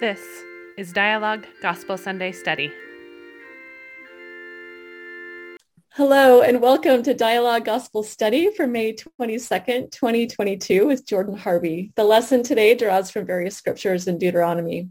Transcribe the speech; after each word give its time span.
This 0.00 0.44
is 0.76 0.92
Dialogue 0.92 1.44
Gospel 1.60 1.96
Sunday 1.96 2.30
Study. 2.30 2.72
Hello, 5.90 6.40
and 6.40 6.62
welcome 6.62 7.02
to 7.02 7.12
Dialogue 7.14 7.64
Gospel 7.64 8.04
Study 8.04 8.54
for 8.54 8.68
May 8.68 8.94
22nd, 8.94 9.90
2022 9.90 10.86
with 10.86 11.04
Jordan 11.04 11.36
Harvey. 11.36 11.90
The 11.96 12.04
lesson 12.04 12.44
today 12.44 12.76
draws 12.76 13.10
from 13.10 13.26
various 13.26 13.56
scriptures 13.56 14.06
in 14.06 14.18
Deuteronomy. 14.18 14.88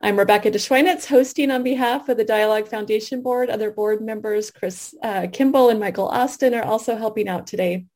I'm 0.00 0.16
Rebecca 0.16 0.52
de 0.52 0.58
Schweinitz, 0.58 1.06
hosting 1.06 1.50
on 1.50 1.64
behalf 1.64 2.08
of 2.08 2.16
the 2.16 2.24
Dialogue 2.24 2.68
Foundation 2.68 3.22
Board. 3.22 3.50
Other 3.50 3.72
board 3.72 4.00
members, 4.00 4.52
Chris 4.52 4.94
uh, 5.02 5.26
Kimball 5.32 5.70
and 5.70 5.80
Michael 5.80 6.06
Austin, 6.06 6.54
are 6.54 6.64
also 6.64 6.96
helping 6.96 7.28
out 7.28 7.48
today. 7.48 7.86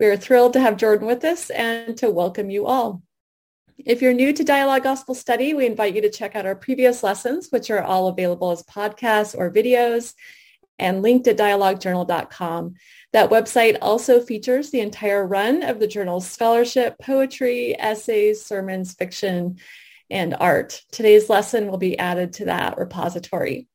We 0.00 0.06
are 0.06 0.16
thrilled 0.16 0.54
to 0.54 0.60
have 0.60 0.78
Jordan 0.78 1.06
with 1.06 1.24
us 1.24 1.50
and 1.50 1.94
to 1.98 2.10
welcome 2.10 2.48
you 2.48 2.64
all. 2.64 3.02
If 3.78 4.00
you're 4.00 4.12
new 4.12 4.32
to 4.32 4.44
Dialogue 4.44 4.84
Gospel 4.84 5.14
Study, 5.14 5.52
we 5.52 5.66
invite 5.66 5.96
you 5.96 6.02
to 6.02 6.10
check 6.10 6.36
out 6.36 6.46
our 6.46 6.54
previous 6.54 7.02
lessons, 7.02 7.48
which 7.50 7.70
are 7.70 7.82
all 7.82 8.06
available 8.06 8.52
as 8.52 8.62
podcasts 8.62 9.36
or 9.36 9.50
videos 9.50 10.14
and 10.78 11.02
linked 11.02 11.26
at 11.26 11.36
dialoguejournal.com. 11.36 12.74
That 13.12 13.30
website 13.30 13.76
also 13.82 14.20
features 14.20 14.70
the 14.70 14.80
entire 14.80 15.26
run 15.26 15.64
of 15.64 15.80
the 15.80 15.88
journal's 15.88 16.28
scholarship, 16.28 16.96
poetry, 17.00 17.78
essays, 17.78 18.44
sermons, 18.44 18.94
fiction, 18.94 19.58
and 20.08 20.36
art. 20.38 20.82
Today's 20.92 21.28
lesson 21.28 21.68
will 21.68 21.78
be 21.78 21.98
added 21.98 22.34
to 22.34 22.44
that 22.46 22.78
repository. 22.78 23.66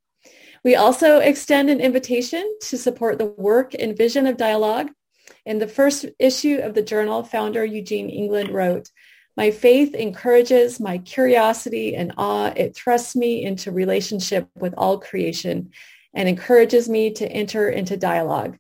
We 0.64 0.76
also 0.76 1.20
extend 1.20 1.70
an 1.70 1.82
invitation 1.82 2.58
to 2.62 2.78
support 2.78 3.18
the 3.18 3.26
work 3.26 3.74
and 3.78 3.98
vision 3.98 4.28
of 4.28 4.38
dialogue. 4.38 4.92
In 5.46 5.60
the 5.60 5.68
first 5.68 6.06
issue 6.20 6.60
of 6.62 6.74
the 6.74 6.82
journal, 6.82 7.24
founder 7.24 7.66
Eugene 7.66 8.10
England 8.10 8.50
wrote, 8.50 8.90
my 9.40 9.52
faith 9.52 9.96
encourages 9.96 10.82
my 10.82 10.98
curiosity 10.98 11.96
and 11.96 12.12
awe. 12.18 12.52
It 12.58 12.76
thrusts 12.76 13.16
me 13.16 13.46
into 13.46 13.72
relationship 13.72 14.50
with 14.58 14.74
all 14.76 15.00
creation 15.00 15.72
and 16.14 16.28
encourages 16.28 16.90
me 16.90 17.12
to 17.12 17.26
enter 17.26 17.70
into 17.70 17.96
dialogue. 17.96 18.58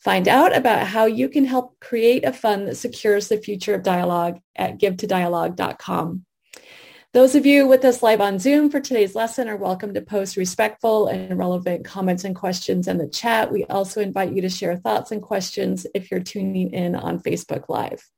Find 0.00 0.26
out 0.26 0.52
about 0.56 0.88
how 0.88 1.04
you 1.04 1.28
can 1.28 1.44
help 1.44 1.78
create 1.78 2.24
a 2.24 2.32
fund 2.32 2.66
that 2.66 2.74
secures 2.74 3.28
the 3.28 3.38
future 3.38 3.72
of 3.72 3.84
dialogue 3.84 4.40
at 4.56 4.80
givetodialogue.com. 4.80 6.24
Those 7.12 7.36
of 7.36 7.46
you 7.46 7.68
with 7.68 7.84
us 7.84 8.02
live 8.02 8.20
on 8.20 8.40
Zoom 8.40 8.68
for 8.68 8.80
today's 8.80 9.14
lesson 9.14 9.48
are 9.48 9.56
welcome 9.56 9.94
to 9.94 10.00
post 10.00 10.36
respectful 10.36 11.06
and 11.06 11.38
relevant 11.38 11.84
comments 11.84 12.24
and 12.24 12.34
questions 12.34 12.88
in 12.88 12.98
the 12.98 13.06
chat. 13.06 13.52
We 13.52 13.64
also 13.66 14.00
invite 14.00 14.32
you 14.32 14.42
to 14.42 14.48
share 14.48 14.76
thoughts 14.76 15.12
and 15.12 15.22
questions 15.22 15.86
if 15.94 16.10
you're 16.10 16.18
tuning 16.18 16.72
in 16.72 16.96
on 16.96 17.20
Facebook 17.20 17.68
Live. 17.68 18.10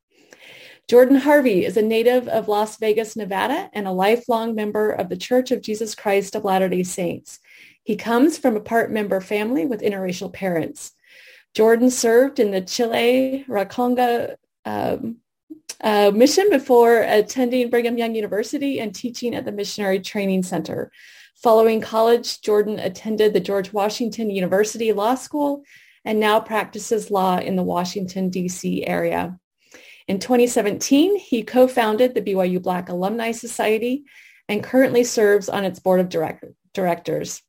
Jordan 0.92 1.16
Harvey 1.16 1.64
is 1.64 1.78
a 1.78 1.80
native 1.80 2.28
of 2.28 2.48
Las 2.48 2.76
Vegas, 2.76 3.16
Nevada, 3.16 3.70
and 3.72 3.88
a 3.88 3.92
lifelong 3.92 4.54
member 4.54 4.90
of 4.90 5.08
the 5.08 5.16
Church 5.16 5.50
of 5.50 5.62
Jesus 5.62 5.94
Christ 5.94 6.34
of 6.34 6.44
Latter-day 6.44 6.82
Saints. 6.82 7.40
He 7.82 7.96
comes 7.96 8.36
from 8.36 8.56
a 8.56 8.60
part 8.60 8.92
member 8.92 9.22
family 9.22 9.64
with 9.64 9.80
interracial 9.80 10.30
parents. 10.30 10.92
Jordan 11.54 11.88
served 11.88 12.38
in 12.40 12.50
the 12.50 12.60
Chile 12.60 13.46
Rancagua 13.48 14.36
um, 14.66 15.16
uh, 15.80 16.10
mission 16.14 16.50
before 16.50 17.00
attending 17.00 17.70
Brigham 17.70 17.96
Young 17.96 18.14
University 18.14 18.78
and 18.78 18.94
teaching 18.94 19.34
at 19.34 19.46
the 19.46 19.50
Missionary 19.50 19.98
Training 19.98 20.42
Center. 20.42 20.92
Following 21.36 21.80
college, 21.80 22.42
Jordan 22.42 22.78
attended 22.78 23.32
the 23.32 23.40
George 23.40 23.72
Washington 23.72 24.28
University 24.28 24.92
Law 24.92 25.14
School 25.14 25.62
and 26.04 26.20
now 26.20 26.38
practices 26.38 27.10
law 27.10 27.38
in 27.38 27.56
the 27.56 27.62
Washington, 27.62 28.28
D.C. 28.28 28.86
area. 28.86 29.38
In 30.08 30.18
2017, 30.18 31.16
he 31.18 31.42
co-founded 31.42 32.14
the 32.14 32.22
BYU 32.22 32.60
Black 32.60 32.88
Alumni 32.88 33.32
Society 33.32 34.04
and 34.48 34.62
currently 34.62 35.04
serves 35.04 35.48
on 35.48 35.64
its 35.64 35.78
board 35.78 36.00
of 36.00 36.08
direct- 36.08 36.44
directors. 36.74 37.42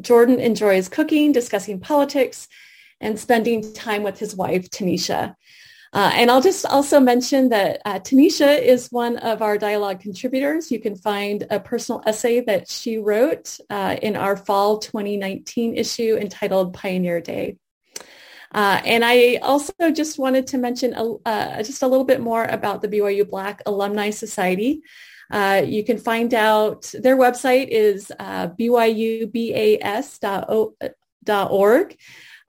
Jordan 0.00 0.40
enjoys 0.40 0.88
cooking, 0.88 1.32
discussing 1.32 1.80
politics, 1.80 2.48
and 3.00 3.18
spending 3.18 3.72
time 3.74 4.02
with 4.02 4.18
his 4.18 4.34
wife, 4.34 4.70
Tanisha. 4.70 5.34
Uh, 5.94 6.10
and 6.14 6.30
I'll 6.30 6.40
just 6.40 6.64
also 6.64 7.00
mention 7.00 7.50
that 7.50 7.82
uh, 7.84 7.98
Tanisha 7.98 8.58
is 8.60 8.88
one 8.90 9.18
of 9.18 9.42
our 9.42 9.58
dialogue 9.58 10.00
contributors. 10.00 10.70
You 10.70 10.80
can 10.80 10.96
find 10.96 11.46
a 11.50 11.60
personal 11.60 12.02
essay 12.06 12.40
that 12.40 12.70
she 12.70 12.96
wrote 12.96 13.58
uh, 13.68 13.96
in 14.00 14.16
our 14.16 14.36
fall 14.36 14.78
2019 14.78 15.76
issue 15.76 16.16
entitled 16.18 16.72
Pioneer 16.72 17.20
Day. 17.20 17.58
Uh, 18.52 18.80
and 18.84 19.04
I 19.04 19.36
also 19.36 19.72
just 19.92 20.18
wanted 20.18 20.46
to 20.48 20.58
mention 20.58 20.92
a, 20.94 21.14
uh, 21.24 21.62
just 21.62 21.82
a 21.82 21.86
little 21.86 22.04
bit 22.04 22.20
more 22.20 22.44
about 22.44 22.82
the 22.82 22.88
BYU 22.88 23.28
Black 23.28 23.62
Alumni 23.66 24.10
Society. 24.10 24.82
Uh, 25.30 25.62
you 25.66 25.82
can 25.84 25.96
find 25.96 26.34
out 26.34 26.92
their 26.92 27.16
website 27.16 27.68
is 27.68 28.12
uh, 28.18 28.48
byubas.org. 28.48 28.76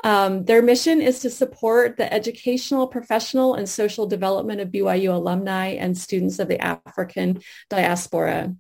Um, 0.06 0.44
their 0.44 0.62
mission 0.62 1.02
is 1.02 1.20
to 1.20 1.30
support 1.30 1.96
the 1.96 2.14
educational, 2.14 2.88
professional, 2.88 3.54
and 3.56 3.70
social 3.70 4.06
development 4.06 4.60
of 4.60 4.68
BYU 4.68 5.14
alumni 5.14 5.68
and 5.68 5.98
students 5.98 6.40
of 6.40 6.50
the 6.50 6.60
African 6.60 7.40
diaspora. 7.70 8.54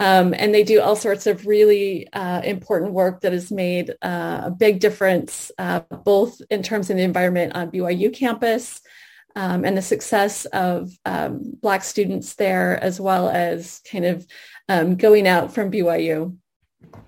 Um, 0.00 0.34
and 0.36 0.52
they 0.52 0.64
do 0.64 0.80
all 0.80 0.96
sorts 0.96 1.26
of 1.26 1.46
really 1.46 2.12
uh, 2.12 2.42
important 2.42 2.92
work 2.92 3.20
that 3.20 3.32
has 3.32 3.52
made 3.52 3.90
uh, 4.02 4.42
a 4.44 4.50
big 4.50 4.80
difference, 4.80 5.52
uh, 5.56 5.80
both 5.80 6.42
in 6.50 6.62
terms 6.62 6.90
of 6.90 6.96
the 6.96 7.02
environment 7.02 7.54
on 7.54 7.70
BYU 7.70 8.12
campus 8.12 8.80
um, 9.36 9.64
and 9.64 9.76
the 9.76 9.82
success 9.82 10.46
of 10.46 10.90
um, 11.04 11.52
Black 11.60 11.84
students 11.84 12.34
there, 12.34 12.82
as 12.82 13.00
well 13.00 13.28
as 13.28 13.80
kind 13.90 14.04
of 14.04 14.26
um, 14.68 14.96
going 14.96 15.28
out 15.28 15.54
from 15.54 15.70
BYU 15.70 16.36
uh, 16.92 16.98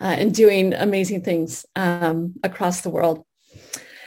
and 0.00 0.34
doing 0.34 0.74
amazing 0.74 1.22
things 1.22 1.64
um, 1.76 2.34
across 2.42 2.82
the 2.82 2.90
world. 2.90 3.24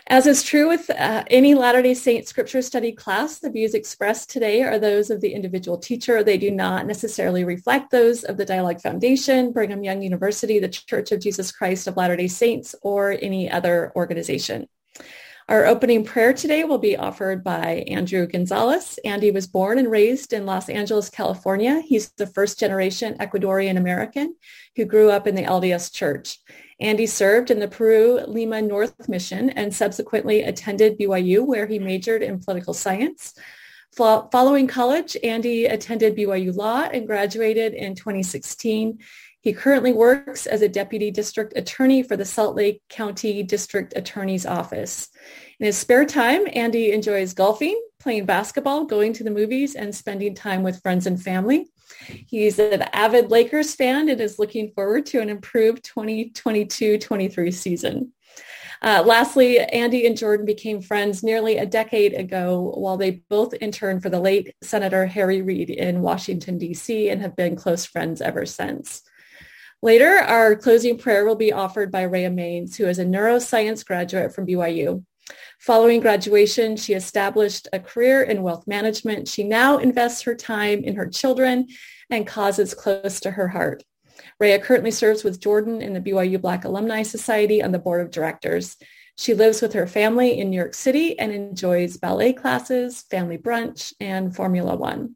As 0.10 0.26
is 0.26 0.42
true 0.42 0.70
with 0.70 0.90
uh, 0.90 1.26
any 1.28 1.54
Latter-day 1.54 1.94
Saint 1.94 2.26
scripture 2.26 2.62
study 2.62 2.94
class, 2.94 3.40
the 3.40 3.50
views 3.50 3.74
expressed 3.74 4.30
today 4.30 4.64
are 4.64 4.80
those 4.80 5.10
of 5.10 5.20
the 5.20 5.34
individual 5.34 5.78
teacher. 5.78 6.24
They 6.24 6.38
do 6.38 6.50
not 6.50 6.86
necessarily 6.86 7.44
reflect 7.44 7.92
those 7.92 8.24
of 8.24 8.38
the 8.38 8.46
Dialogue 8.46 8.80
Foundation, 8.80 9.52
Brigham 9.52 9.84
Young 9.84 10.02
University, 10.02 10.60
the 10.60 10.70
Church 10.70 11.12
of 11.12 11.20
Jesus 11.20 11.52
Christ 11.52 11.88
of 11.88 11.98
Latter-day 11.98 12.30
Saints, 12.30 12.74
or 12.82 13.18
any 13.22 13.52
other 13.52 13.92
organization. 13.98 14.70
Our 15.50 15.66
opening 15.66 16.06
prayer 16.06 16.32
today 16.32 16.64
will 16.64 16.78
be 16.78 16.96
offered 16.96 17.44
by 17.44 17.84
Andrew 17.88 18.28
Gonzalez. 18.28 19.00
Andy 19.04 19.32
was 19.32 19.46
born 19.46 19.78
and 19.78 19.92
raised 19.92 20.32
in 20.32 20.46
Los 20.46 20.70
Angeles, 20.70 21.10
California. 21.10 21.82
He's 21.86 22.12
the 22.12 22.28
first 22.28 22.58
generation 22.60 23.18
Ecuadorian 23.20 23.76
American 23.76 24.36
who 24.78 24.86
grew 24.86 25.12
up 25.12 25.28
in 25.28 25.36
the 25.36 25.44
LDS 25.44 25.94
Church. 25.94 26.40
Andy 26.80 27.08
served 27.08 27.50
in 27.50 27.60
the 27.60 27.68
Peru 27.68 28.20
Lima 28.28 28.62
North 28.62 29.10
Mission 29.10 29.50
and 29.50 29.74
subsequently 29.74 30.44
attended 30.44 31.00
BYU 31.00 31.46
where 31.46 31.66
he 31.66 31.80
majored 31.80 32.22
in 32.22 32.40
political 32.40 32.74
science. 32.74 33.34
Following 33.96 34.68
college, 34.68 35.18
Andy 35.24 35.66
attended 35.66 36.16
BYU 36.16 36.56
Law 36.56 36.84
and 36.84 37.08
graduated 37.08 37.74
in 37.74 37.96
2016. 37.96 39.00
He 39.42 39.54
currently 39.54 39.94
works 39.94 40.46
as 40.46 40.62
a 40.62 40.70
deputy 40.70 41.10
district 41.10 41.54
attorney 41.56 42.04
for 42.04 42.16
the 42.16 42.26
Salt 42.26 42.56
Lake 42.56 42.82
County 42.90 43.42
District 43.42 43.94
Attorney's 43.96 44.46
Office. 44.46 45.10
In 45.60 45.66
his 45.66 45.78
spare 45.78 46.06
time, 46.06 46.46
Andy 46.54 46.92
enjoys 46.92 47.34
golfing, 47.34 47.82
playing 48.00 48.26
basketball, 48.28 48.86
going 48.86 49.12
to 49.14 49.24
the 49.24 49.32
movies, 49.32 49.74
and 49.74 49.94
spending 49.94 50.36
time 50.36 50.62
with 50.62 50.82
friends 50.84 51.08
and 51.08 51.22
family. 51.22 51.68
He's 52.28 52.60
an 52.60 52.84
avid 52.94 53.32
Lakers 53.32 53.74
fan 53.74 54.08
and 54.08 54.22
is 54.22 54.38
looking 54.38 54.72
forward 54.74 55.08
to 55.08 55.20
an 55.20 55.30
improved 55.30 55.84
2022-23 55.84 57.52
season. 57.52 58.14
Uh, 58.84 59.02
lastly, 59.04 59.60
Andy 59.60 60.06
and 60.06 60.16
Jordan 60.16 60.46
became 60.46 60.80
friends 60.80 61.24
nearly 61.24 61.58
a 61.58 61.66
decade 61.66 62.14
ago 62.14 62.74
while 62.76 62.98
they 62.98 63.24
both 63.28 63.56
interned 63.60 64.04
for 64.04 64.10
the 64.10 64.20
late 64.20 64.54
Senator 64.62 65.08
Harry 65.08 65.42
Reid 65.42 65.72
in 65.72 66.02
Washington, 66.02 66.60
D.C. 66.60 67.10
and 67.10 67.20
have 67.22 67.36
been 67.36 67.56
close 67.56 67.84
friends 67.84 68.22
ever 68.22 68.46
since. 68.46 69.02
Later, 69.82 70.18
our 70.20 70.56
closing 70.56 71.00
prayer 71.00 71.26
will 71.26 71.36
be 71.36 71.52
offered 71.52 71.92
by 71.92 72.04
Rhea 72.04 72.30
Maines, 72.30 72.76
who 72.76 72.86
is 72.86 73.00
a 73.00 73.06
neuroscience 73.06 73.84
graduate 73.84 74.36
from 74.36 74.46
BYU. 74.46 75.04
Following 75.60 76.00
graduation, 76.00 76.78
she 76.78 76.94
established 76.94 77.68
a 77.74 77.80
career 77.80 78.22
in 78.22 78.44
wealth 78.44 78.68
management. 78.68 79.28
She 79.28 79.44
now 79.44 79.78
invests 79.78 80.22
her 80.22 80.36
time 80.36 80.84
in 80.84 80.96
her 80.96 81.08
children 81.08 81.68
and 82.10 82.28
causes 82.28 82.74
close 82.74 83.20
to 83.22 83.32
her 83.32 83.48
heart. 83.48 83.84
Rhea 84.40 84.60
currently 84.60 84.92
serves 84.92 85.24
with 85.24 85.42
Jordan 85.42 85.82
in 85.82 85.94
the 85.94 86.02
BYU 86.02 86.40
Black 86.40 86.64
Alumni 86.64 87.04
Society 87.04 87.62
on 87.62 87.72
the 87.72 87.80
board 87.80 88.02
of 88.02 88.12
directors. 88.12 88.78
She 89.18 89.34
lives 89.34 89.62
with 89.62 89.74
her 89.74 89.88
family 89.88 90.40
in 90.40 90.52
New 90.52 90.58
York 90.58 90.76
City 90.76 91.18
and 91.18 91.32
enjoys 91.32 91.98
ballet 91.98 92.34
classes, 92.34 93.02
family 93.10 93.38
brunch, 93.38 93.94
and 94.00 94.36
Formula 94.36 94.76
One. 94.76 95.16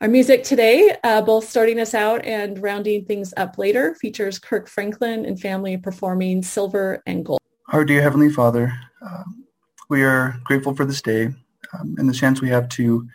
Our 0.00 0.08
music 0.08 0.42
today, 0.42 0.94
uh, 1.04 1.22
both 1.22 1.48
starting 1.48 1.80
us 1.80 1.94
out 1.94 2.24
and 2.26 2.60
rounding 2.60 3.04
things 3.04 3.32
up 3.36 3.58
later, 3.58 3.94
features 3.94 4.38
Kirk 4.38 4.68
Franklin 4.68 5.24
and 5.24 5.40
family 5.40 5.76
performing 5.76 6.42
Silver 6.42 7.02
and 7.06 7.24
Gold. 7.24 7.40
Our 7.68 7.84
dear 7.84 8.02
Heavenly 8.02 8.30
Father, 8.30 8.72
um, 9.06 9.44
we 9.88 10.02
are 10.02 10.40
grateful 10.44 10.74
for 10.74 10.84
this 10.84 11.00
day 11.00 11.26
um, 11.72 11.94
and 11.98 12.08
the 12.08 12.14
chance 12.14 12.40
we 12.40 12.48
have 12.48 12.68
to 12.70 13.08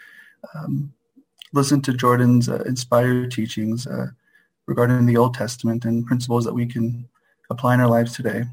um, 0.55 0.93
listened 1.53 1.83
to 1.83 1.93
Jordan's 1.93 2.49
uh, 2.49 2.63
inspired 2.65 3.31
teachings 3.31 3.87
uh, 3.87 4.07
regarding 4.67 5.05
the 5.05 5.17
Old 5.17 5.33
Testament 5.33 5.85
and 5.85 6.05
principles 6.05 6.45
that 6.45 6.53
we 6.53 6.65
can 6.65 7.07
apply 7.49 7.73
in 7.73 7.81
our 7.81 7.87
lives 7.87 8.15
today. 8.15 8.45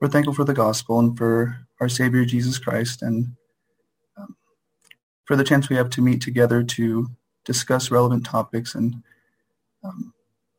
We're 0.00 0.08
thankful 0.08 0.34
for 0.34 0.44
the 0.44 0.54
gospel 0.54 0.98
and 1.00 1.16
for 1.16 1.66
our 1.80 1.88
Savior 1.88 2.24
Jesus 2.24 2.58
Christ 2.58 3.02
and 3.02 3.34
um, 4.16 4.36
for 5.24 5.36
the 5.36 5.44
chance 5.44 5.68
we 5.68 5.76
have 5.76 5.90
to 5.90 6.02
meet 6.02 6.22
together 6.22 6.62
to 6.62 7.08
discuss 7.44 7.90
relevant 7.90 8.24
topics 8.24 8.74
and 8.74 9.02
um, 9.82 10.14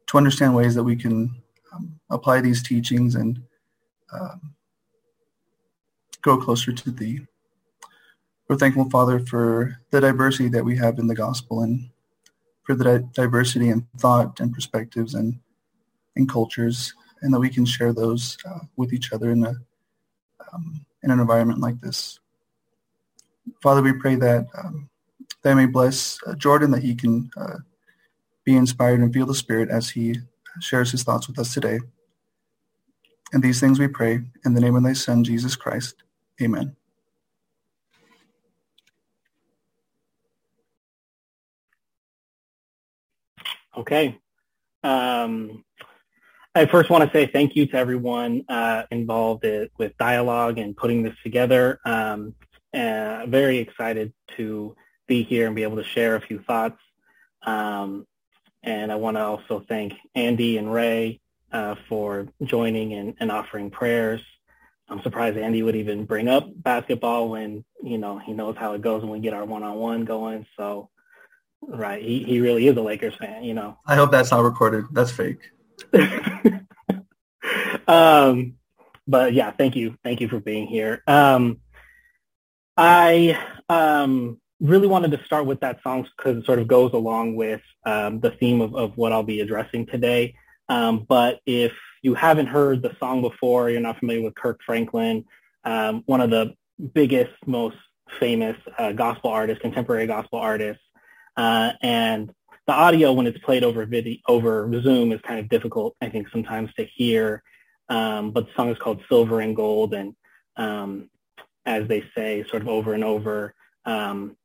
to 0.07 0.17
understand 0.17 0.55
ways 0.55 0.75
that 0.75 0.83
we 0.83 0.95
can 0.95 1.41
um, 1.73 1.99
apply 2.09 2.41
these 2.41 2.61
teachings 2.61 3.15
and 3.15 3.41
um, 4.11 4.53
grow 6.21 6.37
closer 6.37 6.71
to 6.71 6.91
Thee. 6.91 7.21
We're 8.47 8.57
thankful, 8.57 8.89
Father, 8.89 9.19
for 9.19 9.77
the 9.91 10.01
diversity 10.01 10.49
that 10.49 10.65
we 10.65 10.75
have 10.77 10.99
in 10.99 11.07
the 11.07 11.15
gospel 11.15 11.61
and 11.61 11.89
for 12.63 12.75
the 12.75 12.83
di- 12.83 13.07
diversity 13.13 13.69
in 13.69 13.87
thought 13.97 14.39
and 14.39 14.53
perspectives 14.53 15.13
and 15.15 15.39
in 16.15 16.27
cultures, 16.27 16.93
and 17.21 17.33
that 17.33 17.39
we 17.39 17.49
can 17.49 17.65
share 17.65 17.93
those 17.93 18.37
uh, 18.45 18.59
with 18.75 18.93
each 18.93 19.13
other 19.13 19.31
in 19.31 19.45
a 19.45 19.53
um, 20.53 20.85
in 21.03 21.11
an 21.11 21.19
environment 21.19 21.59
like 21.59 21.79
this. 21.79 22.19
Father, 23.61 23.81
we 23.81 23.93
pray 23.93 24.15
that 24.15 24.47
um, 24.57 24.89
that 25.43 25.55
may 25.55 25.65
bless 25.65 26.19
uh, 26.27 26.35
Jordan, 26.35 26.71
that 26.71 26.83
he 26.83 26.93
can 26.93 27.31
uh, 27.37 27.57
be 28.43 28.55
inspired 28.55 28.99
and 28.99 29.13
feel 29.13 29.25
the 29.25 29.33
Spirit 29.33 29.69
as 29.69 29.89
he 29.89 30.15
shares 30.59 30.91
his 30.91 31.03
thoughts 31.03 31.27
with 31.27 31.39
us 31.39 31.53
today. 31.53 31.79
And 33.33 33.41
these 33.41 33.59
things 33.59 33.79
we 33.79 33.87
pray 33.87 34.21
in 34.45 34.53
the 34.53 34.61
name 34.61 34.75
of 34.75 34.83
thy 34.83 34.93
Son, 34.93 35.23
Jesus 35.23 35.55
Christ. 35.55 36.03
Amen. 36.41 36.75
Okay. 43.77 44.19
Um, 44.83 45.63
I 46.53 46.65
first 46.65 46.89
want 46.89 47.05
to 47.05 47.17
say 47.17 47.27
thank 47.27 47.55
you 47.55 47.65
to 47.67 47.77
everyone 47.77 48.43
uh, 48.49 48.83
involved 48.91 49.45
with 49.77 49.97
dialogue 49.97 50.57
and 50.57 50.75
putting 50.75 51.03
this 51.03 51.15
together. 51.23 51.79
Um, 51.85 52.35
uh, 52.73 53.25
very 53.27 53.59
excited 53.59 54.13
to 54.37 54.75
be 55.07 55.23
here 55.23 55.47
and 55.47 55.55
be 55.55 55.63
able 55.63 55.77
to 55.77 55.83
share 55.83 56.15
a 56.15 56.21
few 56.21 56.39
thoughts. 56.39 56.79
Um, 57.43 58.05
and 58.63 58.91
I 58.91 58.95
want 58.95 59.17
to 59.17 59.21
also 59.21 59.63
thank 59.67 59.93
Andy 60.13 60.57
and 60.57 60.71
Rhea 60.71 61.19
uh, 61.51 61.75
for 61.87 62.27
joining 62.43 62.93
and, 62.93 63.15
and, 63.19 63.31
offering 63.31 63.71
prayers. 63.71 64.21
I'm 64.91 65.01
surprised 65.03 65.37
Andy 65.37 65.63
would 65.63 65.77
even 65.77 66.03
bring 66.03 66.27
up 66.27 66.49
basketball 66.53 67.29
when, 67.29 67.63
you 67.81 67.97
know, 67.97 68.19
he 68.19 68.33
knows 68.33 68.57
how 68.57 68.73
it 68.73 68.81
goes 68.81 69.01
when 69.01 69.11
we 69.11 69.19
get 69.19 69.33
our 69.33 69.45
one-on-one 69.45 70.03
going. 70.03 70.45
So, 70.57 70.89
right, 71.61 72.03
he, 72.03 72.23
he 72.23 72.41
really 72.41 72.67
is 72.67 72.75
a 72.75 72.81
Lakers 72.81 73.15
fan, 73.15 73.45
you 73.45 73.53
know. 73.53 73.77
I 73.87 73.95
hope 73.95 74.11
that's 74.11 74.31
not 74.31 74.43
recorded. 74.43 74.85
That's 74.91 75.09
fake. 75.09 75.49
um, 77.87 78.55
but 79.07 79.33
yeah, 79.33 79.51
thank 79.51 79.77
you. 79.77 79.97
Thank 80.03 80.19
you 80.19 80.27
for 80.27 80.41
being 80.41 80.67
here. 80.67 81.01
Um, 81.07 81.61
I 82.75 83.41
um, 83.69 84.41
really 84.59 84.87
wanted 84.87 85.11
to 85.11 85.23
start 85.23 85.45
with 85.45 85.61
that 85.61 85.81
song 85.83 86.05
because 86.17 86.35
it 86.35 86.45
sort 86.45 86.59
of 86.59 86.67
goes 86.67 86.91
along 86.91 87.37
with 87.37 87.61
um, 87.85 88.19
the 88.19 88.31
theme 88.31 88.59
of, 88.59 88.75
of 88.75 88.97
what 88.97 89.13
I'll 89.13 89.23
be 89.23 89.39
addressing 89.39 89.85
today. 89.85 90.35
Um, 90.67 91.05
but 91.07 91.39
if 91.45 91.71
you 92.01 92.13
haven't 92.13 92.47
heard 92.47 92.81
the 92.81 92.95
song 92.99 93.21
before, 93.21 93.69
you're 93.69 93.81
not 93.81 93.99
familiar 93.99 94.23
with 94.23 94.35
Kirk 94.35 94.59
Franklin, 94.65 95.25
um, 95.63 96.03
one 96.05 96.21
of 96.21 96.29
the 96.29 96.55
biggest, 96.93 97.33
most 97.45 97.77
famous 98.19 98.57
uh, 98.77 98.91
gospel 98.91 99.29
artists, 99.29 99.61
contemporary 99.61 100.07
gospel 100.07 100.39
artists, 100.39 100.83
uh, 101.37 101.71
and 101.81 102.33
the 102.67 102.73
audio 102.73 103.13
when 103.13 103.27
it's 103.27 103.37
played 103.39 103.63
over 103.63 103.85
video 103.85 104.17
over 104.27 104.69
Zoom 104.81 105.11
is 105.11 105.21
kind 105.21 105.39
of 105.39 105.49
difficult, 105.49 105.95
I 106.01 106.09
think, 106.09 106.29
sometimes 106.29 106.73
to 106.75 106.85
hear. 106.85 107.43
Um, 107.89 108.31
but 108.31 108.47
the 108.47 108.53
song 108.55 108.69
is 108.69 108.77
called 108.77 109.03
Silver 109.09 109.41
and 109.41 109.55
Gold, 109.55 109.93
and 109.93 110.15
um, 110.55 111.09
as 111.65 111.87
they 111.87 112.03
say, 112.15 112.45
sort 112.49 112.61
of 112.61 112.67
over 112.67 112.93
and 112.93 113.03
over, 113.03 113.53
um, 113.85 114.37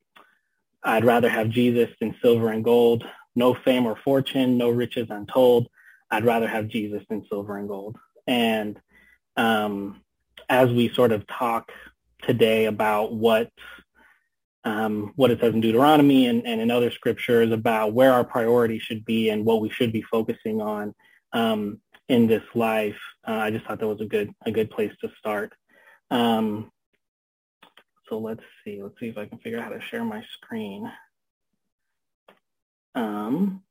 I'd 0.82 1.05
rather 1.05 1.29
have 1.29 1.50
Jesus 1.50 1.91
than 2.00 2.17
silver 2.23 2.50
and 2.50 2.64
gold. 2.64 3.05
No 3.35 3.55
fame 3.55 3.87
or 3.87 3.97
fortune, 3.97 4.56
no 4.56 4.70
riches 4.70 5.09
untold. 5.11 5.69
I'd 6.11 6.25
rather 6.25 6.49
have 6.49 6.69
Jesus 6.69 7.03
than 7.08 7.26
silver 7.29 7.56
and 7.56 7.69
gold. 7.69 7.97
And 8.26 8.81
um, 9.37 10.03
as 10.49 10.70
we 10.70 10.93
sort 10.93 11.12
of 11.12 11.26
talk 11.26 11.73
today 12.23 12.67
about 12.67 13.12
what 13.12 13.50
um, 14.64 15.12
what 15.14 15.31
it 15.31 15.38
says 15.38 15.55
in 15.55 15.61
Deuteronomy 15.61 16.26
and, 16.26 16.44
and, 16.44 16.61
in 16.61 16.73
other 16.73 16.91
scriptures 16.91 17.53
about 17.53 17.93
where 17.93 18.12
our 18.12 18.25
priority 18.25 18.81
should 18.81 19.05
be 19.05 19.31
and 19.31 19.44
what 19.44 19.61
we 19.61 19.70
should 19.70 19.93
be 19.93 20.03
focusing 20.03 20.61
on 20.61 20.93
um, 21.32 21.81
in 22.09 22.26
this 22.26 22.43
life, 22.52 22.99
uh, 23.29 23.31
I 23.31 23.52
just 23.52 23.64
thought 23.64 23.79
that 23.79 23.87
was 23.87 24.00
a 24.00 24.06
good 24.06 24.32
a 24.44 24.50
good 24.50 24.70
place 24.70 24.93
to 25.02 25.11
start. 25.19 25.52
Um, 26.11 26.73
so 28.09 28.19
let's 28.19 28.43
see. 28.64 28.82
Let's 28.82 28.99
see 28.99 29.09
if 29.09 29.19
I 29.19 29.26
can 29.26 29.38
figure 29.38 29.59
out 29.59 29.64
how 29.64 29.70
to 29.70 29.81
share 29.81 30.05
my 30.05 30.25
screen. 30.35 30.91
Um, 32.97 33.62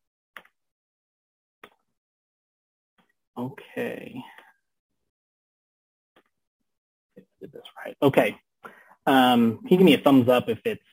okay. 3.37 4.23
Did 7.15 7.51
this 7.51 7.63
right? 7.85 7.95
Okay. 8.01 8.37
Um, 9.05 9.59
can 9.59 9.69
you 9.69 9.77
give 9.77 9.85
me 9.85 9.93
a 9.93 9.99
thumbs 9.99 10.29
up 10.29 10.49
if 10.49 10.59
it's 10.65 10.83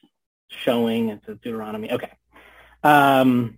showing? 0.48 1.08
It 1.08 1.20
says 1.26 1.38
Deuteronomy. 1.42 1.92
Okay. 1.92 2.10
Um, 2.82 3.56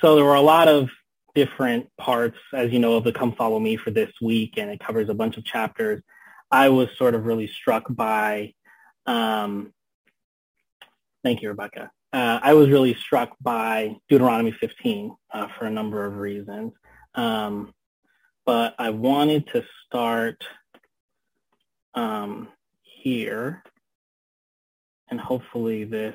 so 0.00 0.14
there 0.14 0.24
were 0.24 0.34
a 0.34 0.40
lot 0.40 0.68
of 0.68 0.90
different 1.34 1.88
parts, 1.98 2.38
as 2.52 2.72
you 2.72 2.78
know, 2.78 2.94
of 2.94 3.04
the 3.04 3.12
Come 3.12 3.32
Follow 3.34 3.58
Me 3.58 3.76
for 3.76 3.90
this 3.90 4.12
week, 4.20 4.54
and 4.56 4.70
it 4.70 4.80
covers 4.80 5.08
a 5.08 5.14
bunch 5.14 5.36
of 5.36 5.44
chapters. 5.44 6.02
I 6.50 6.68
was 6.68 6.88
sort 6.96 7.14
of 7.14 7.26
really 7.26 7.48
struck 7.48 7.84
by 7.90 8.54
um, 9.06 9.72
thank 11.22 11.42
you, 11.42 11.48
Rebecca. 11.48 11.90
Uh, 12.12 12.38
I 12.42 12.54
was 12.54 12.68
really 12.68 12.94
struck 12.94 13.36
by 13.40 13.96
Deuteronomy 14.08 14.52
15 14.52 15.14
uh, 15.32 15.48
for 15.58 15.66
a 15.66 15.70
number 15.70 16.04
of 16.04 16.16
reasons. 16.16 16.72
Um, 17.14 17.72
but 18.46 18.76
I 18.78 18.90
wanted 18.90 19.48
to 19.48 19.64
start 19.84 20.44
um, 21.94 22.48
here, 22.82 23.62
and 25.08 25.20
hopefully 25.20 25.84
this 25.84 26.14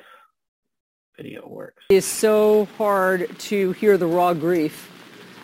video 1.16 1.46
works. 1.46 1.84
It 1.90 1.96
is 1.96 2.06
so 2.06 2.66
hard 2.78 3.38
to 3.38 3.72
hear 3.72 3.98
the 3.98 4.06
raw 4.06 4.32
grief 4.32 4.90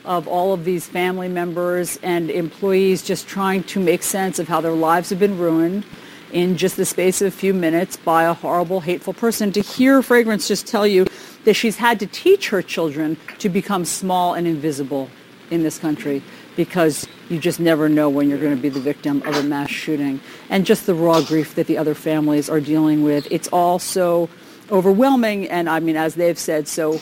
of 0.06 0.26
all 0.26 0.54
of 0.54 0.64
these 0.64 0.86
family 0.86 1.28
members 1.28 1.98
and 2.02 2.30
employees 2.30 3.02
just 3.02 3.28
trying 3.28 3.62
to 3.64 3.78
make 3.78 4.02
sense 4.02 4.38
of 4.38 4.48
how 4.48 4.62
their 4.62 4.72
lives 4.72 5.10
have 5.10 5.18
been 5.18 5.36
ruined 5.36 5.84
in 6.32 6.56
just 6.56 6.76
the 6.76 6.86
space 6.86 7.20
of 7.20 7.28
a 7.28 7.30
few 7.30 7.52
minutes 7.52 7.96
by 7.98 8.24
a 8.24 8.32
horrible, 8.32 8.80
hateful 8.80 9.12
person. 9.12 9.52
To 9.52 9.60
hear 9.60 10.02
Fragrance 10.02 10.48
just 10.48 10.66
tell 10.66 10.86
you 10.86 11.06
that 11.44 11.54
she's 11.54 11.76
had 11.76 12.00
to 12.00 12.06
teach 12.06 12.48
her 12.48 12.62
children 12.62 13.18
to 13.38 13.50
become 13.50 13.84
small 13.84 14.34
and 14.34 14.46
invisible 14.46 15.10
in 15.50 15.62
this 15.62 15.78
country 15.78 16.22
because 16.58 17.06
you 17.28 17.38
just 17.38 17.60
never 17.60 17.88
know 17.88 18.10
when 18.10 18.28
you're 18.28 18.40
going 18.40 18.56
to 18.56 18.60
be 18.60 18.68
the 18.68 18.80
victim 18.80 19.22
of 19.22 19.36
a 19.36 19.44
mass 19.44 19.70
shooting. 19.70 20.18
And 20.50 20.66
just 20.66 20.86
the 20.86 20.94
raw 20.94 21.20
grief 21.20 21.54
that 21.54 21.68
the 21.68 21.78
other 21.78 21.94
families 21.94 22.50
are 22.50 22.60
dealing 22.60 23.04
with. 23.04 23.28
It's 23.30 23.46
all 23.52 23.78
so 23.78 24.28
overwhelming. 24.68 25.48
And 25.48 25.70
I 25.70 25.78
mean, 25.78 25.96
as 25.96 26.16
they've 26.16 26.36
said 26.36 26.66
so 26.66 27.00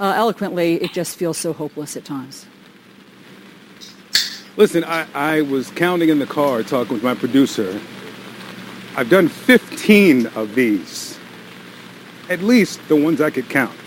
uh, 0.00 0.14
eloquently, 0.16 0.82
it 0.82 0.92
just 0.92 1.16
feels 1.16 1.38
so 1.38 1.52
hopeless 1.52 1.96
at 1.96 2.04
times. 2.04 2.44
Listen, 4.56 4.82
I, 4.82 5.06
I 5.14 5.42
was 5.42 5.70
counting 5.70 6.08
in 6.08 6.18
the 6.18 6.26
car 6.26 6.64
talking 6.64 6.94
with 6.94 7.04
my 7.04 7.14
producer 7.14 7.80
I've 8.96 9.10
done 9.10 9.28
15 9.28 10.26
of 10.34 10.56
these, 10.56 11.16
at 12.28 12.40
least 12.42 12.80
the 12.88 12.96
ones 12.96 13.20
I 13.20 13.30
could 13.30 13.48
count. 13.48 13.78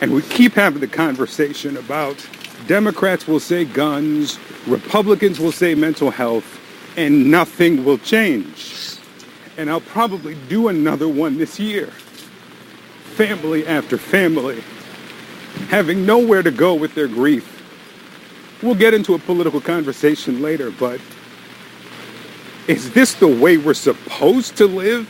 And 0.00 0.12
we 0.12 0.22
keep 0.22 0.54
having 0.54 0.80
the 0.80 0.88
conversation 0.88 1.76
about 1.76 2.16
Democrats 2.66 3.26
will 3.26 3.40
say 3.40 3.64
guns, 3.64 4.38
Republicans 4.66 5.38
will 5.38 5.52
say 5.52 5.74
mental 5.74 6.10
health, 6.10 6.60
and 6.96 7.30
nothing 7.30 7.84
will 7.84 7.98
change. 7.98 8.96
And 9.56 9.68
I'll 9.70 9.80
probably 9.80 10.34
do 10.48 10.68
another 10.68 11.08
one 11.08 11.38
this 11.38 11.58
year. 11.60 11.86
Family 13.16 13.66
after 13.66 13.98
family, 13.98 14.62
having 15.68 16.04
nowhere 16.06 16.42
to 16.42 16.50
go 16.50 16.74
with 16.74 16.94
their 16.94 17.06
grief. 17.06 17.50
We'll 18.62 18.74
get 18.74 18.94
into 18.94 19.14
a 19.14 19.18
political 19.18 19.60
conversation 19.60 20.40
later, 20.40 20.70
but 20.70 21.00
is 22.66 22.92
this 22.92 23.14
the 23.14 23.28
way 23.28 23.58
we're 23.58 23.74
supposed 23.74 24.56
to 24.56 24.66
live? 24.66 25.08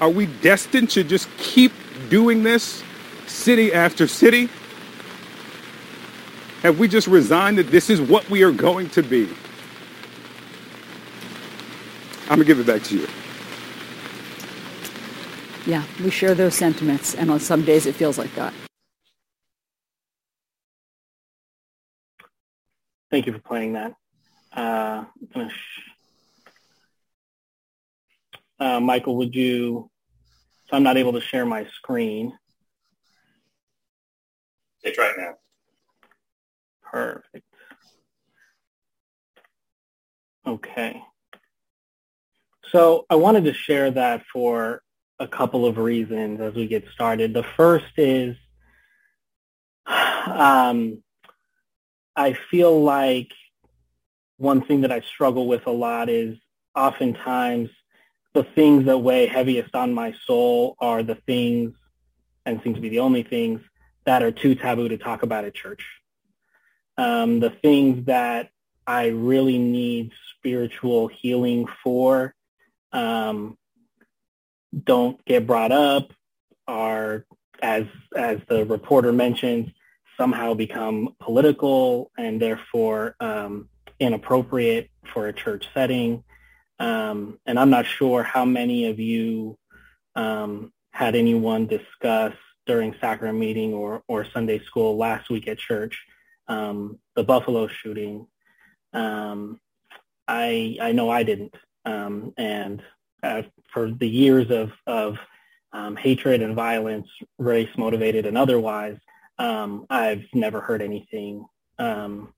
Are 0.00 0.10
we 0.10 0.26
destined 0.26 0.90
to 0.90 1.04
just 1.04 1.28
keep 1.38 1.72
doing 2.10 2.42
this 2.42 2.82
city 3.26 3.72
after 3.72 4.06
city? 4.08 4.50
Have 6.66 6.80
we 6.80 6.88
just 6.88 7.06
resigned 7.06 7.58
that 7.58 7.70
this 7.70 7.88
is 7.88 8.00
what 8.00 8.28
we 8.28 8.42
are 8.42 8.50
going 8.50 8.90
to 8.90 9.00
be? 9.00 9.28
I'm 12.22 12.38
going 12.38 12.40
to 12.40 12.44
give 12.44 12.58
it 12.58 12.66
back 12.66 12.82
to 12.88 12.98
you. 12.98 13.06
yeah, 15.64 15.84
we 16.02 16.10
share 16.10 16.34
those 16.34 16.56
sentiments, 16.56 17.14
and 17.14 17.30
on 17.30 17.38
some 17.38 17.64
days 17.64 17.86
it 17.86 17.94
feels 17.94 18.18
like 18.18 18.34
that. 18.34 18.52
Thank 23.12 23.26
you 23.26 23.32
for 23.34 23.38
playing 23.38 23.74
that. 23.74 23.94
Uh, 24.52 25.04
uh, 28.58 28.80
Michael, 28.80 29.16
would 29.18 29.36
you? 29.36 29.88
So 30.68 30.76
I'm 30.76 30.82
not 30.82 30.96
able 30.96 31.12
to 31.12 31.20
share 31.20 31.46
my 31.46 31.66
screen. 31.66 32.36
It's 34.82 34.98
right 34.98 35.14
now. 35.16 35.34
Perfect. 36.90 37.44
Okay. 40.46 41.02
So 42.70 43.06
I 43.10 43.16
wanted 43.16 43.44
to 43.44 43.52
share 43.52 43.90
that 43.92 44.22
for 44.32 44.82
a 45.18 45.26
couple 45.26 45.66
of 45.66 45.78
reasons 45.78 46.40
as 46.40 46.54
we 46.54 46.66
get 46.66 46.84
started. 46.92 47.32
The 47.32 47.44
first 47.56 47.92
is 47.96 48.36
um, 49.86 51.02
I 52.14 52.36
feel 52.50 52.82
like 52.82 53.30
one 54.36 54.62
thing 54.64 54.82
that 54.82 54.92
I 54.92 55.00
struggle 55.00 55.46
with 55.46 55.66
a 55.66 55.70
lot 55.70 56.08
is 56.08 56.36
oftentimes 56.74 57.70
the 58.34 58.44
things 58.44 58.84
that 58.84 58.98
weigh 58.98 59.26
heaviest 59.26 59.74
on 59.74 59.94
my 59.94 60.14
soul 60.26 60.76
are 60.78 61.02
the 61.02 61.14
things, 61.26 61.74
and 62.44 62.60
seem 62.62 62.74
to 62.74 62.80
be 62.80 62.90
the 62.90 62.98
only 62.98 63.22
things, 63.22 63.60
that 64.04 64.22
are 64.22 64.30
too 64.30 64.54
taboo 64.54 64.88
to 64.88 64.98
talk 64.98 65.22
about 65.22 65.44
at 65.44 65.54
church. 65.54 65.82
Um, 66.98 67.40
the 67.40 67.50
things 67.50 68.06
that 68.06 68.50
I 68.86 69.08
really 69.08 69.58
need 69.58 70.12
spiritual 70.36 71.08
healing 71.08 71.66
for 71.82 72.34
um, 72.92 73.58
don't 74.84 75.22
get 75.24 75.46
brought 75.46 75.72
up, 75.72 76.12
are 76.68 77.24
as 77.62 77.84
as 78.16 78.38
the 78.48 78.64
reporter 78.64 79.12
mentions, 79.12 79.70
somehow 80.16 80.54
become 80.54 81.14
political 81.20 82.10
and 82.16 82.40
therefore 82.40 83.16
um, 83.20 83.68
inappropriate 84.00 84.90
for 85.12 85.28
a 85.28 85.32
church 85.32 85.68
setting. 85.74 86.24
Um, 86.78 87.38
and 87.46 87.58
I'm 87.58 87.70
not 87.70 87.86
sure 87.86 88.22
how 88.22 88.44
many 88.44 88.86
of 88.86 89.00
you 89.00 89.58
um, 90.14 90.72
had 90.90 91.14
anyone 91.14 91.66
discuss 91.66 92.34
during 92.66 92.94
sacrament 93.00 93.38
meeting 93.38 93.72
or, 93.72 94.02
or 94.08 94.26
Sunday 94.32 94.58
school 94.64 94.96
last 94.96 95.30
week 95.30 95.48
at 95.48 95.58
church 95.58 96.04
um, 96.48 96.98
the 97.14 97.24
Buffalo 97.24 97.66
shooting. 97.68 98.26
Um, 98.92 99.60
I 100.28 100.78
I 100.80 100.92
know 100.92 101.10
I 101.10 101.22
didn't, 101.22 101.54
um, 101.84 102.32
and 102.36 102.82
uh, 103.22 103.42
for 103.72 103.90
the 103.90 104.08
years 104.08 104.50
of 104.50 104.72
of 104.86 105.18
um, 105.72 105.96
hatred 105.96 106.42
and 106.42 106.54
violence, 106.54 107.08
race 107.38 107.68
motivated 107.76 108.26
and 108.26 108.38
otherwise, 108.38 108.98
um, 109.38 109.86
I've 109.90 110.24
never 110.32 110.60
heard 110.60 110.82
anything. 110.82 111.46
Um, 111.78 112.32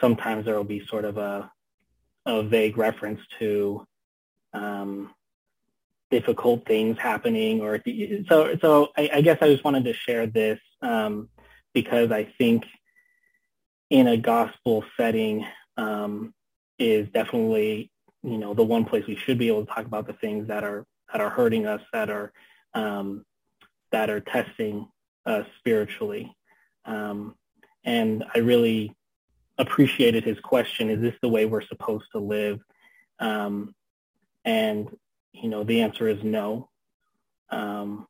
sometimes 0.00 0.46
there 0.46 0.56
will 0.56 0.64
be 0.64 0.86
sort 0.86 1.04
of 1.04 1.18
a, 1.18 1.50
a 2.24 2.42
vague 2.42 2.78
reference 2.78 3.20
to 3.38 3.86
difficult 6.10 6.64
things 6.66 6.96
happening, 6.98 7.60
or 7.60 7.82
so. 8.28 8.56
So 8.62 8.88
I, 8.96 9.10
I, 9.14 9.20
guess 9.20 9.38
I 9.42 9.52
just 9.52 9.64
wanted 9.64 9.84
to 9.84 9.92
share 9.92 10.26
this 10.26 10.58
because 11.74 12.10
I 12.10 12.32
think 12.38 12.64
in 13.90 14.06
a 14.08 14.16
gospel 14.16 14.84
setting 14.96 15.46
um, 15.76 16.34
is 16.78 17.08
definitely 17.14 17.90
you 18.22 18.38
know 18.38 18.54
the 18.54 18.64
one 18.64 18.84
place 18.84 19.06
we 19.06 19.16
should 19.16 19.38
be 19.38 19.48
able 19.48 19.64
to 19.64 19.72
talk 19.72 19.86
about 19.86 20.06
the 20.06 20.12
things 20.14 20.48
that 20.48 20.64
are 20.64 20.84
that 21.12 21.20
are 21.20 21.30
hurting 21.30 21.66
us, 21.66 21.80
that 21.92 22.10
are 22.10 22.32
um, 22.74 23.24
that 23.92 24.10
are 24.10 24.20
testing 24.20 24.88
uh, 25.24 25.42
spiritually. 25.58 26.34
Um, 26.84 27.34
and 27.84 28.24
I 28.34 28.38
really 28.38 28.94
appreciated 29.58 30.24
his 30.24 30.38
question, 30.40 30.90
is 30.90 31.00
this 31.00 31.14
the 31.22 31.28
way 31.28 31.46
we're 31.46 31.62
supposed 31.62 32.04
to 32.12 32.18
live? 32.18 32.60
Um, 33.18 33.74
and, 34.44 34.94
you 35.32 35.48
know, 35.48 35.64
the 35.64 35.82
answer 35.82 36.08
is 36.08 36.22
no. 36.22 36.68
Um, 37.50 38.06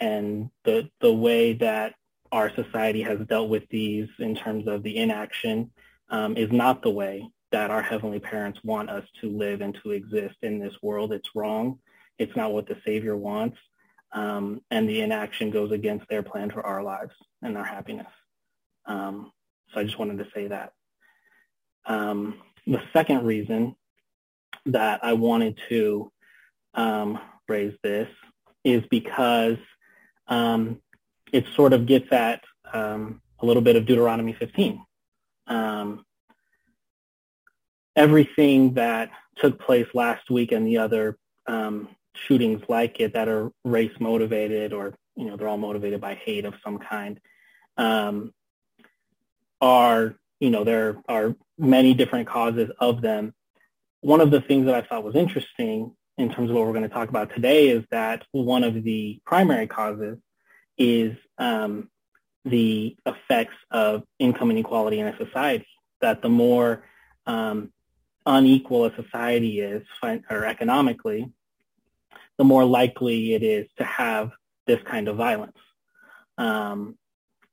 and 0.00 0.50
the, 0.64 0.88
the 1.00 1.12
way 1.12 1.54
that 1.54 1.94
our 2.32 2.54
society 2.54 3.02
has 3.02 3.18
dealt 3.28 3.48
with 3.48 3.68
these 3.68 4.08
in 4.18 4.34
terms 4.34 4.66
of 4.68 4.82
the 4.82 4.96
inaction 4.96 5.70
um, 6.10 6.36
is 6.36 6.50
not 6.52 6.82
the 6.82 6.90
way 6.90 7.28
that 7.52 7.70
our 7.70 7.82
heavenly 7.82 8.20
parents 8.20 8.60
want 8.64 8.90
us 8.90 9.04
to 9.20 9.30
live 9.30 9.60
and 9.60 9.78
to 9.82 9.90
exist 9.92 10.36
in 10.42 10.58
this 10.58 10.74
world. 10.82 11.12
It's 11.12 11.34
wrong. 11.34 11.78
It's 12.18 12.34
not 12.36 12.52
what 12.52 12.66
the 12.66 12.76
Savior 12.84 13.16
wants 13.16 13.58
um, 14.12 14.62
and 14.70 14.88
the 14.88 15.02
inaction 15.02 15.50
goes 15.50 15.72
against 15.72 16.08
their 16.08 16.22
plan 16.22 16.50
for 16.50 16.64
our 16.64 16.82
lives 16.82 17.14
and 17.42 17.56
our 17.56 17.64
happiness. 17.64 18.10
Um, 18.86 19.32
so 19.72 19.80
I 19.80 19.84
just 19.84 19.98
wanted 19.98 20.18
to 20.18 20.30
say 20.34 20.48
that. 20.48 20.72
Um, 21.84 22.40
the 22.66 22.82
second 22.92 23.26
reason 23.26 23.76
that 24.66 25.00
I 25.04 25.12
wanted 25.12 25.58
to 25.68 26.10
um, 26.74 27.18
raise 27.48 27.74
this 27.82 28.08
is 28.64 28.82
because 28.90 29.58
um, 30.28 30.80
it 31.32 31.44
sort 31.54 31.72
of 31.72 31.86
gets 31.86 32.10
at 32.12 32.42
um, 32.72 33.20
a 33.40 33.46
little 33.46 33.62
bit 33.62 33.76
of 33.76 33.86
Deuteronomy 33.86 34.32
15. 34.32 34.82
everything 37.96 38.74
that 38.74 39.10
took 39.36 39.58
place 39.58 39.86
last 39.94 40.30
week 40.30 40.52
and 40.52 40.66
the 40.66 40.78
other 40.78 41.16
um, 41.46 41.88
shootings 42.14 42.62
like 42.68 43.00
it 43.00 43.14
that 43.14 43.28
are 43.28 43.50
race 43.64 43.92
motivated 44.00 44.72
or 44.72 44.94
you 45.16 45.24
know 45.24 45.36
they're 45.36 45.48
all 45.48 45.56
motivated 45.56 46.00
by 46.00 46.14
hate 46.14 46.44
of 46.44 46.54
some 46.62 46.78
kind 46.78 47.20
um, 47.76 48.32
are 49.60 50.14
you 50.40 50.50
know 50.50 50.64
there 50.64 51.02
are 51.08 51.34
many 51.58 51.94
different 51.94 52.28
causes 52.28 52.70
of 52.78 53.00
them 53.00 53.34
one 54.00 54.20
of 54.20 54.30
the 54.30 54.40
things 54.40 54.66
that 54.66 54.74
i 54.74 54.82
thought 54.82 55.04
was 55.04 55.16
interesting 55.16 55.92
in 56.18 56.30
terms 56.30 56.50
of 56.50 56.56
what 56.56 56.66
we're 56.66 56.72
going 56.72 56.82
to 56.82 56.88
talk 56.88 57.08
about 57.08 57.34
today 57.34 57.68
is 57.68 57.84
that 57.90 58.24
one 58.32 58.64
of 58.64 58.82
the 58.82 59.20
primary 59.26 59.66
causes 59.66 60.18
is 60.78 61.16
um, 61.38 61.88
the 62.44 62.96
effects 63.06 63.56
of 63.70 64.04
income 64.18 64.50
inequality 64.50 65.00
in 65.00 65.06
a 65.06 65.16
society 65.16 65.66
that 66.00 66.22
the 66.22 66.28
more 66.28 66.84
um, 67.26 67.72
unequal 68.24 68.86
a 68.86 68.94
society 68.94 69.60
is 69.60 69.82
or 70.02 70.44
economically 70.44 71.32
the 72.38 72.44
more 72.44 72.64
likely 72.64 73.34
it 73.34 73.42
is 73.42 73.66
to 73.78 73.84
have 73.84 74.30
this 74.66 74.80
kind 74.82 75.08
of 75.08 75.16
violence. 75.16 75.56
Um, 76.38 76.96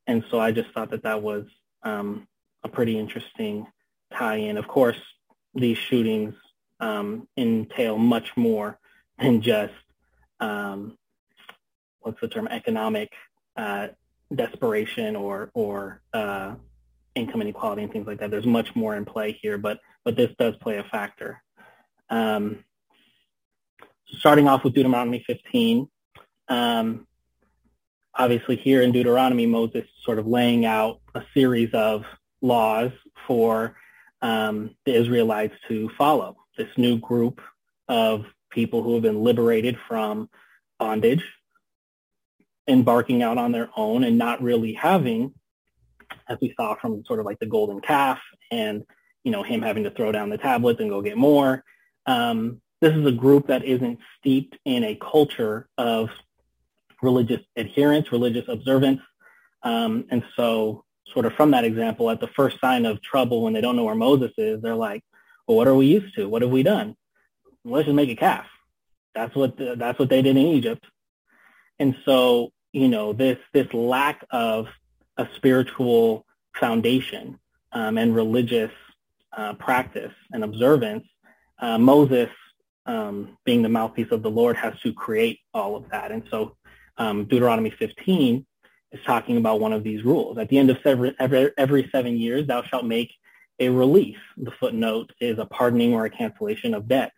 and 0.07 0.23
so 0.29 0.39
I 0.39 0.51
just 0.51 0.71
thought 0.71 0.91
that 0.91 1.03
that 1.03 1.21
was 1.21 1.45
um, 1.83 2.27
a 2.63 2.69
pretty 2.69 2.97
interesting 2.97 3.65
tie-in. 4.13 4.57
Of 4.57 4.67
course, 4.67 4.99
these 5.55 5.77
shootings 5.77 6.33
um, 6.79 7.27
entail 7.37 7.97
much 7.97 8.35
more 8.35 8.77
than 9.17 9.41
just 9.41 9.73
um, 10.39 10.97
what's 12.03 12.21
the 12.21 12.27
term 12.27 12.47
economic 12.47 13.11
uh, 13.57 13.87
desperation 14.33 15.15
or 15.15 15.51
or 15.53 16.01
uh, 16.13 16.55
income 17.15 17.41
inequality 17.41 17.83
and 17.83 17.91
things 17.91 18.07
like 18.07 18.19
that. 18.19 18.31
There's 18.31 18.45
much 18.45 18.75
more 18.75 18.95
in 18.95 19.05
play 19.05 19.37
here, 19.41 19.57
but 19.57 19.79
but 20.03 20.15
this 20.15 20.31
does 20.37 20.55
play 20.57 20.77
a 20.77 20.83
factor. 20.83 21.41
Um, 22.09 22.63
starting 24.17 24.47
off 24.47 24.63
with 24.63 24.73
Deuteronomy 24.73 25.23
15, 25.25 25.87
um, 26.49 27.07
obviously 28.13 28.55
here 28.55 28.81
in 28.81 28.91
Deuteronomy, 28.91 29.45
Moses 29.45 29.85
sort 30.03 30.19
of 30.19 30.27
laying 30.27 30.65
out 30.65 30.99
a 31.15 31.23
series 31.33 31.73
of 31.73 32.03
laws 32.41 32.91
for 33.27 33.75
um, 34.21 34.75
the 34.85 34.93
Israelites 34.93 35.55
to 35.67 35.89
follow. 35.97 36.35
This 36.57 36.69
new 36.77 36.97
group 36.97 37.41
of 37.87 38.25
people 38.51 38.83
who 38.83 38.93
have 38.93 39.03
been 39.03 39.23
liberated 39.23 39.77
from 39.87 40.29
bondage, 40.79 41.23
embarking 42.67 43.21
out 43.21 43.37
on 43.37 43.51
their 43.51 43.69
own 43.75 44.03
and 44.03 44.17
not 44.17 44.41
really 44.41 44.73
having, 44.73 45.33
as 46.27 46.37
we 46.41 46.53
saw 46.55 46.75
from 46.75 47.03
sort 47.05 47.19
of 47.19 47.25
like 47.25 47.39
the 47.39 47.45
golden 47.45 47.81
calf 47.81 48.19
and, 48.51 48.83
you 49.23 49.31
know, 49.31 49.43
him 49.43 49.61
having 49.61 49.83
to 49.83 49.91
throw 49.91 50.11
down 50.11 50.29
the 50.29 50.37
tablets 50.37 50.79
and 50.79 50.89
go 50.89 51.01
get 51.01 51.17
more, 51.17 51.63
um, 52.05 52.61
this 52.81 52.95
is 52.95 53.05
a 53.05 53.11
group 53.11 53.47
that 53.47 53.63
isn't 53.63 53.99
steeped 54.19 54.57
in 54.65 54.83
a 54.83 54.95
culture 54.95 55.67
of 55.77 56.09
religious 57.01 57.41
adherence, 57.55 58.11
religious 58.11 58.45
observance. 58.47 59.01
Um, 59.63 60.05
and 60.09 60.23
so 60.35 60.83
sort 61.13 61.25
of 61.25 61.33
from 61.33 61.51
that 61.51 61.63
example, 61.63 62.09
at 62.09 62.19
the 62.19 62.27
first 62.27 62.59
sign 62.59 62.85
of 62.85 63.01
trouble 63.01 63.43
when 63.43 63.53
they 63.53 63.61
don't 63.61 63.75
know 63.75 63.85
where 63.85 63.95
Moses 63.95 64.31
is, 64.37 64.61
they're 64.61 64.75
like, 64.75 65.03
well, 65.47 65.57
what 65.57 65.67
are 65.67 65.75
we 65.75 65.87
used 65.87 66.15
to? 66.15 66.27
What 66.27 66.41
have 66.41 66.51
we 66.51 66.63
done? 66.63 66.95
let's 67.65 67.85
just 67.85 67.95
make 67.95 68.09
a 68.09 68.15
calf. 68.15 68.45
That's 69.15 69.35
what 69.35 69.57
the, 69.57 69.75
that's 69.77 69.99
what 69.99 70.09
they 70.09 70.21
did 70.21 70.37
in 70.37 70.47
Egypt. 70.47 70.85
And 71.83 71.97
so, 72.05 72.53
you 72.71 72.87
know, 72.87 73.11
this 73.11 73.37
this 73.51 73.67
lack 73.73 74.25
of 74.31 74.67
a 75.17 75.27
spiritual 75.35 76.25
foundation 76.55 77.37
um, 77.73 77.97
and 77.97 78.15
religious 78.15 78.71
uh, 79.35 79.55
practice 79.55 80.13
and 80.31 80.45
observance, 80.45 81.05
uh, 81.59 81.77
Moses 81.77 82.29
um, 82.85 83.37
being 83.43 83.63
the 83.63 83.67
mouthpiece 83.67 84.11
of 84.11 84.23
the 84.23 84.31
Lord, 84.31 84.55
has 84.55 84.79
to 84.79 84.93
create 84.93 85.39
all 85.53 85.75
of 85.75 85.89
that. 85.89 86.13
And 86.13 86.23
so 86.31 86.55
um, 86.95 87.25
Deuteronomy 87.25 87.71
15 87.71 88.45
is 88.93 88.99
talking 89.05 89.35
about 89.35 89.59
one 89.59 89.73
of 89.73 89.83
these 89.83 90.05
rules. 90.05 90.37
At 90.37 90.47
the 90.47 90.59
end 90.59 90.69
of 90.69 90.77
every, 90.85 91.13
every, 91.57 91.89
seven 91.91 92.15
years, 92.15 92.47
thou 92.47 92.63
shalt 92.63 92.85
make 92.85 93.11
a 93.59 93.67
release. 93.67 94.23
The 94.37 94.51
footnote 94.51 95.11
is 95.19 95.37
a 95.37 95.45
pardoning 95.45 95.93
or 95.93 96.05
a 96.05 96.09
cancellation 96.09 96.75
of 96.75 96.87
debts. 96.87 97.11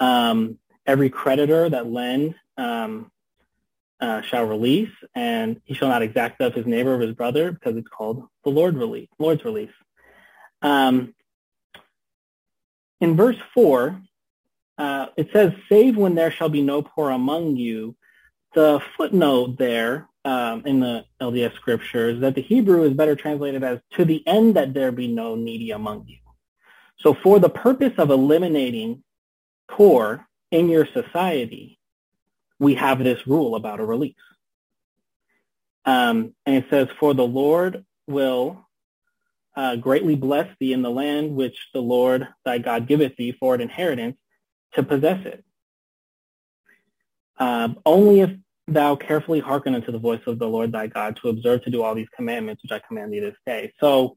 Um, 0.00 0.58
every 0.86 1.08
creditor 1.08 1.70
that 1.70 1.86
lend 1.86 2.34
um, 2.56 3.12
uh, 4.04 4.20
shall 4.20 4.44
release, 4.44 4.92
and 5.14 5.60
he 5.64 5.72
shall 5.72 5.88
not 5.88 6.02
exact 6.02 6.42
of 6.42 6.52
his 6.52 6.66
neighbor 6.66 6.92
of 6.94 7.00
his 7.00 7.14
brother, 7.14 7.52
because 7.52 7.74
it's 7.76 7.88
called 7.88 8.26
the 8.44 8.50
Lord 8.50 8.76
release, 8.76 9.08
Lord's 9.18 9.44
release. 9.44 9.72
Um, 10.60 11.14
in 13.00 13.16
verse 13.16 13.38
four, 13.54 14.02
uh, 14.76 15.06
it 15.16 15.30
says, 15.32 15.52
"Save 15.70 15.96
when 15.96 16.14
there 16.14 16.30
shall 16.30 16.50
be 16.50 16.60
no 16.60 16.82
poor 16.82 17.10
among 17.10 17.56
you." 17.56 17.96
The 18.54 18.80
footnote 18.96 19.56
there 19.58 20.06
um, 20.24 20.66
in 20.66 20.80
the 20.80 21.06
LDS 21.20 21.54
scriptures 21.54 22.20
that 22.20 22.34
the 22.34 22.42
Hebrew 22.42 22.82
is 22.84 22.92
better 22.92 23.16
translated 23.16 23.64
as 23.64 23.78
"to 23.92 24.04
the 24.04 24.22
end 24.26 24.54
that 24.56 24.74
there 24.74 24.92
be 24.92 25.08
no 25.08 25.34
needy 25.34 25.70
among 25.70 26.06
you." 26.08 26.18
So, 26.98 27.14
for 27.14 27.38
the 27.38 27.48
purpose 27.48 27.94
of 27.96 28.10
eliminating 28.10 29.02
poor 29.66 30.26
in 30.50 30.68
your 30.68 30.86
society, 30.86 31.78
we 32.58 32.74
have 32.74 32.98
this 32.98 33.26
rule 33.26 33.56
about 33.56 33.80
a 33.80 33.84
release. 33.84 34.14
Um, 35.84 36.34
and 36.46 36.56
it 36.56 36.66
says, 36.70 36.88
For 36.98 37.14
the 37.14 37.26
Lord 37.26 37.84
will 38.06 38.66
uh, 39.56 39.76
greatly 39.76 40.16
bless 40.16 40.48
thee 40.58 40.72
in 40.72 40.82
the 40.82 40.90
land 40.90 41.34
which 41.34 41.56
the 41.72 41.82
Lord 41.82 42.28
thy 42.44 42.58
God 42.58 42.86
giveth 42.86 43.16
thee 43.16 43.36
for 43.38 43.54
an 43.54 43.60
inheritance 43.60 44.16
to 44.74 44.82
possess 44.82 45.24
it. 45.26 45.44
Um, 47.38 47.78
only 47.84 48.20
if 48.20 48.30
thou 48.66 48.96
carefully 48.96 49.40
hearken 49.40 49.74
unto 49.74 49.92
the 49.92 49.98
voice 49.98 50.22
of 50.26 50.38
the 50.38 50.48
Lord 50.48 50.72
thy 50.72 50.86
God 50.86 51.18
to 51.22 51.28
observe 51.28 51.62
to 51.64 51.70
do 51.70 51.82
all 51.82 51.94
these 51.94 52.08
commandments 52.16 52.62
which 52.62 52.72
I 52.72 52.80
command 52.86 53.12
thee 53.12 53.20
this 53.20 53.36
day. 53.46 53.72
So 53.80 54.16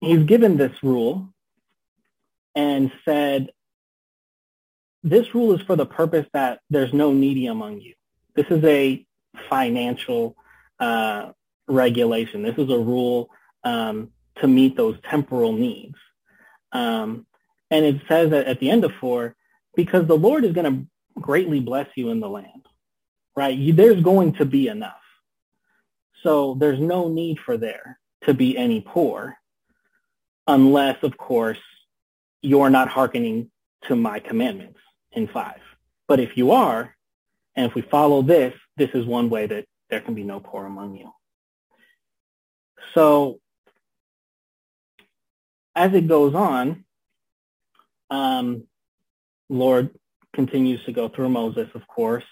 he's 0.00 0.24
given 0.24 0.56
this 0.56 0.82
rule 0.82 1.32
and 2.54 2.90
said, 3.04 3.50
this 5.06 5.32
rule 5.36 5.54
is 5.54 5.62
for 5.62 5.76
the 5.76 5.86
purpose 5.86 6.26
that 6.32 6.58
there's 6.68 6.92
no 6.92 7.12
needy 7.12 7.46
among 7.46 7.80
you. 7.80 7.94
This 8.34 8.46
is 8.50 8.62
a 8.64 9.06
financial 9.48 10.36
uh, 10.80 11.30
regulation. 11.68 12.42
This 12.42 12.58
is 12.58 12.68
a 12.70 12.78
rule 12.78 13.30
um, 13.62 14.10
to 14.40 14.48
meet 14.48 14.76
those 14.76 14.96
temporal 15.08 15.52
needs. 15.52 15.94
Um, 16.72 17.24
and 17.70 17.84
it 17.84 18.02
says 18.08 18.30
that 18.30 18.48
at 18.48 18.58
the 18.58 18.68
end 18.68 18.84
of 18.84 18.90
four, 19.00 19.36
because 19.76 20.08
the 20.08 20.18
Lord 20.18 20.44
is 20.44 20.52
going 20.52 20.72
to 20.72 21.20
greatly 21.20 21.60
bless 21.60 21.86
you 21.94 22.10
in 22.10 22.18
the 22.18 22.28
land, 22.28 22.66
right? 23.36 23.56
You, 23.56 23.74
there's 23.74 24.02
going 24.02 24.32
to 24.34 24.44
be 24.44 24.66
enough. 24.66 24.94
So 26.24 26.54
there's 26.54 26.80
no 26.80 27.08
need 27.08 27.38
for 27.38 27.56
there 27.56 28.00
to 28.24 28.34
be 28.34 28.58
any 28.58 28.80
poor 28.80 29.36
unless, 30.48 31.00
of 31.04 31.16
course, 31.16 31.60
you're 32.42 32.70
not 32.70 32.88
hearkening 32.88 33.52
to 33.82 33.94
my 33.94 34.18
commandments 34.18 34.80
in 35.16 35.26
five. 35.26 35.60
But 36.06 36.20
if 36.20 36.36
you 36.36 36.52
are, 36.52 36.94
and 37.56 37.66
if 37.66 37.74
we 37.74 37.82
follow 37.82 38.22
this, 38.22 38.54
this 38.76 38.90
is 38.94 39.04
one 39.04 39.30
way 39.30 39.46
that 39.46 39.64
there 39.90 40.00
can 40.00 40.14
be 40.14 40.22
no 40.22 40.38
poor 40.40 40.66
among 40.66 40.96
you. 40.96 41.10
So 42.94 43.40
as 45.74 45.92
it 45.94 46.06
goes 46.06 46.34
on, 46.34 46.84
um, 48.10 48.64
Lord 49.48 49.90
continues 50.32 50.84
to 50.84 50.92
go 50.92 51.08
through 51.08 51.30
Moses, 51.30 51.68
of 51.74 51.86
course. 51.88 52.24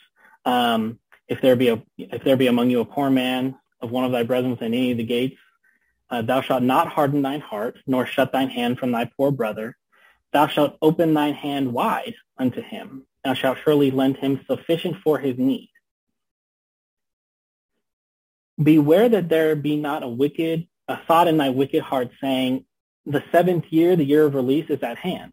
Um, 0.45 0.99
if 1.27 1.41
there 1.41 1.57
be 1.57 1.69
a 1.69 1.83
if 1.97 2.23
there 2.23 2.37
be 2.37 2.49
among 2.49 2.71
you 2.71 2.81
a 2.81 2.85
poor 2.85 3.11
man 3.11 3.57
of 3.81 3.91
one 3.91 4.05
of 4.05 4.13
thy 4.13 4.23
brethren 4.25 4.51
within 4.53 4.75
any 4.75 4.93
of 4.93 4.99
the 4.99 5.05
gates, 5.05 5.41
uh, 6.11 6.23
thou 6.23 6.43
shalt 6.43 6.63
not 6.63 6.89
harden 6.89 7.23
thine 7.23 7.41
heart, 7.41 7.79
nor 7.87 8.07
shut 8.07 8.33
thine 8.33 8.51
hand 8.51 8.79
from 8.79 8.93
thy 8.93 9.11
poor 9.17 9.31
brother, 9.31 9.77
Thou 10.35 10.49
shalt 10.49 10.77
open 10.83 11.15
thine 11.15 11.33
hand 11.33 11.73
wide 11.73 12.17
unto 12.37 12.61
him. 12.61 13.07
Thou 13.25 13.35
shalt 13.35 13.59
surely 13.65 13.93
lend 13.93 14.17
him 14.17 14.45
sufficient 14.47 14.97
for 15.03 15.19
his 15.19 15.39
need. 15.39 15.71
Beware 18.63 19.09
that 19.09 19.29
there 19.29 19.55
be 19.55 19.77
not 19.77 20.03
a 20.03 20.09
wicked, 20.09 20.67
a 20.89 20.99
thought 21.07 21.29
in 21.29 21.39
thy 21.39 21.51
wicked 21.51 21.83
heart 21.83 22.11
saying, 22.21 22.67
the 23.07 23.23
seventh 23.31 23.67
year, 23.71 23.95
the 23.95 24.05
year 24.05 24.25
of 24.25 24.35
release 24.35 24.69
is 24.71 24.83
at 24.83 24.99
hand. 24.99 25.33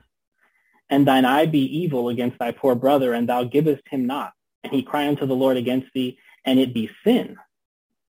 And 0.89 1.07
thine 1.07 1.25
eye 1.25 1.47
be 1.47 1.79
evil 1.79 2.09
against 2.09 2.37
thy 2.37 2.51
poor 2.51 2.75
brother, 2.75 3.13
and 3.13 3.27
thou 3.27 3.43
givest 3.43 3.81
him 3.89 4.05
not. 4.05 4.33
And 4.63 4.71
he 4.71 4.83
cry 4.83 5.07
unto 5.07 5.25
the 5.25 5.35
Lord 5.35 5.57
against 5.57 5.87
thee, 5.93 6.19
and 6.45 6.59
it 6.59 6.73
be 6.73 6.91
sin 7.03 7.37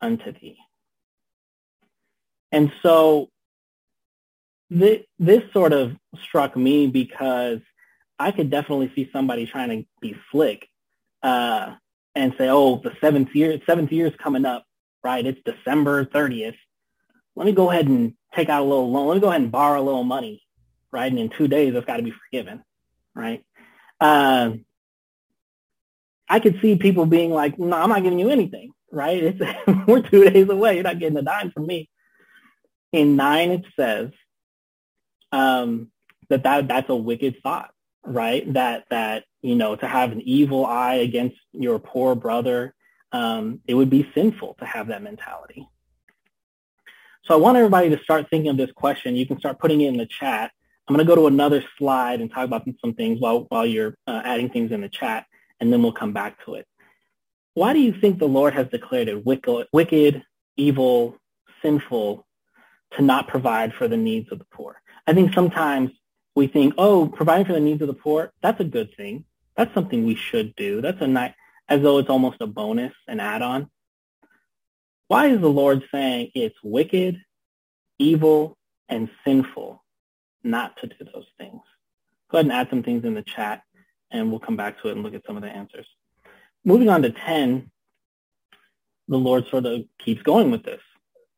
unto 0.02 0.32
thee. 0.32 0.58
And 2.52 2.72
so 2.82 3.30
this, 4.72 5.02
this 5.20 5.44
sort 5.52 5.74
of 5.74 5.98
struck 6.24 6.56
me 6.56 6.88
because 6.88 7.60
I 8.18 8.32
could 8.32 8.50
definitely 8.50 8.92
see 8.96 9.10
somebody 9.12 9.46
trying 9.46 9.70
to 9.70 9.88
be 10.00 10.16
slick 10.32 10.68
uh, 11.22 11.76
and 12.16 12.34
say, 12.38 12.48
"Oh, 12.50 12.78
the 12.82 12.94
seventh 13.02 13.36
year, 13.36 13.60
seventh 13.66 13.92
year 13.92 14.08
is 14.08 14.16
coming 14.16 14.46
up, 14.46 14.64
right? 15.04 15.26
It's 15.26 15.42
December 15.44 16.06
thirtieth. 16.06 16.56
Let 17.36 17.46
me 17.46 17.52
go 17.52 17.70
ahead 17.70 17.88
and 17.88 18.14
take 18.34 18.48
out 18.48 18.62
a 18.62 18.66
little 18.66 18.90
loan. 18.90 19.08
Let 19.08 19.16
me 19.16 19.22
go 19.22 19.30
ahead 19.30 19.42
and 19.42 19.52
borrow 19.52 19.82
a 19.82 19.84
little 19.84 20.04
money, 20.06 20.42
right? 20.92 21.12
And 21.12 21.20
in 21.20 21.30
two 21.30 21.48
days, 21.50 21.76
it's 21.76 21.86
got 21.86 21.98
to 21.98 22.04
be 22.04 22.14
forgiven, 22.30 22.64
right?" 23.14 23.44
Uh, 24.00 24.52
I 26.30 26.40
could 26.40 26.60
see 26.62 26.78
people 26.78 27.06
being 27.06 27.32
like, 27.32 27.60
"No, 27.60 27.76
I'm 27.76 27.90
not 27.90 28.04
giving 28.04 28.20
you 28.20 28.30
anything, 28.30 28.72
right? 28.90 29.22
It's, 29.22 29.42
we're 29.88 30.02
two 30.02 30.30
days 30.30 30.48
away. 30.48 30.76
You're 30.76 30.84
not 30.84 31.00
getting 31.00 31.18
a 31.18 31.24
dime 31.24 31.52
from 31.52 31.68
me." 31.68 31.90
In 32.94 33.16
nine, 33.16 33.52
it 33.52 33.66
says, 33.78 34.12
um, 35.32 35.92
that, 36.30 36.44
that 36.44 36.68
that's 36.68 36.90
a 36.90 36.96
wicked 36.96 37.38
thought, 37.44 37.72
right? 38.06 38.52
That 38.54 38.86
that 38.90 39.26
you 39.42 39.56
know 39.56 39.76
to 39.76 39.88
have 39.88 40.12
an 40.12 40.22
evil 40.22 40.66
eye 40.66 40.96
against 40.96 41.38
your 41.52 41.80
poor 41.80 42.16
brother, 42.16 42.74
um, 43.12 43.60
it 43.68 43.74
would 43.74 43.90
be 43.90 44.10
sinful 44.16 44.56
to 44.60 44.66
have 44.66 44.88
that 44.88 45.04
mentality. 45.04 45.68
So 47.26 47.36
I 47.36 47.38
want 47.38 47.58
everybody 47.58 47.90
to 47.90 48.04
start 48.04 48.28
thinking 48.30 48.50
of 48.50 48.58
this 48.58 48.72
question. 48.72 49.16
You 49.16 49.28
can 49.28 49.40
start 49.40 49.60
putting 49.60 49.82
it 49.82 49.90
in 49.90 49.98
the 49.98 50.08
chat. 50.08 50.52
I'm 50.88 50.96
going 50.96 51.06
to 51.06 51.10
go 51.10 51.16
to 51.16 51.28
another 51.28 51.64
slide 51.78 52.20
and 52.20 52.32
talk 52.32 52.46
about 52.46 52.68
some 52.82 52.94
things 52.94 53.20
while 53.20 53.46
while 53.50 53.66
you're 53.66 53.96
uh, 54.08 54.22
adding 54.26 54.50
things 54.50 54.72
in 54.72 54.82
the 54.82 54.90
chat, 54.90 55.26
and 55.60 55.72
then 55.72 55.84
we'll 55.84 55.92
come 55.92 56.14
back 56.14 56.44
to 56.46 56.56
it. 56.56 56.68
Why 57.54 57.74
do 57.74 57.80
you 57.80 57.94
think 57.94 58.18
the 58.18 58.28
Lord 58.28 58.54
has 58.54 58.68
declared 58.68 59.10
it 59.10 59.26
wicked, 59.26 59.68
wicked 59.74 60.24
evil, 60.56 61.18
sinful 61.62 62.26
to 62.94 63.02
not 63.02 63.28
provide 63.28 63.74
for 63.74 63.88
the 63.88 63.98
needs 63.98 64.32
of 64.32 64.40
the 64.40 64.46
poor? 64.52 64.81
I 65.08 65.14
think 65.14 65.34
sometimes 65.34 65.92
we 66.36 66.48
think, 66.48 66.76
oh, 66.78 67.08
providing 67.08 67.46
for 67.46 67.54
the 67.54 67.60
needs 67.60 67.82
of 67.82 67.88
the 67.88 67.94
poor, 67.94 68.32
that's 68.42 68.60
a 68.60 68.66
good 68.66 68.96
thing. 68.96 69.26
That's 69.56 69.74
something 69.74 70.06
we 70.06 70.16
should 70.16 70.56
do. 70.56 70.82
That's 70.82 71.02
a 71.02 71.08
nice, 71.08 71.34
as 71.68 71.82
though 71.82 71.98
it's 71.98 72.10
almost 72.10 72.38
a 72.42 72.48
bonus, 72.48 72.94
an 73.08 73.20
add-on. 73.20 73.70
Why 75.08 75.28
is 75.28 75.42
the 75.42 75.50
Lord 75.50 75.84
saying 75.92 76.32
it's 76.36 76.56
wicked, 76.64 77.22
evil, 78.00 78.58
and 78.88 79.10
sinful 79.26 79.84
not 80.44 80.78
to 80.78 80.88
do 80.88 80.96
those 81.14 81.28
things? 81.38 81.62
Go 82.30 82.38
ahead 82.38 82.46
and 82.46 82.54
add 82.54 82.70
some 82.70 82.84
things 82.84 83.04
in 83.04 83.14
the 83.14 83.22
chat, 83.22 83.64
and 84.10 84.30
we'll 84.30 84.40
come 84.40 84.56
back 84.56 84.82
to 84.82 84.88
it 84.88 84.94
and 84.94 85.04
look 85.04 85.14
at 85.14 85.26
some 85.26 85.36
of 85.36 85.44
the 85.44 85.50
answers. 85.50 85.88
Moving 86.64 86.90
on 86.90 87.02
to 87.02 87.12
10, 87.12 87.70
the 89.10 89.18
Lord 89.18 89.48
sort 89.50 89.66
of 89.66 89.82
keeps 90.00 90.22
going 90.22 90.52
with 90.52 90.64
this. 90.64 90.82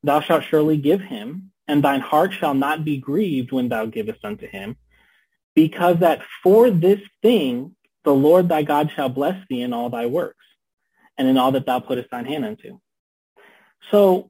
Thou 0.04 0.20
shalt 0.20 0.44
surely 0.44 0.78
give 0.78 1.02
him 1.02 1.53
and 1.68 1.84
thine 1.84 2.02
heart 2.02 2.34
shall 2.34 2.54
not 2.54 2.84
be 2.84 2.98
grieved 2.98 3.52
when 3.52 3.70
thou 3.70 3.86
givest 3.86 4.24
unto 4.24 4.48
him, 4.48 4.76
because 5.56 6.00
that 6.00 6.22
for 6.42 6.70
this 6.70 7.00
thing 7.22 7.76
the 8.04 8.14
Lord 8.14 8.50
thy 8.50 8.64
God 8.64 8.92
shall 8.94 9.10
bless 9.10 9.38
thee 9.50 9.62
in 9.62 9.74
all 9.74 9.90
thy 9.90 10.06
works, 10.06 10.46
and 11.18 11.28
in 11.28 11.38
all 11.38 11.52
that 11.54 11.66
thou 11.66 11.80
puttest 11.80 12.10
thine 12.12 12.26
hand 12.26 12.46
unto. 12.46 12.80
So 13.92 14.30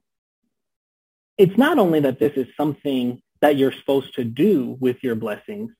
it's 1.36 1.56
not 1.56 1.78
only 1.78 2.00
that 2.00 2.20
this 2.20 2.32
is 2.36 2.46
something 2.56 3.20
that 3.40 3.56
you're 3.56 3.72
supposed 3.72 4.14
to 4.14 4.24
do 4.24 4.76
with 4.80 5.02
your 5.02 5.16
blessings, 5.16 5.72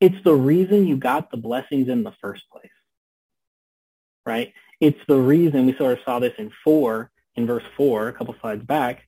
it's 0.00 0.22
the 0.24 0.34
reason 0.34 0.86
you 0.86 0.96
got 0.96 1.30
the 1.30 1.36
blessings 1.36 1.88
in 1.88 2.02
the 2.02 2.12
first 2.20 2.42
place. 2.50 2.70
Right? 4.24 4.52
It's 4.80 4.98
the 5.06 5.16
reason 5.16 5.66
we 5.66 5.76
sort 5.76 5.98
of 5.98 6.04
saw 6.04 6.18
this 6.18 6.34
in 6.36 6.50
four, 6.64 7.10
in 7.36 7.46
verse 7.46 7.64
four, 7.76 8.08
a 8.08 8.12
couple 8.12 8.34
slides 8.40 8.64
back, 8.64 9.06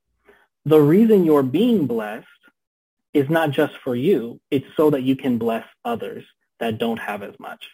the 0.68 0.80
reason 0.80 1.24
you're 1.24 1.42
being 1.42 1.86
blessed 1.86 2.26
is 3.14 3.28
not 3.30 3.50
just 3.50 3.74
for 3.82 3.96
you. 3.96 4.40
It's 4.50 4.66
so 4.76 4.90
that 4.90 5.02
you 5.02 5.16
can 5.16 5.38
bless 5.38 5.64
others 5.84 6.24
that 6.60 6.78
don't 6.78 6.98
have 6.98 7.22
as 7.22 7.34
much. 7.38 7.64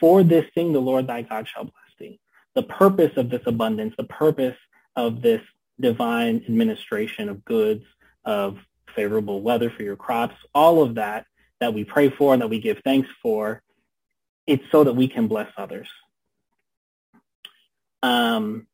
For 0.00 0.22
this 0.22 0.46
thing, 0.54 0.72
the 0.72 0.80
Lord 0.80 1.06
thy 1.06 1.22
God 1.22 1.46
shall 1.46 1.64
bless 1.64 1.74
thee. 1.98 2.18
The 2.54 2.62
purpose 2.62 3.12
of 3.16 3.30
this 3.30 3.42
abundance, 3.46 3.94
the 3.96 4.04
purpose 4.04 4.56
of 4.96 5.22
this 5.22 5.42
divine 5.78 6.44
administration 6.48 7.28
of 7.28 7.44
goods, 7.44 7.84
of 8.24 8.58
favorable 8.94 9.42
weather 9.42 9.70
for 9.70 9.82
your 9.82 9.96
crops, 9.96 10.34
all 10.54 10.82
of 10.82 10.96
that 10.96 11.26
that 11.60 11.74
we 11.74 11.84
pray 11.84 12.10
for 12.10 12.32
and 12.32 12.42
that 12.42 12.48
we 12.48 12.60
give 12.60 12.80
thanks 12.84 13.08
for, 13.22 13.62
it's 14.46 14.64
so 14.72 14.84
that 14.84 14.94
we 14.94 15.08
can 15.08 15.28
bless 15.28 15.48
others. 15.56 15.88
Um, 18.02 18.66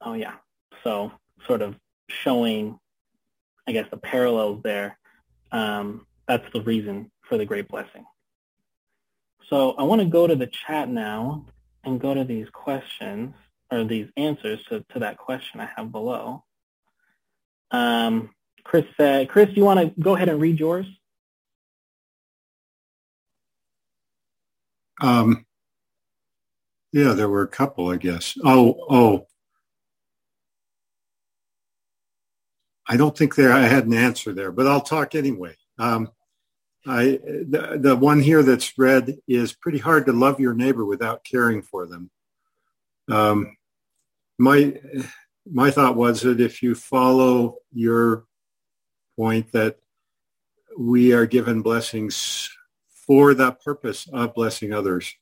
oh 0.00 0.14
yeah. 0.14 0.34
So 0.84 1.12
sort 1.46 1.62
of 1.62 1.76
showing, 2.08 2.78
I 3.66 3.72
guess, 3.72 3.86
the 3.90 3.96
parallels 3.96 4.62
there. 4.62 4.98
Um, 5.52 6.06
that's 6.28 6.46
the 6.52 6.62
reason 6.62 7.10
for 7.22 7.38
the 7.38 7.46
great 7.46 7.68
blessing. 7.68 8.04
So 9.48 9.72
I 9.72 9.82
want 9.82 10.00
to 10.00 10.06
go 10.06 10.26
to 10.26 10.36
the 10.36 10.46
chat 10.46 10.88
now 10.88 11.46
and 11.84 12.00
go 12.00 12.14
to 12.14 12.24
these 12.24 12.48
questions 12.50 13.34
or 13.70 13.84
these 13.84 14.08
answers 14.16 14.62
to, 14.68 14.84
to 14.92 15.00
that 15.00 15.18
question 15.18 15.60
I 15.60 15.68
have 15.76 15.90
below. 15.90 16.44
Um, 17.70 18.30
Chris 18.64 18.84
said, 18.96 19.28
Chris, 19.28 19.48
you 19.54 19.64
want 19.64 19.80
to 19.80 20.00
go 20.00 20.14
ahead 20.14 20.28
and 20.28 20.40
read 20.40 20.60
yours? 20.60 20.86
Um, 25.00 25.46
yeah, 26.92 27.12
there 27.12 27.28
were 27.28 27.42
a 27.42 27.48
couple, 27.48 27.88
I 27.88 27.96
guess. 27.96 28.36
Oh, 28.44 28.76
oh. 28.88 29.26
I 32.90 32.96
don't 32.96 33.16
think 33.16 33.36
there 33.36 33.52
I 33.52 33.60
had 33.60 33.86
an 33.86 33.94
answer 33.94 34.32
there, 34.32 34.50
but 34.50 34.66
I'll 34.66 34.80
talk 34.80 35.14
anyway. 35.14 35.54
Um, 35.78 36.10
I 36.84 37.20
the, 37.24 37.78
the 37.80 37.94
one 37.94 38.20
here 38.20 38.42
that's 38.42 38.76
read 38.76 39.16
is 39.28 39.52
pretty 39.52 39.78
hard 39.78 40.06
to 40.06 40.12
love 40.12 40.40
your 40.40 40.54
neighbor 40.54 40.84
without 40.84 41.22
caring 41.22 41.62
for 41.62 41.86
them. 41.86 42.10
Um, 43.08 43.56
my 44.40 44.74
my 45.48 45.70
thought 45.70 45.94
was 45.94 46.22
that 46.22 46.40
if 46.40 46.64
you 46.64 46.74
follow 46.74 47.58
your 47.72 48.24
point 49.16 49.52
that 49.52 49.76
we 50.76 51.12
are 51.12 51.26
given 51.26 51.62
blessings 51.62 52.50
for 53.06 53.34
that 53.34 53.62
purpose 53.62 54.08
of 54.12 54.34
blessing 54.34 54.72
others, 54.72 55.14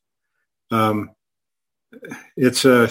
um, 0.71 1.11
it's 2.35 2.65
a 2.65 2.89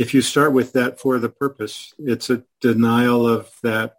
if 0.00 0.14
you 0.14 0.22
start 0.22 0.54
with 0.54 0.72
that 0.72 0.98
for 0.98 1.18
the 1.18 1.28
purpose, 1.28 1.92
it's 1.98 2.30
a 2.30 2.42
denial 2.62 3.28
of 3.28 3.50
that 3.62 3.96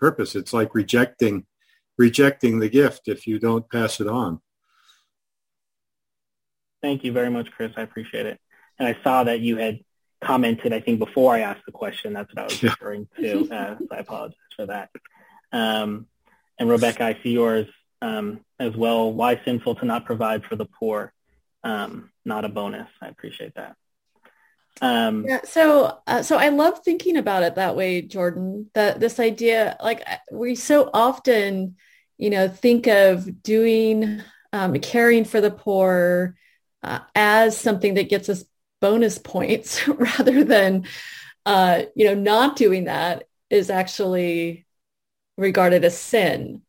purpose. 0.00 0.34
It's 0.34 0.54
like 0.54 0.74
rejecting 0.74 1.44
rejecting 1.98 2.60
the 2.60 2.70
gift 2.70 3.08
if 3.08 3.26
you 3.26 3.38
don't 3.38 3.70
pass 3.70 4.00
it 4.00 4.08
on. 4.08 4.40
Thank 6.82 7.04
you 7.04 7.12
very 7.12 7.28
much, 7.28 7.50
Chris. 7.50 7.72
I 7.76 7.82
appreciate 7.82 8.24
it. 8.24 8.40
And 8.78 8.88
I 8.88 8.96
saw 9.04 9.24
that 9.24 9.40
you 9.40 9.58
had 9.58 9.80
commented, 10.22 10.72
I 10.72 10.80
think, 10.80 10.98
before 10.98 11.34
I 11.34 11.40
asked 11.40 11.66
the 11.66 11.72
question. 11.72 12.14
That's 12.14 12.34
what 12.34 12.40
I 12.40 12.44
was 12.44 12.62
yeah. 12.62 12.70
referring 12.70 13.06
to. 13.18 13.54
Uh, 13.54 13.78
so 13.78 13.88
I 13.90 13.98
apologize 13.98 14.36
for 14.56 14.66
that. 14.66 14.88
Um, 15.52 16.06
and 16.58 16.70
Rebecca, 16.70 17.04
I 17.04 17.18
see 17.22 17.30
yours 17.30 17.66
um, 18.00 18.40
as 18.58 18.74
well. 18.74 19.12
Why 19.12 19.38
sinful 19.44 19.74
to 19.76 19.84
not 19.84 20.06
provide 20.06 20.44
for 20.44 20.56
the 20.56 20.66
poor? 20.66 21.12
Um, 21.62 22.10
not 22.24 22.46
a 22.46 22.48
bonus. 22.48 22.88
I 23.02 23.08
appreciate 23.08 23.54
that. 23.56 23.76
Um, 24.80 25.24
yeah, 25.26 25.40
so 25.44 25.98
uh, 26.06 26.22
so 26.22 26.36
I 26.36 26.48
love 26.48 26.80
thinking 26.84 27.16
about 27.16 27.42
it 27.42 27.54
that 27.54 27.76
way, 27.76 28.02
Jordan. 28.02 28.70
That 28.74 29.00
this 29.00 29.20
idea, 29.20 29.76
like 29.82 30.06
we 30.32 30.54
so 30.54 30.90
often, 30.92 31.76
you 32.18 32.30
know, 32.30 32.48
think 32.48 32.86
of 32.86 33.42
doing 33.42 34.20
um, 34.52 34.78
caring 34.80 35.24
for 35.24 35.40
the 35.40 35.50
poor 35.50 36.36
uh, 36.82 37.00
as 37.14 37.56
something 37.56 37.94
that 37.94 38.08
gets 38.08 38.28
us 38.28 38.44
bonus 38.80 39.18
points, 39.18 39.86
rather 39.88 40.44
than, 40.44 40.86
uh, 41.46 41.82
you 41.94 42.06
know, 42.06 42.14
not 42.14 42.56
doing 42.56 42.84
that 42.84 43.24
is 43.50 43.70
actually 43.70 44.66
regarded 45.36 45.84
as 45.84 45.96
sin. 45.98 46.62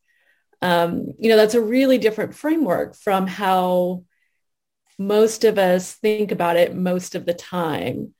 Um, 0.61 1.13
you 1.19 1.29
know, 1.29 1.37
that's 1.37 1.53
a 1.53 1.61
really 1.61 1.97
different 1.97 2.33
framework 2.33 2.95
from 2.95 3.27
how 3.27 4.03
most 4.97 5.43
of 5.43 5.57
us 5.57 5.93
think 5.93 6.31
about 6.31 6.57
it 6.57 6.75
most 6.75 7.15
of 7.15 7.25
the 7.25 7.33
time. 7.33 8.13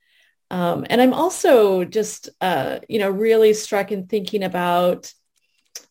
Um, 0.50 0.86
and 0.88 1.00
I'm 1.00 1.14
also 1.14 1.84
just, 1.84 2.28
uh, 2.40 2.78
you 2.88 2.98
know, 2.98 3.10
really 3.10 3.52
struck 3.54 3.90
in 3.90 4.06
thinking 4.06 4.44
about 4.44 5.12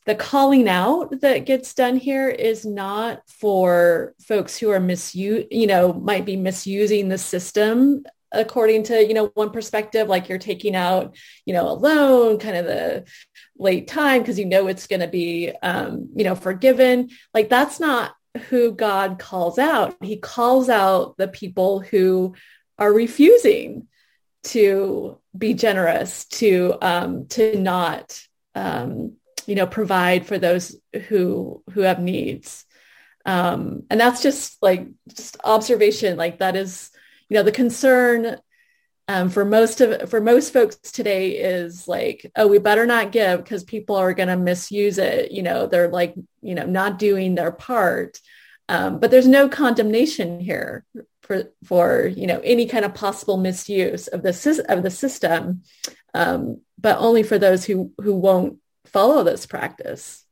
the 0.06 0.16
calling 0.16 0.70
out 0.70 1.22
that 1.22 1.46
gets 1.46 1.74
done 1.74 1.98
here 1.98 2.30
is 2.30 2.66
not 2.66 3.22
for 3.28 4.14
folks 4.22 4.58
who 4.58 4.70
are 4.70 4.80
misuse, 4.80 5.46
you 5.50 5.68
know, 5.68 5.94
might 5.94 6.26
be 6.26 6.38
misusing 6.38 7.10
the 7.10 7.18
system 7.18 8.04
according 8.32 8.84
to, 8.84 9.06
you 9.06 9.14
know, 9.14 9.32
one 9.34 9.50
perspective, 9.50 10.08
like 10.08 10.30
you're 10.30 10.38
taking 10.38 10.76
out, 10.76 11.16
you 11.46 11.54
know, 11.54 11.70
a 11.70 11.74
loan, 11.74 12.38
kind 12.38 12.56
of 12.56 12.66
the 12.66 13.06
late 13.58 13.88
time 13.88 14.22
because 14.22 14.38
you 14.38 14.46
know 14.46 14.68
it's 14.68 14.88
going 14.88 15.00
to 15.00 15.08
be, 15.08 15.52
um, 15.64 16.10
you 16.16 16.24
know, 16.24 16.36
forgiven. 16.36 17.10
Like 17.34 17.50
that's 17.50 17.80
not 17.80 18.14
who 18.50 18.72
God 18.72 19.20
calls 19.20 19.58
out. 19.58 19.96
He 20.02 20.18
calls 20.18 20.70
out 20.70 21.18
the 21.18 21.28
people 21.28 21.80
who 21.80 22.36
are 22.78 22.92
refusing 22.92 23.88
to 24.44 25.18
be 25.38 25.54
generous, 25.54 26.26
to 26.26 26.78
um, 26.82 27.28
to 27.30 27.58
not 27.58 28.22
um, 28.54 29.14
you 29.46 29.56
know 29.56 29.68
provide 29.68 30.26
for 30.26 30.38
those 30.38 30.76
who 31.08 31.64
who 31.72 31.82
have 31.82 32.00
needs. 32.00 32.66
Um, 33.26 33.84
and 33.90 34.00
that's 34.00 34.22
just 34.22 34.62
like 34.62 34.88
just 35.08 35.38
observation. 35.44 36.18
Like 36.18 36.40
that 36.40 36.56
is 36.56 36.92
you 37.30 37.36
know 37.36 37.44
the 37.44 37.52
concern 37.52 38.38
um, 39.08 39.30
for 39.30 39.46
most 39.46 39.82
of 39.82 40.10
for 40.10 40.20
most 40.20 40.52
folks 40.52 40.78
today 40.78 41.32
is 41.32 41.88
like 41.88 42.32
oh 42.36 42.48
we 42.48 42.58
better 42.58 42.86
not 42.86 43.12
give 43.12 43.44
because 43.44 43.64
people 43.64 43.96
are 43.96 44.14
going 44.14 44.30
to 44.30 44.38
misuse 44.38 44.98
it 44.98 45.32
you 45.32 45.44
know 45.44 45.68
they're 45.68 45.90
like 45.90 46.16
you 46.42 46.56
know 46.56 46.66
not 46.66 47.00
doing 47.00 47.36
their 47.36 47.52
part. 47.52 48.20
Um, 48.68 49.00
but 49.00 49.12
there's 49.12 49.28
no 49.28 49.48
condemnation 49.48 50.40
here 50.40 50.86
for 51.22 51.52
for 51.64 52.08
you 52.08 52.26
know 52.26 52.42
any 52.44 52.66
kind 52.66 52.84
of 52.84 52.96
possible 52.96 53.38
misuse 53.38 54.08
of 54.08 54.24
the 54.24 54.66
of 54.68 54.82
the 54.82 54.90
system 54.90 55.62
um, 56.16 56.62
but 56.80 56.98
only 56.98 57.22
for 57.22 57.38
those 57.38 57.66
who 57.66 57.92
who 58.02 58.16
won't 58.16 58.58
follow 58.86 59.24
this 59.24 59.46
practice. 59.46 60.26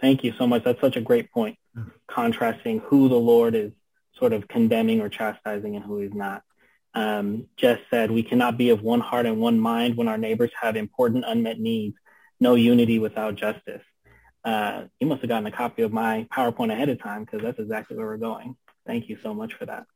Thank 0.00 0.22
you 0.22 0.32
so 0.38 0.46
much. 0.46 0.62
That's 0.62 0.80
such 0.80 0.96
a 0.96 1.00
great 1.00 1.32
point 1.32 1.58
contrasting 2.08 2.80
who 2.80 3.08
the 3.08 3.16
lord 3.16 3.54
is 3.54 3.72
sort 4.18 4.32
of 4.32 4.48
condemning 4.48 5.00
or 5.00 5.08
chastising 5.08 5.76
and 5.76 5.84
who 5.84 6.00
he's 6.00 6.14
not 6.14 6.42
um, 6.94 7.46
Jess 7.56 7.78
said, 7.90 8.10
we 8.10 8.22
cannot 8.22 8.56
be 8.56 8.70
of 8.70 8.82
one 8.82 9.00
heart 9.00 9.26
and 9.26 9.40
one 9.40 9.60
mind 9.60 9.96
when 9.96 10.08
our 10.08 10.18
neighbors 10.18 10.50
have 10.60 10.76
important 10.76 11.24
unmet 11.26 11.58
needs. 11.58 11.96
No 12.40 12.54
unity 12.54 12.98
without 12.98 13.34
justice. 13.34 13.82
Uh, 14.44 14.84
you 15.00 15.06
must 15.06 15.20
have 15.20 15.28
gotten 15.28 15.46
a 15.46 15.52
copy 15.52 15.82
of 15.82 15.92
my 15.92 16.26
PowerPoint 16.32 16.72
ahead 16.72 16.88
of 16.88 17.02
time 17.02 17.24
because 17.24 17.42
that's 17.42 17.58
exactly 17.58 17.96
where 17.96 18.06
we're 18.06 18.16
going. 18.16 18.56
Thank 18.86 19.08
you 19.08 19.18
so 19.22 19.34
much 19.34 19.54
for 19.54 19.66
that. 19.66 19.86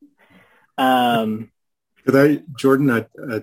Um, 0.76 1.50
Could 2.04 2.16
I, 2.16 2.42
Jordan, 2.58 2.90
I, 2.90 3.06
I 3.32 3.42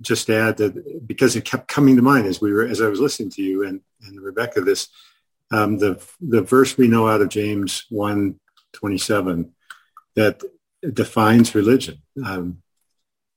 just 0.00 0.30
add 0.30 0.56
that 0.58 1.06
because 1.06 1.36
it 1.36 1.44
kept 1.44 1.68
coming 1.68 1.96
to 1.96 2.02
mind 2.02 2.26
as 2.26 2.40
we 2.40 2.52
were, 2.52 2.64
as 2.64 2.80
I 2.80 2.86
was 2.86 3.00
listening 3.00 3.30
to 3.30 3.42
you 3.42 3.66
and, 3.66 3.80
and 4.06 4.20
Rebecca, 4.20 4.60
this, 4.60 4.88
um, 5.50 5.78
the, 5.78 6.02
the 6.20 6.42
verse 6.42 6.78
we 6.78 6.88
know 6.88 7.08
out 7.08 7.20
of 7.20 7.28
James 7.28 7.84
1, 7.90 8.38
27, 8.72 9.52
that 10.14 10.42
defines 10.92 11.54
religion. 11.54 12.02
Um, 12.24 12.62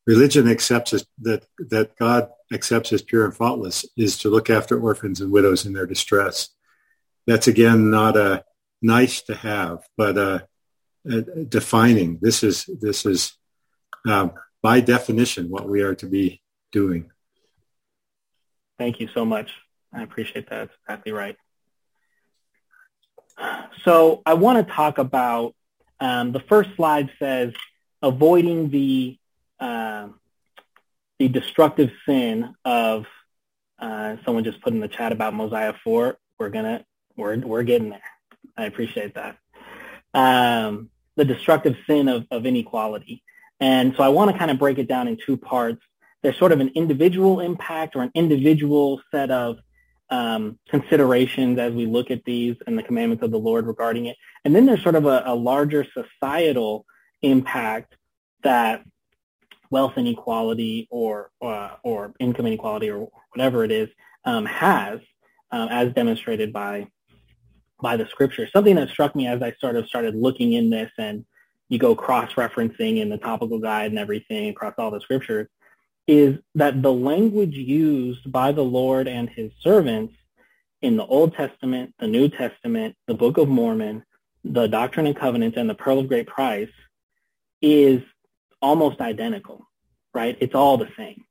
religion 0.07 0.49
accepts 0.49 0.91
that 1.21 1.45
that 1.57 1.95
God 1.97 2.29
accepts 2.53 2.93
as 2.93 3.01
pure 3.01 3.25
and 3.25 3.35
faultless 3.35 3.85
is 3.97 4.17
to 4.19 4.29
look 4.29 4.49
after 4.49 4.79
orphans 4.79 5.21
and 5.21 5.31
widows 5.31 5.65
in 5.65 5.73
their 5.73 5.85
distress. 5.85 6.49
That's 7.27 7.47
again 7.47 7.89
not 7.89 8.17
a 8.17 8.43
nice 8.81 9.21
to 9.23 9.35
have, 9.35 9.87
but 9.97 10.17
a, 10.17 10.47
a 11.09 11.21
defining. 11.21 12.19
This 12.21 12.43
is 12.43 12.69
this 12.81 13.05
is 13.05 13.33
um, 14.07 14.33
by 14.61 14.79
definition 14.79 15.49
what 15.49 15.67
we 15.67 15.81
are 15.81 15.95
to 15.95 16.05
be 16.05 16.41
doing. 16.71 17.11
Thank 18.77 18.99
you 18.99 19.07
so 19.13 19.25
much. 19.25 19.51
I 19.93 20.03
appreciate 20.03 20.49
that. 20.49 20.67
That's 20.67 20.73
exactly 20.83 21.11
right. 21.13 21.37
So 23.83 24.21
I 24.25 24.33
want 24.33 24.65
to 24.65 24.73
talk 24.73 24.97
about 24.97 25.55
um, 25.99 26.31
the 26.31 26.39
first 26.39 26.69
slide 26.75 27.09
says 27.19 27.53
avoiding 28.01 28.69
the 28.69 29.17
uh, 29.59 30.07
the 31.19 31.27
destructive 31.29 31.91
sin 32.05 32.53
of 32.65 33.05
uh, 33.79 34.17
someone 34.25 34.43
just 34.43 34.61
put 34.61 34.73
in 34.73 34.79
the 34.79 34.87
chat 34.87 35.11
about 35.11 35.33
Mosiah 35.33 35.73
4. 35.83 36.17
We're 36.39 36.49
gonna 36.49 36.85
we're 37.15 37.37
we're 37.39 37.63
getting 37.63 37.89
there. 37.89 38.01
I 38.57 38.65
appreciate 38.65 39.15
that. 39.15 39.37
Um, 40.13 40.89
the 41.15 41.25
destructive 41.25 41.75
sin 41.87 42.07
of, 42.07 42.25
of 42.31 42.45
inequality. 42.45 43.23
And 43.59 43.95
so 43.95 44.03
I 44.03 44.09
want 44.09 44.31
to 44.31 44.37
kind 44.37 44.51
of 44.51 44.59
break 44.59 44.77
it 44.77 44.87
down 44.87 45.07
in 45.07 45.17
two 45.17 45.37
parts. 45.37 45.81
There's 46.21 46.37
sort 46.37 46.51
of 46.51 46.59
an 46.59 46.71
individual 46.75 47.39
impact 47.39 47.95
or 47.95 48.01
an 48.01 48.11
individual 48.13 49.01
set 49.11 49.31
of 49.31 49.59
um, 50.09 50.59
considerations 50.69 51.57
as 51.59 51.73
we 51.73 51.85
look 51.85 52.11
at 52.11 52.23
these 52.25 52.55
and 52.67 52.77
the 52.77 52.83
commandments 52.83 53.23
of 53.23 53.31
the 53.31 53.39
Lord 53.39 53.65
regarding 53.65 54.05
it. 54.05 54.17
And 54.43 54.55
then 54.55 54.65
there's 54.65 54.83
sort 54.83 54.95
of 54.95 55.05
a, 55.05 55.23
a 55.25 55.35
larger 55.35 55.85
societal 55.93 56.85
impact 57.21 57.95
that 58.43 58.83
wealth 59.71 59.97
inequality 59.97 60.87
or 60.91 61.31
uh, 61.41 61.71
or 61.83 62.13
income 62.19 62.45
inequality 62.45 62.89
or 62.91 63.09
whatever 63.33 63.63
it 63.63 63.71
is 63.71 63.89
um, 64.23 64.45
has, 64.45 64.99
um, 65.51 65.69
as 65.69 65.93
demonstrated 65.93 66.53
by 66.53 66.87
by 67.81 67.97
the 67.97 68.05
scripture. 68.07 68.47
Something 68.53 68.75
that 68.75 68.89
struck 68.89 69.15
me 69.15 69.27
as 69.27 69.41
I 69.41 69.53
sort 69.59 69.75
of 69.75 69.87
started 69.87 70.15
looking 70.15 70.53
in 70.53 70.69
this 70.69 70.91
and 70.97 71.25
you 71.67 71.79
go 71.79 71.95
cross-referencing 71.95 72.99
in 72.99 73.09
the 73.09 73.17
topical 73.17 73.57
guide 73.57 73.89
and 73.89 73.97
everything 73.97 74.49
across 74.49 74.75
all 74.77 74.91
the 74.91 75.01
scriptures 75.01 75.47
is 76.07 76.37
that 76.55 76.81
the 76.81 76.93
language 76.93 77.55
used 77.55 78.31
by 78.31 78.51
the 78.51 78.63
Lord 78.63 79.07
and 79.07 79.29
his 79.29 79.51
servants 79.61 80.13
in 80.81 80.97
the 80.97 81.05
Old 81.05 81.33
Testament, 81.33 81.95
the 81.99 82.07
New 82.07 82.29
Testament, 82.29 82.95
the 83.07 83.15
Book 83.15 83.37
of 83.37 83.47
Mormon, 83.47 84.03
the 84.43 84.67
Doctrine 84.67 85.07
and 85.07 85.15
Covenants, 85.15 85.57
and 85.57 85.69
the 85.69 85.73
Pearl 85.75 85.99
of 85.99 86.07
Great 86.07 86.27
Price 86.27 86.69
is 87.61 88.01
almost 88.61 89.01
identical, 89.01 89.67
right? 90.13 90.37
It's 90.39 90.53
all 90.53 90.77
the 90.77 90.89
same. 90.95 91.23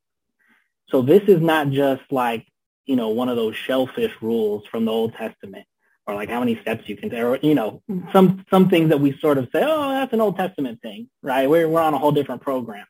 So 0.89 1.03
this 1.03 1.23
is 1.29 1.41
not 1.41 1.71
just 1.71 2.03
like, 2.11 2.47
you 2.87 2.97
know, 2.97 3.11
one 3.11 3.29
of 3.29 3.37
those 3.37 3.57
shellfish 3.57 4.13
rules 4.21 4.67
from 4.67 4.85
the 4.85 4.93
Old 4.93 5.15
Testament 5.15 5.67
or 6.07 6.15
like 6.15 6.29
how 6.29 6.41
many 6.41 6.61
steps 6.61 6.89
you 6.89 6.97
can 6.97 7.11
take 7.11 7.21
or, 7.21 7.39
you 7.41 7.55
know, 7.55 7.81
some, 8.13 8.45
some 8.51 8.69
things 8.69 8.91
that 8.91 9.01
we 9.01 9.17
sort 9.19 9.39
of 9.39 9.49
say, 9.53 9.63
oh, 9.65 9.91
that's 9.91 10.13
an 10.13 10.21
Old 10.21 10.37
Testament 10.37 10.83
thing, 10.83 11.09
right? 11.23 11.49
We're, 11.49 11.69
we're 11.69 11.81
on 11.81 11.95
a 11.95 11.99
whole 11.99 12.13
different 12.13 12.43
program. 12.43 12.87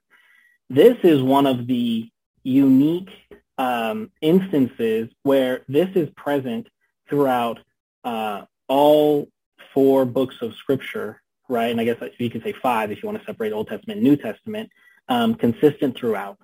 This 0.70 0.96
is 1.02 1.22
one 1.22 1.46
of 1.46 1.66
the 1.66 2.10
unique 2.42 3.10
um, 3.58 4.10
instances 4.20 5.08
where 5.22 5.64
this 5.68 5.88
is 5.94 6.08
present 6.16 6.68
throughout 7.08 7.60
uh, 8.02 8.42
all 8.68 9.28
four 9.72 10.04
books 10.04 10.36
of 10.40 10.54
Scripture, 10.54 11.20
right? 11.48 11.70
And 11.70 11.80
I 11.80 11.84
guess 11.84 12.02
you 12.18 12.30
can 12.30 12.42
say 12.42 12.52
five 12.52 12.90
if 12.90 13.02
you 13.02 13.08
want 13.08 13.20
to 13.20 13.24
separate 13.24 13.52
Old 13.52 13.68
Testament 13.68 13.98
and 13.98 14.08
New 14.08 14.16
Testament, 14.16 14.70
um, 15.08 15.34
consistent 15.34 15.96
throughout. 15.96 16.38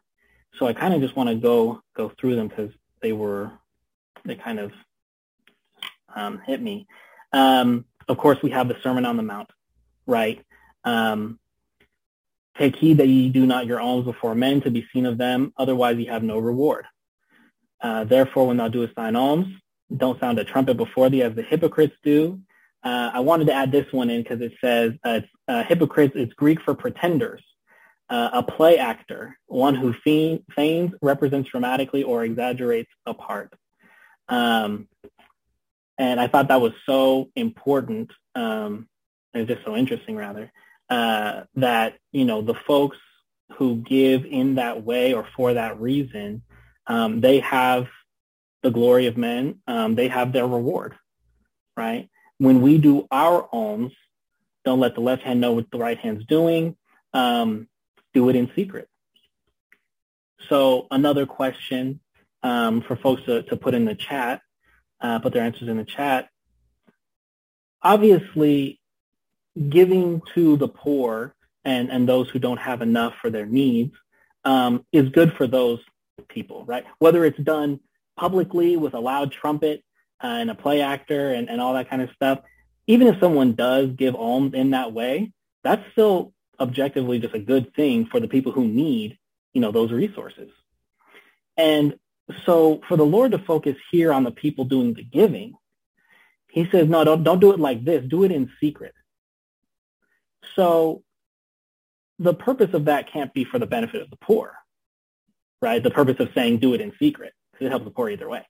So 0.59 0.67
I 0.67 0.73
kind 0.73 0.95
of 0.95 1.01
just 1.01 1.17
want 1.17 1.29
to 1.29 1.37
go 1.37 1.81
go 1.97 2.13
through 2.21 2.37
them 2.37 2.49
because 2.49 2.73
they 3.01 3.13
were 3.13 3.51
they 4.25 4.35
kind 4.35 4.59
of 4.59 4.73
um, 6.15 6.41
hit 6.45 6.61
me. 6.61 6.87
Um, 7.33 7.85
of 8.09 8.19
course, 8.19 8.39
we 8.43 8.51
have 8.51 8.69
the 8.69 8.77
Sermon 8.83 9.07
on 9.07 9.17
the 9.17 9.23
Mount, 9.23 9.51
right? 10.07 10.45
Um, 10.85 11.39
Take 12.61 12.77
heed 12.77 12.99
that 12.99 13.09
ye 13.09 13.31
do 13.31 13.47
not 13.47 13.65
your 13.65 13.81
alms 13.81 14.05
before 14.05 14.35
men 14.35 14.61
to 14.61 14.71
be 14.71 14.87
seen 14.93 15.07
of 15.07 15.17
them, 15.17 15.55
otherwise 15.57 15.97
ye 15.97 16.05
have 16.05 16.23
no 16.23 16.39
reward. 16.39 16.85
Uh, 17.81 18.05
therefore, 18.05 18.47
when 18.47 18.59
thou 18.59 18.69
doest 18.69 18.95
thine 18.95 19.17
alms, 19.17 19.47
don't 19.97 20.21
sound 20.21 20.39
a 20.39 20.45
trumpet 20.45 20.77
before 20.77 21.09
thee 21.09 21.23
as 21.23 21.35
the 21.35 21.43
hypocrites 21.43 21.97
do. 22.05 22.39
Uh, 22.85 23.13
I 23.15 23.21
wanted 23.21 23.47
to 23.47 23.55
add 23.55 23.73
this 23.73 23.91
one 23.93 24.11
in 24.11 24.23
because 24.23 24.43
it 24.43 24.53
says 24.61 24.93
uh, 25.05 25.21
uh, 25.49 25.65
hypocrites 25.65 26.15
is 26.17 26.35
Greek 26.35 26.61
for 26.61 26.75
pretenders. 26.75 27.43
Uh, 28.11 28.29
a 28.35 28.43
play 28.43 28.77
actor, 28.77 29.39
one 29.47 29.75
who 29.75 29.95
feigns, 30.05 30.93
represents 31.01 31.49
dramatically, 31.49 32.03
or 32.03 32.25
exaggerates 32.25 32.91
a 33.07 33.15
part. 33.15 33.55
Um, 34.29 34.87
and 35.97 36.21
I 36.21 36.27
thought 36.27 36.49
that 36.49 36.61
was 36.61 36.73
so 36.85 37.31
important. 37.37 38.11
Um, 38.35 38.87
it's 39.33 39.49
just 39.49 39.65
so 39.65 39.77
interesting, 39.77 40.17
rather, 40.17 40.53
uh, 40.91 41.45
that 41.55 41.95
you 42.13 42.25
know 42.27 42.43
the 42.43 42.55
folks 42.55 42.99
who 43.55 43.77
give 43.77 44.27
in 44.27 44.57
that 44.57 44.85
way 44.85 45.15
or 45.15 45.27
for 45.37 45.55
that 45.55 45.81
reason 45.81 46.43
um, 46.91 47.21
they 47.21 47.39
have 47.39 47.87
the 48.63 48.71
glory 48.71 49.07
of 49.07 49.17
men. 49.17 49.61
Um, 49.69 49.95
they 49.95 50.09
have 50.09 50.33
their 50.33 50.47
reward, 50.47 50.97
right? 51.77 52.11
When 52.39 52.63
we 52.63 52.79
do 52.79 53.07
our 53.13 53.49
alms, 53.53 53.93
don't 54.65 54.81
let 54.81 54.97
the 54.97 55.01
left 55.01 55.23
hand 55.23 55.41
know 55.41 55.53
what 55.53 55.71
the 55.71 55.79
right 55.79 55.99
hand's 55.99 56.27
doing. 56.27 56.77
Um, 57.15 57.69
do 58.13 58.29
it 58.29 58.35
in 58.35 58.51
secret. 58.57 58.89
So 60.49 60.89
another 60.91 61.27
question 61.27 62.01
um, 62.43 62.83
for 62.83 62.97
folks 62.97 63.23
to, 63.27 63.45
to 63.45 63.57
put 63.57 63.75
in 63.75 63.85
the 63.85 63.95
chat, 63.95 64.43
uh, 65.01 65.21
put 65.21 65.33
their 65.33 65.45
answers 65.45 65.69
in 65.69 65.77
the 65.77 65.85
chat. 65.85 66.29
Obviously, 67.83 68.80
giving 69.69 70.23
to 70.35 70.57
the 70.57 70.69
poor 70.69 71.35
and, 71.65 71.91
and 71.91 72.09
those 72.09 72.29
who 72.31 72.39
don't 72.39 72.59
have 72.59 72.83
enough 72.83 73.15
for 73.21 73.31
their 73.31 73.47
needs 73.47 73.95
um, 74.45 74.85
is 74.93 75.09
good 75.11 75.33
for 75.35 75.47
those 75.47 75.81
people, 76.29 76.65
right? 76.65 76.85
Whether 76.99 77.25
it's 77.25 77.39
done 77.39 77.81
publicly 78.17 78.77
with 78.77 78.95
a 78.95 79.01
loud 79.01 79.33
trumpet 79.33 79.83
uh, 80.23 80.27
and 80.27 80.51
a 80.51 80.55
play 80.55 80.81
actor 80.81 81.33
and, 81.33 81.49
and 81.51 81.61
all 81.61 81.75
that 81.75 81.91
kind 81.91 82.03
of 82.03 82.11
stuff, 82.15 82.41
even 82.87 83.07
if 83.07 83.21
someone 83.21 83.55
does 83.55 83.91
give 83.91 84.15
alms 84.15 84.55
in 84.55 84.71
that 84.71 84.93
way, 84.93 85.33
that's 85.63 85.83
still 85.93 86.33
objectively 86.59 87.19
just 87.19 87.35
a 87.35 87.39
good 87.39 87.75
thing 87.75 88.07
for 88.07 88.21
the 88.21 88.29
people 88.29 88.53
who 88.53 88.65
need, 88.67 89.19
you 89.53 89.61
know, 89.61 89.73
those 89.73 89.93
resources. 89.93 90.51
And 91.57 91.99
so 92.45 92.81
for 92.89 92.97
the 92.97 93.05
Lord 93.05 93.33
to 93.33 93.39
focus 93.39 93.77
here 93.91 94.13
on 94.13 94.25
the 94.25 94.31
people 94.31 94.65
doing 94.65 94.95
the 94.95 95.03
giving, 95.03 95.55
he 96.49 96.69
says, 96.71 96.89
no, 96.89 97.05
don't, 97.05 97.23
don't 97.23 97.41
do 97.41 97.53
it 97.53 97.61
like 97.61 97.85
this. 97.85 98.05
Do 98.05 98.25
it 98.25 98.33
in 98.33 98.51
secret. 98.61 98.95
So 100.57 101.03
the 102.19 102.35
purpose 102.35 102.75
of 102.75 102.87
that 102.87 103.11
can't 103.11 103.33
be 103.33 103.45
for 103.45 103.59
the 103.59 103.67
benefit 103.67 104.03
of 104.03 104.11
the 104.11 104.17
poor 104.17 104.55
right? 105.63 105.83
The 105.83 105.91
purpose 105.91 106.17
of 106.21 106.31
saying 106.35 106.59
do 106.59 106.75
it 106.75 106.81
in 106.81 106.93
secret 106.99 107.33
because 107.53 107.67
it 107.67 107.71
helps 107.71 107.85
the 107.85 107.91
poor 107.91 108.09
either 108.09 108.29
way. 108.29 108.47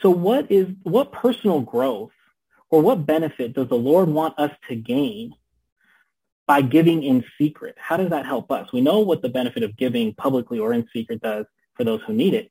So 0.00 0.10
what 0.10 0.50
is 0.50 0.68
what 0.82 1.12
personal 1.12 1.60
growth 1.60 2.12
or 2.70 2.82
what 2.82 3.06
benefit 3.06 3.54
does 3.54 3.68
the 3.68 3.76
Lord 3.76 4.08
want 4.08 4.38
us 4.38 4.52
to 4.68 4.76
gain 4.76 5.34
by 6.46 6.60
giving 6.62 7.02
in 7.02 7.24
secret? 7.36 7.74
How 7.78 7.96
does 7.96 8.10
that 8.10 8.26
help 8.26 8.52
us? 8.52 8.72
We 8.72 8.80
know 8.80 9.00
what 9.00 9.22
the 9.22 9.28
benefit 9.28 9.62
of 9.62 9.76
giving 9.76 10.14
publicly 10.14 10.58
or 10.58 10.72
in 10.72 10.86
secret 10.92 11.20
does 11.20 11.46
for 11.74 11.84
those 11.84 12.00
who 12.06 12.12
need 12.12 12.34
it. 12.34 12.50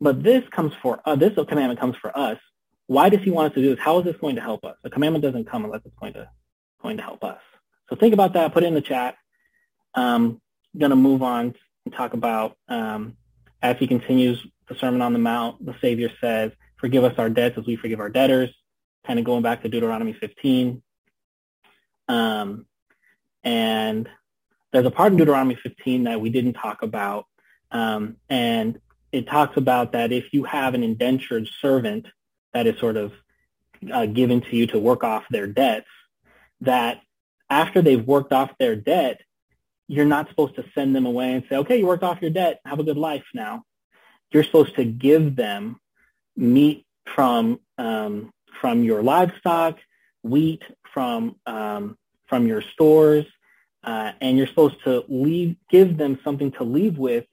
But 0.00 0.22
this 0.22 0.44
comes 0.50 0.72
for 0.80 1.00
uh, 1.04 1.16
this 1.16 1.34
commandment 1.34 1.80
comes 1.80 1.96
for 1.96 2.16
us. 2.16 2.38
Why 2.86 3.10
does 3.10 3.20
he 3.20 3.30
want 3.30 3.50
us 3.50 3.54
to 3.56 3.60
do 3.60 3.74
this? 3.74 3.84
How 3.84 3.98
is 3.98 4.04
this 4.04 4.16
going 4.16 4.36
to 4.36 4.40
help 4.40 4.64
us? 4.64 4.76
The 4.82 4.90
commandment 4.90 5.22
doesn't 5.22 5.46
come 5.46 5.64
unless 5.64 5.82
it's 5.84 5.96
going 6.00 6.14
to 6.14 6.30
going 6.82 6.96
to 6.96 7.02
help 7.02 7.24
us. 7.24 7.40
So 7.88 7.96
think 7.96 8.14
about 8.14 8.34
that. 8.34 8.52
Put 8.52 8.62
it 8.62 8.66
in 8.66 8.74
the 8.74 8.80
chat. 8.80 9.16
Um, 9.94 10.40
going 10.76 10.90
to 10.90 10.96
move 10.96 11.22
on 11.22 11.54
and 11.84 11.94
talk 11.94 12.14
about 12.14 12.56
um, 12.68 13.16
as 13.62 13.76
he 13.78 13.86
continues 13.86 14.44
the 14.68 14.74
Sermon 14.74 15.02
on 15.02 15.12
the 15.12 15.18
Mount, 15.18 15.64
the 15.64 15.74
Savior 15.80 16.10
says, 16.20 16.52
forgive 16.76 17.04
us 17.04 17.14
our 17.18 17.30
debts 17.30 17.58
as 17.58 17.66
we 17.66 17.76
forgive 17.76 18.00
our 18.00 18.10
debtors, 18.10 18.54
kind 19.06 19.18
of 19.18 19.24
going 19.24 19.42
back 19.42 19.62
to 19.62 19.68
Deuteronomy 19.68 20.12
15. 20.12 20.82
Um, 22.08 22.66
and 23.42 24.08
there's 24.72 24.86
a 24.86 24.90
part 24.90 25.12
in 25.12 25.18
Deuteronomy 25.18 25.56
15 25.62 26.04
that 26.04 26.20
we 26.20 26.30
didn't 26.30 26.54
talk 26.54 26.82
about, 26.82 27.26
um, 27.70 28.16
and 28.28 28.80
it 29.12 29.26
talks 29.26 29.56
about 29.56 29.92
that 29.92 30.12
if 30.12 30.32
you 30.32 30.44
have 30.44 30.74
an 30.74 30.82
indentured 30.82 31.48
servant 31.60 32.06
that 32.52 32.66
is 32.66 32.78
sort 32.78 32.96
of 32.96 33.12
uh, 33.92 34.06
given 34.06 34.42
to 34.42 34.56
you 34.56 34.66
to 34.66 34.78
work 34.78 35.04
off 35.04 35.24
their 35.30 35.46
debts, 35.46 35.88
that 36.60 37.00
after 37.50 37.82
they've 37.82 38.04
worked 38.04 38.32
off 38.32 38.50
their 38.58 38.76
debt, 38.76 39.20
you're 39.86 40.04
not 40.04 40.28
supposed 40.28 40.54
to 40.56 40.64
send 40.74 40.94
them 40.94 41.06
away 41.06 41.32
and 41.32 41.44
say, 41.48 41.56
okay, 41.56 41.78
you 41.78 41.86
worked 41.86 42.02
off 42.02 42.20
your 42.20 42.30
debt. 42.30 42.60
Have 42.66 42.78
a 42.78 42.84
good 42.84 42.98
life 42.98 43.24
now. 43.32 43.64
You're 44.30 44.44
supposed 44.44 44.76
to 44.76 44.84
give 44.84 45.34
them 45.34 45.80
meat 46.36 46.84
from 47.06 47.60
um, 47.78 48.30
from 48.60 48.82
your 48.82 49.02
livestock, 49.02 49.78
wheat 50.22 50.62
from 50.92 51.36
um, 51.46 51.96
from 52.26 52.46
your 52.46 52.60
stores, 52.60 53.24
uh, 53.84 54.12
and 54.20 54.36
you're 54.36 54.46
supposed 54.46 54.82
to 54.84 55.04
leave 55.08 55.56
give 55.70 55.96
them 55.96 56.18
something 56.22 56.52
to 56.52 56.64
leave 56.64 56.98
with 56.98 57.24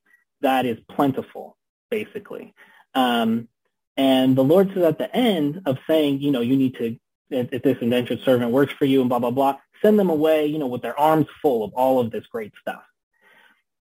that 0.41 0.65
is 0.65 0.77
plentiful, 0.89 1.57
basically. 1.89 2.53
Um, 2.93 3.49
and 3.97 4.35
the 4.35 4.43
Lord 4.43 4.71
says 4.73 4.83
at 4.83 4.97
the 4.97 5.13
end 5.13 5.61
of 5.65 5.77
saying, 5.87 6.21
you 6.21 6.31
know, 6.31 6.41
you 6.41 6.55
need 6.55 6.75
to 6.75 6.97
if, 7.29 7.49
if 7.51 7.63
this 7.63 7.77
indentured 7.81 8.21
servant 8.21 8.51
works 8.51 8.73
for 8.73 8.85
you 8.85 9.01
and 9.01 9.09
blah 9.09 9.19
blah 9.19 9.31
blah, 9.31 9.57
send 9.81 9.99
them 9.99 10.09
away, 10.09 10.45
you 10.45 10.59
know, 10.59 10.67
with 10.67 10.81
their 10.81 10.99
arms 10.99 11.27
full 11.41 11.63
of 11.63 11.73
all 11.73 11.99
of 11.99 12.11
this 12.11 12.25
great 12.27 12.53
stuff. 12.61 12.83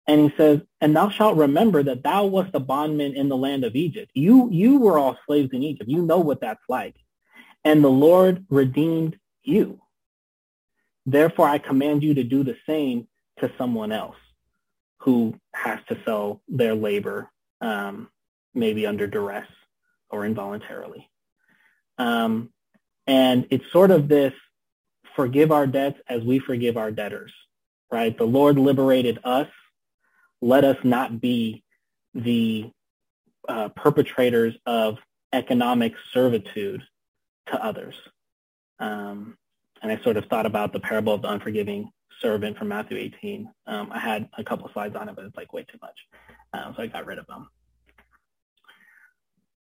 And 0.07 0.31
he 0.31 0.37
says, 0.37 0.61
and 0.81 0.97
thou 0.97 1.09
shalt 1.11 1.37
remember 1.37 1.83
that 1.85 2.03
thou 2.03 2.25
wast 2.25 2.51
a 2.55 2.61
bondman 2.61 3.15
in 3.15 3.29
the 3.29 3.37
land 3.37 3.65
of 3.65 3.77
Egypt. 3.77 4.11
You, 4.15 4.49
you 4.51 4.79
were 4.79 4.99
all 4.99 5.17
slaves 5.27 5.51
in 5.53 5.63
Egypt. 5.63 5.89
You 5.89 6.03
know 6.03 6.19
what 6.19 6.41
that's 6.41 6.65
like. 6.69 6.97
And 7.65 7.85
the 7.85 7.91
Lord 7.91 8.45
redeemed 8.49 9.19
you. 9.43 9.81
Therefore, 11.07 11.49
I 11.49 11.59
command 11.59 12.03
you 12.03 12.15
to 12.15 12.25
do 12.25 12.43
the 12.43 12.57
same 12.67 13.07
to 13.39 13.53
someone 13.57 13.93
else 13.93 14.17
who 14.99 15.35
has 15.55 15.79
to 15.89 15.99
sell 16.05 16.43
their 16.49 16.75
labor, 16.75 17.31
um, 17.61 18.09
maybe 18.53 18.87
under 18.87 19.07
duress 19.07 19.49
or 20.11 20.27
involuntarily. 20.27 21.09
Um, 21.99 22.51
and 23.07 23.47
it's 23.51 23.71
sort 23.73 23.91
of 23.91 24.09
this 24.09 24.33
forgive 25.17 25.53
our 25.53 25.67
debts 25.67 25.99
as 26.09 26.23
we 26.23 26.39
forgive 26.39 26.77
our 26.77 26.91
debtors, 26.91 27.33
right? 27.91 28.17
The 28.17 28.25
Lord 28.25 28.59
liberated 28.59 29.19
us. 29.25 29.49
Let 30.41 30.65
us 30.65 30.77
not 30.85 31.21
be 31.21 31.63
the 32.15 32.71
uh, 33.49 33.69
perpetrators 33.71 34.55
of 34.67 34.99
economic 35.33 35.95
servitude 36.13 36.83
to 37.47 37.65
others. 37.65 37.95
Um, 38.79 39.37
and 39.83 39.91
I 39.93 40.03
sort 40.03 40.17
of 40.17 40.27
thought 40.27 40.47
about 40.47 40.73
the 40.73 40.81
parable 40.81 41.15
of 41.15 41.23
the 41.23 41.31
unforgiving 41.31 41.91
servant 42.21 42.59
from 42.59 42.69
Matthew 42.69 42.97
18. 42.99 43.51
Um, 43.67 43.89
I 43.93 43.99
had 43.99 44.29
a 44.37 44.45
couple 44.45 44.67
of 44.67 44.73
slides 44.73 44.95
on 44.97 45.09
it, 45.09 45.17
but 45.17 45.25
it's 45.25 45.37
like 45.37 45.53
way 45.53 45.65
too 45.65 45.79
much. 45.81 45.97
Um, 46.53 46.75
so 46.77 46.83
I 46.83 46.87
got 46.87 47.07
rid 47.07 47.19
of 47.19 47.27
them. 47.27 47.49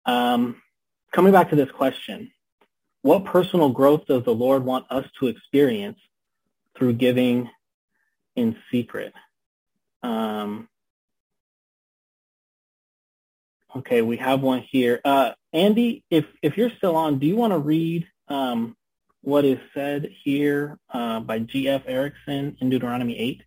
Um, 0.06 0.62
coming 1.12 1.32
back 1.32 1.50
to 1.50 1.56
this 1.56 1.70
question, 1.70 2.30
what 3.04 3.26
personal 3.26 3.68
growth 3.68 4.06
does 4.06 4.24
the 4.24 4.34
Lord 4.34 4.64
want 4.64 4.86
us 4.90 5.04
to 5.20 5.26
experience 5.26 5.98
through 6.74 6.94
giving 6.94 7.50
in 8.34 8.56
secret? 8.72 9.12
Um, 10.02 10.70
okay, 13.76 14.00
we 14.00 14.16
have 14.16 14.40
one 14.40 14.60
here. 14.62 15.02
Uh, 15.04 15.32
Andy, 15.52 16.02
if, 16.08 16.24
if 16.40 16.56
you're 16.56 16.70
still 16.78 16.96
on, 16.96 17.18
do 17.18 17.26
you 17.26 17.36
want 17.36 17.52
to 17.52 17.58
read 17.58 18.06
um, 18.28 18.74
what 19.20 19.44
is 19.44 19.58
said 19.74 20.08
here 20.22 20.78
uh, 20.88 21.20
by 21.20 21.40
G.F. 21.40 21.82
Erickson 21.86 22.56
in 22.58 22.70
Deuteronomy 22.70 23.18
8? 23.18 23.42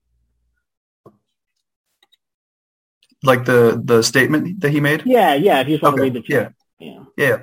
Like 3.23 3.43
the, 3.45 3.81
the 3.83 4.03
statement 4.03 4.61
that 4.61 4.69
he 4.69 4.81
made? 4.81 5.01
Yeah, 5.03 5.33
yeah, 5.33 5.61
if 5.61 5.67
you 5.67 5.77
just 5.77 5.83
want 5.83 5.95
Okay, 5.95 6.11
to 6.11 6.13
read 6.13 6.23
the 6.23 6.27
chat. 6.27 6.53
Yeah. 6.79 7.03
Yeah. 7.17 7.37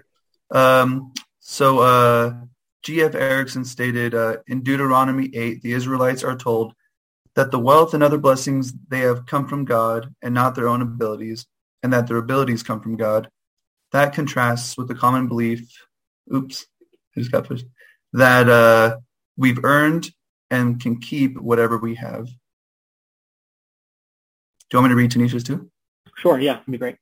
Um, 0.52 1.12
so 1.46 1.80
uh, 1.80 2.34
G.F. 2.84 3.14
Erickson 3.14 3.66
stated 3.66 4.14
uh, 4.14 4.38
in 4.46 4.62
Deuteronomy 4.62 5.30
8, 5.34 5.60
the 5.60 5.74
Israelites 5.74 6.24
are 6.24 6.36
told 6.36 6.72
that 7.34 7.50
the 7.50 7.58
wealth 7.58 7.92
and 7.92 8.02
other 8.02 8.16
blessings 8.16 8.72
they 8.88 9.00
have 9.00 9.26
come 9.26 9.46
from 9.46 9.66
God 9.66 10.08
and 10.22 10.32
not 10.32 10.54
their 10.54 10.68
own 10.68 10.80
abilities, 10.80 11.44
and 11.82 11.92
that 11.92 12.06
their 12.06 12.16
abilities 12.16 12.62
come 12.62 12.80
from 12.80 12.96
God. 12.96 13.28
That 13.92 14.14
contrasts 14.14 14.78
with 14.78 14.88
the 14.88 14.94
common 14.94 15.28
belief, 15.28 15.70
oops, 16.34 16.64
I 17.14 17.20
just 17.20 17.30
got 17.30 17.46
pushed, 17.46 17.66
that 18.14 18.48
uh, 18.48 18.96
we've 19.36 19.62
earned 19.62 20.10
and 20.50 20.80
can 20.80 20.98
keep 20.98 21.38
whatever 21.38 21.76
we 21.76 21.96
have. 21.96 22.24
Do 22.24 22.32
you 24.72 24.78
want 24.78 24.84
me 24.84 24.94
to 24.94 24.96
read 24.96 25.10
Tanisha's 25.10 25.44
too? 25.44 25.70
Sure, 26.16 26.40
yeah, 26.40 26.54
that'd 26.54 26.72
be 26.72 26.78
great. 26.78 26.96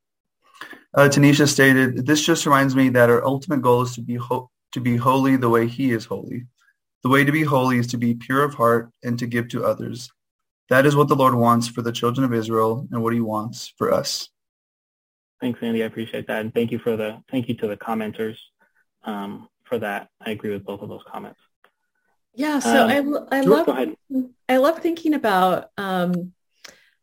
Uh, 0.95 1.09
Tanisha 1.09 1.49
stated, 1.49 2.07
"This 2.07 2.23
just 2.25 2.45
reminds 2.45 2.77
me 2.77 2.91
that 2.91 3.09
our 3.09 3.25
ultimate 3.25 3.63
goal 3.63 3.83
is 3.83 3.95
to 3.95 4.03
be 4.03 4.17
ho- 4.17 4.51
to 4.73 4.81
be 4.81 4.97
holy 4.97 5.37
the 5.37 5.49
way 5.49 5.67
He 5.67 5.93
is 5.93 6.05
holy. 6.05 6.47
The 7.03 7.09
way 7.09 7.25
to 7.25 7.33
be 7.33 7.45
holy 7.45 7.79
is 7.79 7.87
to 7.89 7.97
be 7.97 8.15
pure 8.15 8.45
of 8.45 8.55
heart 8.55 8.91
and 9.03 9.19
to 9.19 9.27
give 9.27 9.49
to 9.49 9.65
others. 9.65 10.11
That 10.69 10.87
is 10.87 10.95
what 10.95 11.09
the 11.09 11.17
Lord 11.17 11.35
wants 11.35 11.67
for 11.69 11.83
the 11.83 11.93
children 11.93 12.25
of 12.25 12.33
Israel 12.33 12.87
and 12.91 13.03
what 13.03 13.15
He 13.15 13.21
wants 13.21 13.73
for 13.79 13.93
us." 13.93 14.29
Thanks, 15.41 15.61
Andy. 15.63 15.83
I 15.83 15.87
appreciate 15.87 16.27
that. 16.29 16.41
And 16.43 16.55
thank 16.55 16.71
you 16.71 16.79
for 16.79 16.97
the 16.97 17.23
thank 17.31 17.49
you 17.49 17.55
to 17.57 17.67
the 17.67 17.77
commenters 17.77 18.39
um, 19.05 19.49
for 19.65 19.79
that. 19.79 20.09
I 20.21 20.31
agree 20.31 20.51
with 20.51 20.65
both 20.65 20.83
of 20.83 20.89
those 20.89 21.03
comments. 21.11 21.41
Yeah, 22.35 22.61
so 22.61 22.85
Um, 22.85 23.29
I 23.31 23.39
I 23.39 23.41
love. 23.41 23.69
I 24.49 24.57
love 24.59 24.79
thinking 24.79 25.15
about 25.15 25.71
um, 25.77 26.33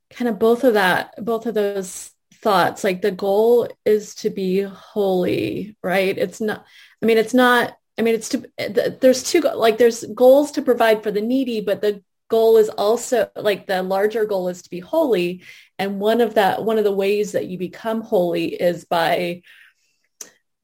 kind 0.09 0.29
of 0.29 0.39
both 0.39 0.63
of 0.63 0.75
that, 0.75 1.13
both 1.23 1.45
of 1.45 1.53
those 1.53 2.11
thoughts. 2.41 2.83
Like 2.83 3.01
the 3.01 3.11
goal 3.11 3.69
is 3.85 4.15
to 4.15 4.29
be 4.29 4.61
holy, 4.61 5.75
right? 5.83 6.17
It's 6.17 6.41
not. 6.41 6.65
I 7.01 7.05
mean, 7.05 7.17
it's 7.17 7.33
not. 7.33 7.75
I 7.97 8.01
mean, 8.01 8.15
it's 8.15 8.29
to. 8.29 8.49
th- 8.57 8.99
There's 8.99 9.23
two. 9.23 9.41
Like 9.41 9.77
there's 9.77 10.03
goals 10.05 10.51
to 10.51 10.61
provide 10.61 11.03
for 11.03 11.11
the 11.11 11.21
needy, 11.21 11.61
but 11.61 11.81
the 11.81 12.03
goal 12.29 12.57
is 12.57 12.69
also 12.69 13.29
like 13.35 13.65
the 13.65 13.81
larger 13.81 14.25
goal 14.25 14.49
is 14.49 14.61
to 14.61 14.69
be 14.69 14.79
holy. 14.79 15.43
And 15.77 15.99
one 15.99 16.21
of 16.21 16.35
that, 16.35 16.63
one 16.63 16.77
of 16.77 16.83
the 16.83 16.91
ways 16.91 17.31
that 17.31 17.47
you 17.47 17.57
become 17.57 18.01
holy 18.01 18.47
is 18.47 18.85
by 18.85 19.41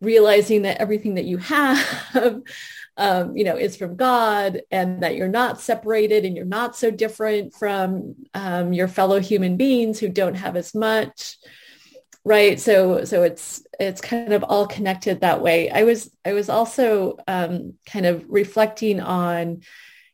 realizing 0.01 0.63
that 0.63 0.79
everything 0.79 1.15
that 1.15 1.25
you 1.25 1.37
have 1.37 2.13
um, 2.97 3.35
you 3.35 3.43
know, 3.43 3.57
is 3.57 3.75
from 3.75 3.95
God 3.95 4.61
and 4.71 5.03
that 5.03 5.15
you're 5.15 5.27
not 5.27 5.59
separated 5.59 6.23
and 6.23 6.35
you're 6.35 6.45
not 6.45 6.75
so 6.75 6.91
different 6.91 7.53
from 7.53 8.15
um, 8.33 8.71
your 8.71 8.87
fellow 8.87 9.19
human 9.19 9.57
beings 9.57 9.99
who 9.99 10.07
don't 10.09 10.35
have 10.35 10.55
as 10.55 10.73
much. 10.73 11.37
Right. 12.27 12.59
So, 12.59 13.05
so 13.05 13.21
it's, 13.21 13.63
it's 13.79 14.01
kind 14.01 14.33
of 14.33 14.43
all 14.43 14.65
connected 14.65 15.21
that 15.21 15.41
way. 15.41 15.69
I 15.69 15.83
was, 15.83 16.09
I 16.25 16.33
was 16.33 16.49
also 16.49 17.17
um, 17.27 17.75
kind 17.85 18.07
of 18.07 18.25
reflecting 18.27 18.99
on 18.99 19.61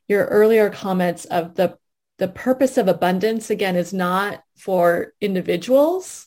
your 0.08 0.26
earlier 0.26 0.68
comments 0.68 1.24
of 1.24 1.54
the, 1.54 1.78
the 2.18 2.28
purpose 2.28 2.76
of 2.76 2.86
abundance 2.86 3.48
again 3.48 3.76
is 3.76 3.94
not 3.94 4.42
for 4.58 5.14
individuals. 5.22 6.26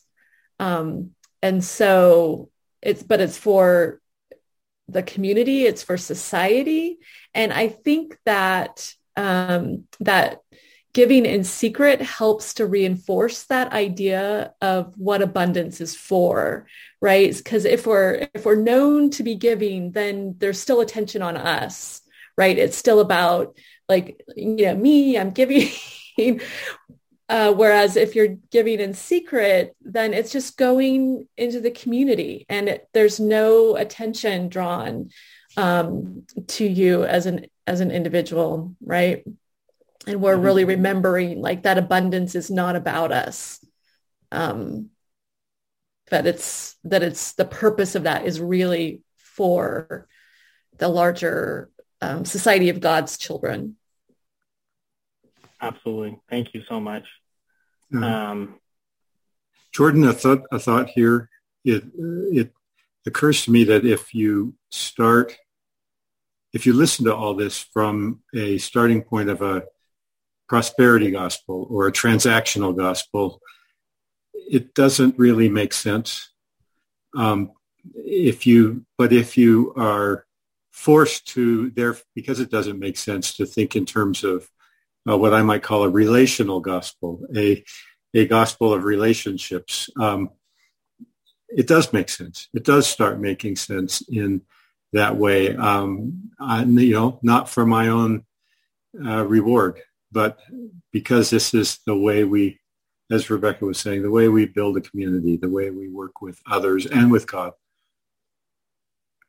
Um, 0.58 1.12
and 1.40 1.62
so 1.62 2.50
it's, 2.82 3.04
but 3.04 3.20
it's 3.20 3.38
for 3.38 4.00
the 4.88 5.02
community 5.02 5.64
it's 5.64 5.82
for 5.82 5.96
society 5.96 6.98
and 7.34 7.52
i 7.52 7.68
think 7.68 8.18
that 8.24 8.94
um, 9.16 9.84
that 10.00 10.40
giving 10.96 11.26
in 11.26 11.44
secret 11.44 12.00
helps 12.00 12.54
to 12.54 12.64
reinforce 12.64 13.42
that 13.42 13.70
idea 13.74 14.54
of 14.62 14.94
what 14.96 15.20
abundance 15.20 15.78
is 15.82 15.94
for 15.94 16.66
right? 17.02 17.36
Because 17.36 17.66
if 17.66 17.86
we're 17.86 18.26
if 18.32 18.46
we're 18.46 18.56
known 18.56 19.10
to 19.10 19.22
be 19.22 19.34
giving 19.34 19.92
then 19.92 20.34
there's 20.38 20.58
still 20.58 20.80
attention 20.80 21.20
on 21.20 21.36
us 21.36 22.00
right? 22.38 22.56
It's 22.56 22.78
still 22.78 23.00
about 23.00 23.58
like 23.90 24.22
you 24.34 24.64
know 24.66 24.74
me 24.74 25.18
i'm 25.18 25.30
giving. 25.30 25.68
Uh, 27.28 27.52
whereas 27.52 27.96
if 27.96 28.14
you're 28.14 28.36
giving 28.52 28.78
in 28.78 28.94
secret, 28.94 29.74
then 29.82 30.14
it's 30.14 30.30
just 30.30 30.56
going 30.56 31.26
into 31.36 31.60
the 31.60 31.72
community 31.72 32.46
and 32.48 32.68
it, 32.68 32.88
there's 32.94 33.18
no 33.18 33.74
attention 33.74 34.48
drawn 34.48 35.10
um, 35.56 36.24
to 36.46 36.64
you 36.64 37.02
as 37.02 37.26
an 37.26 37.46
as 37.66 37.80
an 37.80 37.90
individual, 37.90 38.76
right? 38.80 39.24
And 40.06 40.20
we're 40.20 40.36
really 40.36 40.64
remembering 40.64 41.40
like 41.40 41.64
that 41.64 41.78
abundance 41.78 42.34
is 42.34 42.50
not 42.50 42.76
about 42.76 43.10
us. 43.10 43.64
Um, 44.30 44.90
but 46.08 46.26
it's 46.26 46.76
that 46.84 47.02
it's 47.02 47.32
the 47.32 47.44
purpose 47.44 47.96
of 47.96 48.04
that 48.04 48.24
is 48.24 48.40
really 48.40 49.02
for 49.16 50.06
the 50.78 50.88
larger 50.88 51.70
um, 52.00 52.24
society 52.24 52.68
of 52.68 52.80
God's 52.80 53.18
children. 53.18 53.76
Absolutely. 55.60 56.20
Thank 56.30 56.54
you 56.54 56.62
so 56.68 56.80
much. 56.80 57.04
Uh, 57.94 58.04
Um, 58.04 58.60
Jordan, 59.72 60.04
a 60.04 60.12
thought, 60.12 60.42
a 60.52 60.58
thought 60.58 60.90
here. 60.90 61.28
It, 61.64 61.84
it 61.96 62.52
occurs 63.06 63.44
to 63.44 63.50
me 63.50 63.64
that 63.64 63.84
if 63.84 64.14
you 64.14 64.54
start, 64.70 65.36
if 66.52 66.66
you 66.66 66.72
listen 66.72 67.04
to 67.06 67.14
all 67.14 67.34
this 67.34 67.58
from 67.58 68.22
a 68.34 68.58
starting 68.58 69.02
point 69.02 69.28
of 69.28 69.42
a 69.42 69.64
prosperity 70.48 71.10
gospel 71.10 71.66
or 71.70 71.86
a 71.86 71.92
transactional 71.92 72.76
gospel, 72.76 73.40
it 74.34 74.74
doesn't 74.74 75.18
really 75.18 75.48
make 75.48 75.72
sense. 75.72 76.30
Um, 77.16 77.52
if 77.94 78.46
you, 78.46 78.84
but 78.98 79.12
if 79.12 79.36
you 79.36 79.72
are 79.76 80.26
forced 80.72 81.28
to 81.28 81.70
there, 81.70 81.96
because 82.14 82.40
it 82.40 82.50
doesn't 82.50 82.78
make 82.78 82.96
sense 82.96 83.36
to 83.36 83.46
think 83.46 83.76
in 83.76 83.86
terms 83.86 84.24
of 84.24 84.48
uh, 85.08 85.16
what 85.16 85.32
I 85.32 85.42
might 85.42 85.62
call 85.62 85.84
a 85.84 85.88
relational 85.88 86.60
gospel, 86.60 87.26
a 87.34 87.64
a 88.14 88.26
gospel 88.26 88.72
of 88.72 88.84
relationships. 88.84 89.90
Um, 90.00 90.30
it 91.48 91.66
does 91.66 91.92
make 91.92 92.08
sense. 92.08 92.48
It 92.54 92.64
does 92.64 92.86
start 92.86 93.20
making 93.20 93.56
sense 93.56 94.02
in 94.08 94.42
that 94.92 95.16
way. 95.16 95.54
Um, 95.54 96.30
I, 96.40 96.64
you 96.64 96.94
know, 96.94 97.18
not 97.22 97.48
for 97.48 97.66
my 97.66 97.88
own 97.88 98.24
uh, 99.04 99.24
reward, 99.24 99.80
but 100.12 100.38
because 100.92 101.30
this 101.30 101.54
is 101.54 101.78
the 101.86 101.96
way 101.96 102.24
we, 102.24 102.60
as 103.10 103.30
Rebecca 103.30 103.64
was 103.64 103.78
saying, 103.78 104.02
the 104.02 104.10
way 104.10 104.28
we 104.28 104.46
build 104.46 104.76
a 104.76 104.80
community, 104.80 105.36
the 105.36 105.48
way 105.48 105.70
we 105.70 105.88
work 105.88 106.20
with 106.20 106.40
others 106.50 106.86
and 106.86 107.10
with 107.10 107.26
God. 107.26 107.52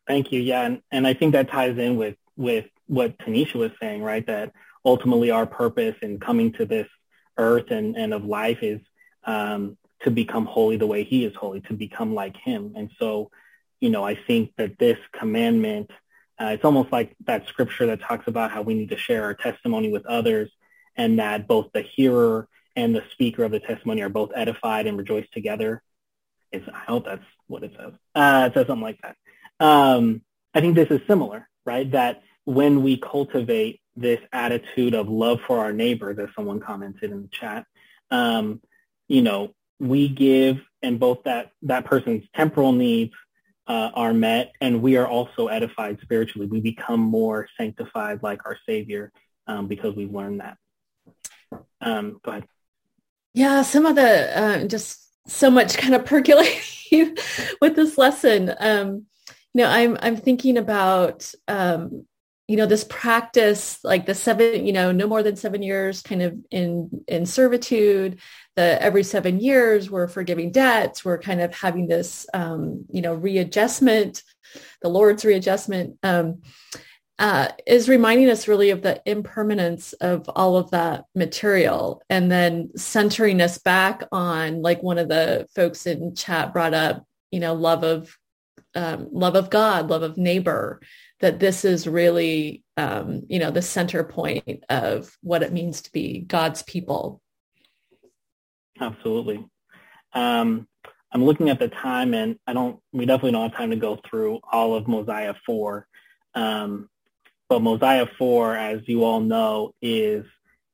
Thank 0.07 0.31
you. 0.31 0.39
Yeah, 0.39 0.61
and, 0.61 0.81
and 0.91 1.05
I 1.05 1.13
think 1.13 1.33
that 1.33 1.49
ties 1.49 1.77
in 1.77 1.97
with 1.97 2.15
with 2.37 2.65
what 2.85 3.17
Tanisha 3.19 3.55
was 3.55 3.71
saying, 3.81 4.01
right? 4.01 4.25
That 4.25 4.53
ultimately 4.85 5.31
our 5.31 5.45
purpose 5.45 5.95
in 6.01 6.19
coming 6.19 6.53
to 6.53 6.65
this 6.65 6.87
earth 7.37 7.71
and, 7.71 7.97
and 7.97 8.13
of 8.13 8.23
life 8.23 8.59
is 8.61 8.79
um, 9.25 9.77
to 10.03 10.11
become 10.11 10.45
holy 10.45 10.77
the 10.77 10.87
way 10.87 11.03
he 11.03 11.25
is 11.25 11.35
holy, 11.35 11.61
to 11.61 11.73
become 11.73 12.13
like 12.13 12.37
him. 12.37 12.73
And 12.77 12.89
so, 12.97 13.31
you 13.81 13.89
know, 13.89 14.03
I 14.03 14.15
think 14.15 14.53
that 14.57 14.79
this 14.79 14.97
commandment, 15.11 15.91
uh, 16.39 16.51
it's 16.53 16.63
almost 16.63 16.91
like 16.91 17.15
that 17.25 17.47
scripture 17.47 17.87
that 17.87 18.01
talks 18.01 18.27
about 18.27 18.51
how 18.51 18.61
we 18.61 18.75
need 18.75 18.89
to 18.89 18.97
share 18.97 19.23
our 19.23 19.33
testimony 19.33 19.91
with 19.91 20.05
others 20.05 20.49
and 20.97 21.19
that 21.19 21.47
both 21.47 21.71
the 21.73 21.81
hearer 21.81 22.47
and 22.75 22.95
the 22.95 23.03
speaker 23.11 23.43
of 23.43 23.51
the 23.51 23.59
testimony 23.59 24.01
are 24.01 24.09
both 24.09 24.31
edified 24.35 24.87
and 24.87 24.97
rejoice 24.97 25.27
together. 25.33 25.81
It's, 26.51 26.67
I 26.67 26.79
hope 26.79 27.05
that's 27.05 27.23
what 27.47 27.63
it 27.63 27.73
says. 27.77 27.93
Uh, 28.15 28.49
it 28.49 28.53
says 28.53 28.67
something 28.67 28.81
like 28.81 28.99
that. 29.01 29.15
Um, 29.59 30.21
I 30.53 30.61
think 30.61 30.75
this 30.75 30.89
is 30.89 31.01
similar, 31.07 31.47
right? 31.65 31.89
That 31.91 32.21
when 32.45 32.83
we 32.83 32.97
cultivate 32.97 33.81
this 33.95 34.19
attitude 34.31 34.93
of 34.93 35.09
love 35.09 35.39
for 35.45 35.59
our 35.59 35.73
neighbors, 35.73 36.19
as 36.19 36.29
someone 36.35 36.59
commented 36.59 37.11
in 37.11 37.23
the 37.23 37.27
chat, 37.29 37.65
um, 38.11 38.61
you 39.07 39.21
know, 39.21 39.53
we 39.79 40.07
give 40.07 40.59
and 40.81 40.99
both 40.99 41.23
that, 41.23 41.51
that 41.63 41.85
person's 41.85 42.23
temporal 42.35 42.71
needs 42.71 43.13
uh, 43.67 43.89
are 43.93 44.13
met 44.13 44.53
and 44.61 44.81
we 44.81 44.97
are 44.97 45.07
also 45.07 45.47
edified 45.47 45.99
spiritually. 46.01 46.47
We 46.47 46.61
become 46.61 46.99
more 46.99 47.47
sanctified 47.57 48.23
like 48.23 48.45
our 48.45 48.57
Savior 48.65 49.11
um, 49.47 49.67
because 49.67 49.95
we've 49.95 50.13
learned 50.13 50.39
that. 50.39 50.57
Um, 51.81 52.19
go 52.23 52.31
ahead. 52.31 52.47
Yeah, 53.33 53.61
some 53.61 53.85
of 53.85 53.95
the 53.95 54.39
uh, 54.39 54.67
just 54.67 55.11
so 55.27 55.49
much 55.49 55.77
kind 55.77 55.93
of 55.93 56.05
percolating 56.11 57.17
with 57.61 57.75
this 57.75 57.97
lesson. 57.97 58.53
Um, 58.59 59.05
You 59.53 59.63
know, 59.63 59.69
I'm 59.69 59.97
I'm 60.01 60.17
thinking 60.17 60.57
about 60.57 61.31
um, 61.47 62.05
you 62.47 62.55
know 62.57 62.65
this 62.65 62.85
practice 62.85 63.79
like 63.83 64.05
the 64.05 64.15
seven 64.15 64.65
you 64.65 64.73
know 64.73 64.91
no 64.91 65.07
more 65.07 65.23
than 65.23 65.35
seven 65.35 65.61
years 65.61 66.01
kind 66.01 66.21
of 66.21 66.35
in 66.49 66.89
in 67.07 67.25
servitude 67.25 68.19
the 68.55 68.81
every 68.81 69.03
seven 69.03 69.39
years 69.39 69.89
we're 69.89 70.07
forgiving 70.07 70.51
debts 70.51 71.03
we're 71.03 71.17
kind 71.19 71.41
of 71.41 71.53
having 71.53 71.87
this 71.87 72.25
um, 72.33 72.85
you 72.89 73.01
know 73.01 73.13
readjustment 73.13 74.23
the 74.81 74.89
lord's 74.89 75.25
readjustment 75.25 75.97
um, 76.03 76.41
uh, 77.19 77.49
is 77.65 77.89
reminding 77.89 78.29
us 78.29 78.47
really 78.47 78.69
of 78.69 78.81
the 78.81 79.01
impermanence 79.05 79.93
of 79.93 80.29
all 80.29 80.55
of 80.55 80.69
that 80.71 81.05
material 81.15 82.01
and 82.09 82.31
then 82.31 82.69
centering 82.75 83.41
us 83.41 83.57
back 83.57 84.03
on 84.11 84.61
like 84.61 84.83
one 84.83 84.97
of 84.97 85.09
the 85.09 85.47
folks 85.55 85.87
in 85.87 86.13
chat 86.13 86.53
brought 86.53 86.73
up 86.73 87.03
you 87.31 87.39
know 87.39 87.53
love 87.53 87.83
of 87.83 88.15
um, 88.75 89.07
love 89.11 89.35
of 89.35 89.49
god 89.49 89.89
love 89.89 90.03
of 90.03 90.17
neighbor 90.17 90.79
that 91.19 91.39
this 91.39 91.65
is 91.65 91.87
really, 91.87 92.63
um, 92.75 93.23
you 93.27 93.39
know, 93.39 93.51
the 93.51 93.61
center 93.61 94.03
point 94.03 94.63
of 94.69 95.17
what 95.21 95.43
it 95.43 95.53
means 95.53 95.81
to 95.81 95.91
be 95.91 96.19
God's 96.19 96.61
people. 96.63 97.21
Absolutely. 98.79 99.43
Um, 100.13 100.67
I'm 101.11 101.23
looking 101.23 101.49
at 101.49 101.59
the 101.59 101.69
time, 101.69 102.13
and 102.13 102.37
I 102.45 102.53
don't. 102.53 102.79
We 102.91 103.05
definitely 103.05 103.31
don't 103.31 103.49
have 103.49 103.57
time 103.57 103.71
to 103.71 103.77
go 103.77 103.99
through 104.07 104.39
all 104.51 104.75
of 104.75 104.87
Mosiah 104.87 105.33
four, 105.45 105.87
um, 106.35 106.89
but 107.49 107.61
Mosiah 107.61 108.07
four, 108.17 108.55
as 108.55 108.81
you 108.87 109.03
all 109.03 109.19
know, 109.19 109.73
is 109.81 110.25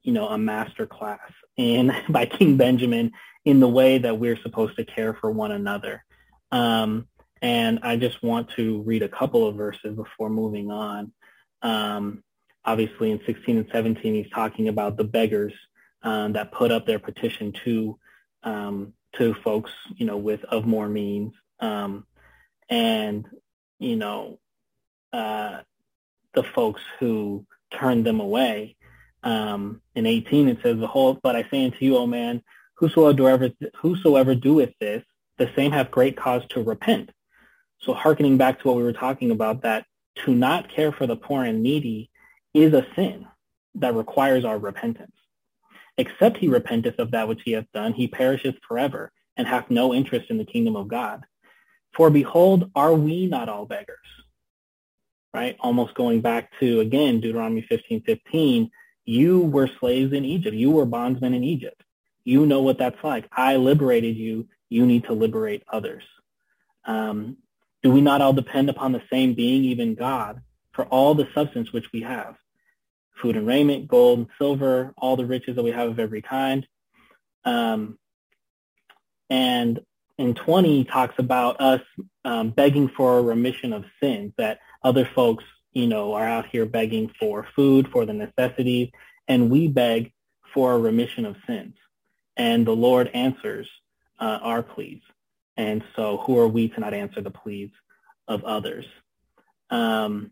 you 0.03 0.13
know 0.13 0.27
a 0.27 0.37
master 0.37 0.85
class 0.85 1.31
in 1.57 1.91
by 2.09 2.25
King 2.25 2.57
Benjamin 2.57 3.11
in 3.45 3.59
the 3.59 3.67
way 3.67 3.97
that 3.97 4.17
we're 4.17 4.37
supposed 4.41 4.75
to 4.77 4.85
care 4.85 5.13
for 5.13 5.31
one 5.31 5.51
another. 5.51 6.03
Um, 6.51 7.07
and 7.41 7.79
I 7.83 7.97
just 7.97 8.23
want 8.23 8.51
to 8.51 8.81
read 8.83 9.03
a 9.03 9.09
couple 9.09 9.45
of 9.45 9.55
verses 9.55 9.95
before 9.95 10.29
moving 10.29 10.71
on. 10.71 11.11
Um, 11.61 12.23
obviously, 12.63 13.11
in 13.11 13.19
16 13.25 13.57
and 13.57 13.67
17, 13.71 14.13
he's 14.13 14.31
talking 14.31 14.69
about 14.69 14.95
the 14.95 15.03
beggars 15.03 15.53
um, 16.03 16.33
that 16.33 16.53
put 16.53 16.71
up 16.71 16.85
their 16.85 16.99
petition 16.99 17.53
to 17.65 17.99
um, 18.43 18.93
to 19.17 19.33
folks, 19.43 19.71
you 19.95 20.05
know, 20.05 20.17
with 20.17 20.43
of 20.45 20.65
more 20.65 20.89
means, 20.89 21.33
um, 21.59 22.05
and 22.69 23.27
you 23.79 23.95
know, 23.95 24.39
uh, 25.11 25.59
the 26.33 26.43
folks 26.43 26.81
who 26.99 27.45
turned 27.71 28.05
them 28.05 28.19
away. 28.19 28.75
Um, 29.23 29.81
in 29.95 30.05
18, 30.05 30.49
it 30.49 30.59
says, 30.61 30.77
"Behold, 30.77 31.21
but 31.21 31.35
I 31.35 31.47
say 31.49 31.65
unto 31.65 31.85
you, 31.85 31.97
O 31.97 32.05
man, 32.05 32.43
whosoever 32.75 33.51
whosoever 33.75 34.35
doeth 34.35 34.73
this, 34.79 35.03
the 35.37 35.49
same 35.55 35.71
hath 35.71 35.91
great 35.91 36.17
cause 36.17 36.45
to 36.49 36.63
repent." 36.63 37.11
So 37.79 37.93
hearkening 37.93 38.37
back 38.37 38.59
to 38.59 38.67
what 38.67 38.77
we 38.77 38.83
were 38.83 38.93
talking 38.93 39.31
about, 39.31 39.61
that 39.61 39.85
to 40.25 40.33
not 40.33 40.69
care 40.69 40.91
for 40.91 41.07
the 41.07 41.15
poor 41.15 41.43
and 41.43 41.63
needy 41.63 42.09
is 42.53 42.73
a 42.73 42.85
sin 42.95 43.27
that 43.75 43.95
requires 43.95 44.45
our 44.45 44.57
repentance. 44.57 45.15
Except 45.97 46.37
he 46.37 46.47
repenteth 46.47 46.99
of 46.99 47.11
that 47.11 47.27
which 47.27 47.41
he 47.43 47.51
hath 47.51 47.71
done, 47.73 47.93
he 47.93 48.07
perisheth 48.07 48.55
forever, 48.67 49.11
and 49.37 49.47
hath 49.47 49.69
no 49.69 49.93
interest 49.93 50.29
in 50.29 50.37
the 50.37 50.45
kingdom 50.45 50.75
of 50.75 50.87
God. 50.87 51.23
For 51.93 52.09
behold, 52.09 52.71
are 52.75 52.93
we 52.93 53.27
not 53.27 53.49
all 53.49 53.65
beggars? 53.65 53.97
Right? 55.33 55.57
Almost 55.59 55.95
going 55.95 56.21
back 56.21 56.51
to, 56.59 56.79
again, 56.79 57.19
Deuteronomy 57.19 57.65
15, 57.67 58.03
15, 58.03 58.69
you 59.05 59.39
were 59.39 59.69
slaves 59.79 60.13
in 60.13 60.25
Egypt. 60.25 60.55
You 60.55 60.71
were 60.71 60.85
bondsmen 60.85 61.33
in 61.33 61.43
Egypt. 61.43 61.81
You 62.23 62.45
know 62.45 62.61
what 62.61 62.77
that's 62.77 63.03
like. 63.03 63.27
I 63.31 63.57
liberated 63.57 64.15
you. 64.15 64.47
You 64.69 64.85
need 64.85 65.05
to 65.05 65.13
liberate 65.13 65.63
others. 65.71 66.03
Um, 66.85 67.37
do 67.81 67.91
we 67.91 68.01
not 68.01 68.21
all 68.21 68.33
depend 68.33 68.69
upon 68.69 68.91
the 68.91 69.01
same 69.11 69.33
being, 69.33 69.63
even 69.65 69.95
God, 69.95 70.41
for 70.71 70.85
all 70.85 71.15
the 71.15 71.27
substance 71.33 71.73
which 71.73 71.91
we 71.91 72.01
have? 72.01 72.35
Food 73.21 73.35
and 73.35 73.45
raiment, 73.45 73.87
gold 73.87 74.19
and 74.19 74.27
silver, 74.37 74.93
all 74.97 75.17
the 75.17 75.25
riches 75.25 75.55
that 75.55 75.63
we 75.63 75.71
have 75.71 75.89
of 75.89 75.99
every 75.99 76.21
kind. 76.21 76.65
Um, 77.43 77.97
and 79.29 79.81
in 80.17 80.33
20 80.33 80.85
talks 80.85 81.15
about 81.17 81.59
us 81.59 81.81
um, 82.23 82.51
begging 82.51 82.87
for 82.87 83.17
a 83.17 83.21
remission 83.21 83.73
of 83.73 83.83
sins, 84.01 84.33
that 84.37 84.59
other 84.83 85.09
folks, 85.15 85.43
you 85.71 85.87
know, 85.87 86.13
are 86.13 86.27
out 86.27 86.45
here 86.51 86.65
begging 86.65 87.11
for 87.19 87.47
food, 87.55 87.87
for 87.91 88.05
the 88.05 88.13
necessities, 88.13 88.89
and 89.27 89.49
we 89.49 89.67
beg 89.67 90.11
for 90.53 90.73
a 90.73 90.79
remission 90.79 91.25
of 91.25 91.35
sins. 91.47 91.75
And 92.37 92.65
the 92.65 92.75
Lord 92.75 93.09
answers 93.13 93.69
uh, 94.19 94.39
our 94.41 94.63
pleas. 94.63 95.01
And 95.57 95.83
so 95.95 96.17
who 96.25 96.39
are 96.39 96.47
we 96.47 96.69
to 96.69 96.79
not 96.79 96.93
answer 96.93 97.21
the 97.21 97.31
pleas 97.31 97.69
of 98.27 98.43
others? 98.43 98.85
Um, 99.69 100.31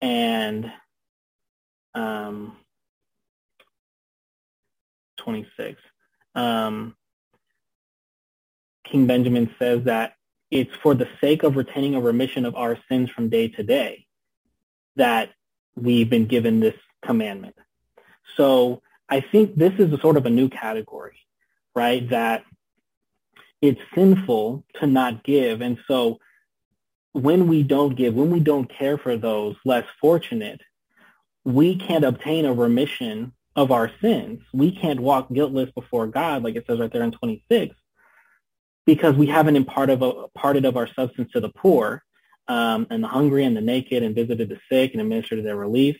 and 0.00 0.70
um, 1.94 2.56
26. 5.18 5.80
Um, 6.34 6.94
King 8.84 9.06
Benjamin 9.06 9.50
says 9.58 9.84
that 9.84 10.14
it's 10.50 10.74
for 10.76 10.94
the 10.94 11.08
sake 11.20 11.42
of 11.42 11.56
retaining 11.56 11.94
a 11.94 12.00
remission 12.00 12.44
of 12.44 12.54
our 12.54 12.78
sins 12.88 13.10
from 13.10 13.28
day 13.28 13.48
to 13.48 13.62
day 13.62 14.06
that 14.96 15.30
we've 15.74 16.08
been 16.08 16.26
given 16.26 16.60
this 16.60 16.74
commandment. 17.04 17.56
So 18.36 18.82
I 19.08 19.20
think 19.20 19.56
this 19.56 19.72
is 19.78 19.92
a 19.92 20.00
sort 20.00 20.16
of 20.16 20.26
a 20.26 20.30
new 20.30 20.48
category, 20.48 21.18
right? 21.74 22.08
That 22.10 22.44
it's 23.60 23.80
sinful 23.94 24.64
to 24.80 24.86
not 24.86 25.24
give. 25.24 25.60
And 25.60 25.78
so 25.88 26.18
when 27.12 27.48
we 27.48 27.62
don't 27.62 27.94
give, 27.96 28.14
when 28.14 28.30
we 28.30 28.40
don't 28.40 28.68
care 28.68 28.98
for 28.98 29.16
those 29.16 29.56
less 29.64 29.86
fortunate, 30.00 30.60
we 31.44 31.76
can't 31.76 32.04
obtain 32.04 32.44
a 32.44 32.52
remission 32.52 33.32
of 33.54 33.70
our 33.70 33.90
sins. 34.00 34.42
We 34.52 34.70
can't 34.70 35.00
walk 35.00 35.32
guiltless 35.32 35.70
before 35.70 36.06
God, 36.06 36.42
like 36.42 36.56
it 36.56 36.66
says 36.66 36.78
right 36.78 36.92
there 36.92 37.02
in 37.02 37.12
26, 37.12 37.74
because 38.86 39.16
we 39.16 39.26
haven't 39.26 39.56
imparted 39.56 40.02
of, 40.02 40.30
of 40.34 40.76
our 40.76 40.88
substance 40.94 41.32
to 41.32 41.40
the 41.40 41.48
poor 41.50 42.02
um, 42.48 42.86
and 42.90 43.02
the 43.02 43.08
hungry 43.08 43.44
and 43.44 43.56
the 43.56 43.60
naked 43.60 44.02
and 44.02 44.14
visited 44.14 44.48
the 44.48 44.58
sick 44.70 44.92
and 44.92 45.00
administered 45.00 45.44
their 45.44 45.56
relief. 45.56 45.96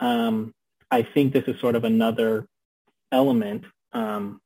Um, 0.00 0.54
I 0.90 1.02
think 1.02 1.32
this 1.32 1.44
is 1.46 1.60
sort 1.60 1.76
of 1.76 1.84
another 1.84 2.46
element 3.12 3.64
um, 3.92 4.40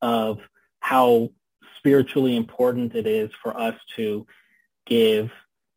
of 0.00 0.38
how 0.80 1.30
spiritually 1.76 2.36
important 2.36 2.94
it 2.94 3.06
is 3.06 3.30
for 3.42 3.58
us 3.58 3.76
to 3.96 4.26
give 4.86 5.30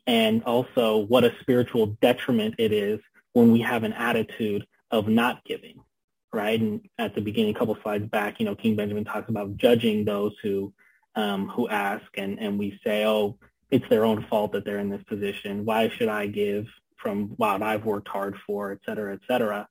and 0.07 0.43
also 0.43 0.97
what 0.97 1.23
a 1.23 1.35
spiritual 1.41 1.97
detriment 2.01 2.55
it 2.57 2.71
is 2.71 2.99
when 3.33 3.51
we 3.51 3.61
have 3.61 3.83
an 3.83 3.93
attitude 3.93 4.65
of 4.91 5.07
not 5.07 5.43
giving, 5.45 5.79
right? 6.31 6.59
And 6.59 6.81
at 6.97 7.15
the 7.15 7.21
beginning, 7.21 7.55
a 7.55 7.59
couple 7.59 7.77
slides 7.81 8.07
back, 8.07 8.39
you 8.39 8.45
know, 8.45 8.55
King 8.55 8.75
Benjamin 8.75 9.05
talks 9.05 9.29
about 9.29 9.57
judging 9.57 10.05
those 10.05 10.33
who 10.43 10.73
um, 11.15 11.47
who 11.49 11.67
ask, 11.67 12.05
and 12.15 12.39
and 12.39 12.59
we 12.59 12.79
say, 12.83 13.05
oh, 13.05 13.37
it's 13.71 13.87
their 13.89 14.05
own 14.05 14.25
fault 14.29 14.53
that 14.53 14.65
they're 14.65 14.79
in 14.79 14.89
this 14.89 15.03
position. 15.03 15.65
Why 15.65 15.89
should 15.89 16.09
I 16.09 16.27
give 16.27 16.67
from 16.97 17.29
what 17.37 17.61
I've 17.61 17.85
worked 17.85 18.07
hard 18.07 18.35
for, 18.45 18.71
et 18.71 18.79
cetera, 18.85 19.13
et 19.13 19.19
cetera? 19.27 19.67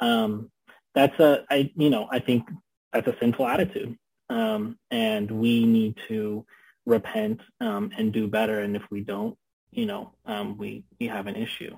Um, 0.00 0.50
that's 0.94 1.18
a, 1.20 1.44
I, 1.50 1.70
you 1.76 1.90
know, 1.90 2.08
I 2.10 2.18
think 2.18 2.48
that's 2.92 3.06
a 3.06 3.16
sinful 3.20 3.46
attitude. 3.46 3.96
Um, 4.28 4.78
and 4.90 5.30
we 5.30 5.64
need 5.66 5.96
to 6.08 6.44
repent 6.86 7.40
um, 7.60 7.90
and 7.96 8.12
do 8.12 8.28
better. 8.28 8.60
And 8.60 8.76
if 8.76 8.82
we 8.90 9.00
don't, 9.00 9.36
you 9.70 9.86
know, 9.86 10.12
um, 10.26 10.56
we, 10.56 10.84
we 10.98 11.08
have 11.08 11.26
an 11.26 11.36
issue 11.36 11.76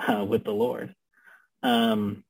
uh, 0.00 0.24
with 0.24 0.44
the 0.44 0.52
Lord. 0.52 0.94
Um, 1.62 2.23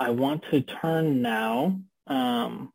I 0.00 0.10
want 0.10 0.44
to 0.50 0.60
turn 0.60 1.22
now, 1.22 1.80
um, 2.06 2.72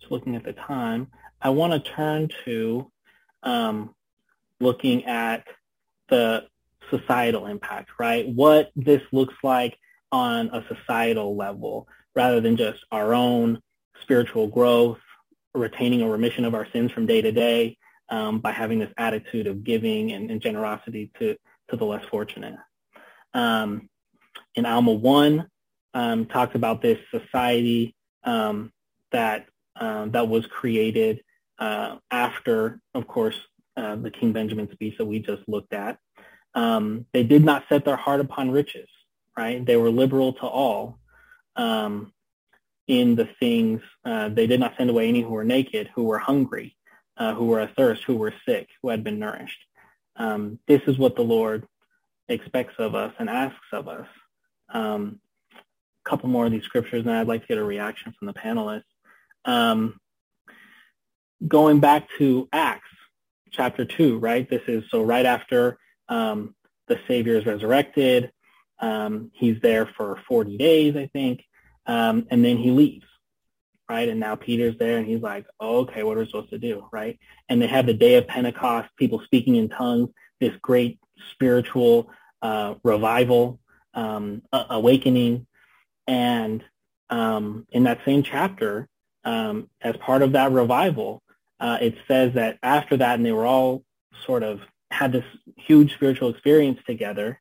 just 0.00 0.10
looking 0.10 0.36
at 0.36 0.44
the 0.44 0.52
time, 0.52 1.08
I 1.40 1.50
want 1.50 1.72
to 1.72 1.90
turn 1.92 2.30
to 2.44 2.90
um, 3.42 3.94
looking 4.60 5.04
at 5.04 5.44
the 6.08 6.46
societal 6.90 7.46
impact, 7.46 7.90
right? 7.98 8.26
What 8.28 8.70
this 8.76 9.02
looks 9.12 9.34
like 9.42 9.76
on 10.10 10.48
a 10.48 10.64
societal 10.74 11.36
level 11.36 11.88
rather 12.14 12.40
than 12.40 12.56
just 12.56 12.84
our 12.90 13.14
own 13.14 13.60
spiritual 14.00 14.46
growth, 14.46 14.98
retaining 15.54 16.02
a 16.02 16.08
remission 16.08 16.44
of 16.44 16.54
our 16.54 16.66
sins 16.72 16.92
from 16.92 17.06
day 17.06 17.20
to 17.20 17.32
day 17.32 17.76
um, 18.08 18.38
by 18.40 18.52
having 18.52 18.78
this 18.78 18.92
attitude 18.96 19.46
of 19.46 19.64
giving 19.64 20.12
and, 20.12 20.30
and 20.30 20.40
generosity 20.40 21.10
to, 21.18 21.36
to 21.68 21.76
the 21.76 21.84
less 21.84 22.04
fortunate. 22.06 22.56
Um, 23.32 23.88
in 24.54 24.66
Alma 24.66 24.92
1 24.92 25.46
um, 25.94 26.26
talks 26.26 26.54
about 26.54 26.82
this 26.82 26.98
society 27.10 27.94
um, 28.24 28.72
that, 29.12 29.46
um, 29.76 30.10
that 30.10 30.28
was 30.28 30.46
created 30.46 31.22
uh, 31.58 31.96
after, 32.10 32.80
of 32.94 33.06
course, 33.06 33.36
uh, 33.76 33.96
the 33.96 34.10
King 34.10 34.32
Benjamin 34.32 34.70
speech 34.72 34.98
that 34.98 35.06
we 35.06 35.20
just 35.20 35.42
looked 35.48 35.72
at. 35.72 35.98
Um, 36.54 37.06
they 37.12 37.22
did 37.24 37.44
not 37.44 37.64
set 37.68 37.84
their 37.84 37.96
heart 37.96 38.20
upon 38.20 38.50
riches, 38.50 38.88
right? 39.36 39.64
They 39.64 39.76
were 39.76 39.90
liberal 39.90 40.34
to 40.34 40.46
all. 40.46 40.98
Um, 41.56 42.12
in 42.86 43.16
the 43.16 43.28
things 43.40 43.80
uh, 44.04 44.28
they 44.28 44.46
did 44.46 44.60
not 44.60 44.74
send 44.76 44.90
away 44.90 45.08
any 45.08 45.22
who 45.22 45.30
were 45.30 45.44
naked, 45.44 45.90
who 45.94 46.04
were 46.04 46.18
hungry. 46.18 46.76
uh, 47.16 47.34
who 47.34 47.46
were 47.46 47.60
athirst, 47.60 48.04
who 48.04 48.16
were 48.16 48.34
sick, 48.46 48.68
who 48.82 48.88
had 48.88 49.04
been 49.04 49.18
nourished. 49.18 49.64
Um, 50.16 50.58
this 50.66 50.82
is 50.86 50.98
what 50.98 51.16
the 51.16 51.22
Lord 51.22 51.66
expects 52.28 52.74
of 52.78 52.94
us 52.94 53.12
and 53.18 53.28
asks 53.28 53.66
of 53.72 53.88
us. 53.88 54.06
Um, 54.68 55.20
couple 56.04 56.28
more 56.28 56.46
of 56.46 56.52
these 56.52 56.64
scriptures, 56.64 57.04
and 57.04 57.10
I'd 57.10 57.28
like 57.28 57.42
to 57.42 57.46
get 57.46 57.58
a 57.58 57.64
reaction 57.64 58.14
from 58.18 58.26
the 58.26 58.34
panelists. 58.34 58.82
Um, 59.44 60.00
going 61.46 61.80
back 61.80 62.08
to 62.18 62.48
Acts 62.52 62.88
chapter 63.50 63.84
2, 63.84 64.18
right? 64.18 64.48
This 64.48 64.62
is 64.66 64.84
so 64.90 65.02
right 65.02 65.26
after 65.26 65.78
um, 66.08 66.54
the 66.88 66.98
Savior 67.06 67.36
is 67.36 67.46
resurrected. 67.46 68.32
Um, 68.80 69.30
he's 69.34 69.60
there 69.60 69.86
for 69.96 70.20
40 70.28 70.56
days, 70.58 70.96
I 70.96 71.06
think, 71.12 71.44
um, 71.86 72.26
and 72.30 72.44
then 72.44 72.56
he 72.56 72.70
leaves, 72.70 73.06
right? 73.88 74.08
And 74.08 74.20
now 74.20 74.34
Peter's 74.34 74.76
there, 74.78 74.98
and 74.98 75.06
he's 75.06 75.22
like, 75.22 75.46
oh, 75.60 75.80
okay, 75.80 76.02
what 76.02 76.16
are 76.16 76.20
we 76.20 76.26
supposed 76.26 76.50
to 76.50 76.58
do, 76.58 76.86
right? 76.92 77.18
And 77.48 77.62
they 77.62 77.66
have 77.66 77.86
the 77.86 77.94
day 77.94 78.16
of 78.16 78.26
Pentecost, 78.26 78.88
people 78.96 79.20
speaking 79.24 79.56
in 79.56 79.68
tongues, 79.68 80.10
this 80.40 80.54
great 80.60 80.98
spiritual 81.30 82.10
uh, 82.42 82.74
revival, 82.82 83.60
um, 83.94 84.42
awakening, 84.52 85.46
and 86.06 86.62
um, 87.10 87.66
in 87.70 87.84
that 87.84 88.00
same 88.04 88.22
chapter, 88.22 88.88
um, 89.24 89.68
as 89.80 89.96
part 89.96 90.22
of 90.22 90.32
that 90.32 90.52
revival, 90.52 91.22
uh, 91.60 91.78
it 91.80 91.96
says 92.08 92.34
that 92.34 92.58
after 92.62 92.96
that, 92.96 93.14
and 93.14 93.24
they 93.24 93.32
were 93.32 93.46
all 93.46 93.82
sort 94.26 94.42
of 94.42 94.60
had 94.90 95.12
this 95.12 95.24
huge 95.56 95.94
spiritual 95.94 96.30
experience 96.30 96.80
together. 96.86 97.40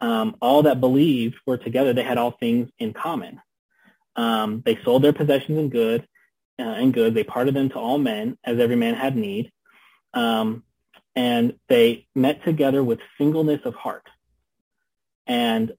Um, 0.00 0.36
all 0.40 0.64
that 0.64 0.80
believed 0.80 1.36
were 1.46 1.56
together. 1.56 1.92
They 1.92 2.02
had 2.02 2.18
all 2.18 2.32
things 2.32 2.70
in 2.78 2.92
common. 2.92 3.40
Um, 4.16 4.62
they 4.64 4.78
sold 4.84 5.02
their 5.02 5.12
possessions 5.12 5.58
and 5.58 5.70
good 5.70 6.06
uh, 6.58 6.62
and 6.62 6.92
good. 6.92 7.14
They 7.14 7.24
parted 7.24 7.54
them 7.54 7.70
to 7.70 7.78
all 7.78 7.98
men 7.98 8.36
as 8.44 8.58
every 8.58 8.76
man 8.76 8.94
had 8.94 9.16
need. 9.16 9.52
Um, 10.12 10.64
and 11.14 11.54
they 11.68 12.06
met 12.14 12.44
together 12.44 12.82
with 12.82 12.98
singleness 13.18 13.60
of 13.64 13.74
heart. 13.74 14.06
And 15.26 15.72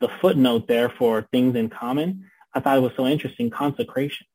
the 0.00 0.08
footnote 0.20 0.68
there 0.68 0.88
for 0.88 1.26
things 1.32 1.56
in 1.56 1.68
common, 1.68 2.30
I 2.54 2.60
thought 2.60 2.78
it 2.78 2.82
was 2.82 2.92
so 2.96 3.06
interesting, 3.06 3.50
consecration. 3.50 4.26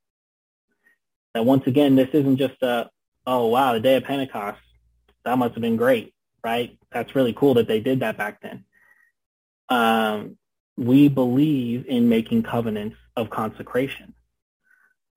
That 1.34 1.46
once 1.46 1.66
again, 1.68 1.96
this 1.96 2.10
isn't 2.14 2.38
just 2.38 2.62
a, 2.62 2.90
oh 3.26 3.48
wow, 3.48 3.74
the 3.74 3.80
day 3.80 3.96
of 3.96 4.04
Pentecost, 4.04 4.60
that 5.26 5.38
must 5.38 5.54
have 5.56 5.62
been 5.62 5.78
great, 5.78 6.14
right? 6.44 6.78
That's 6.92 7.16
really 7.16 7.34
cool 7.34 7.56
that 7.56 7.68
they 7.68 7.80
did 7.80 8.02
that 8.02 8.18
back 8.18 8.42
then. 8.42 8.66
Um, 9.70 10.38
we 10.78 11.08
believe 11.08 11.86
in 11.88 12.10
making 12.10 12.44
covenants 12.44 12.98
of 13.16 13.30
consecration. 13.30 14.14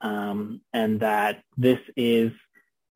Um, 0.01 0.61
and 0.73 1.01
that 1.01 1.43
this 1.57 1.81
is 1.97 2.33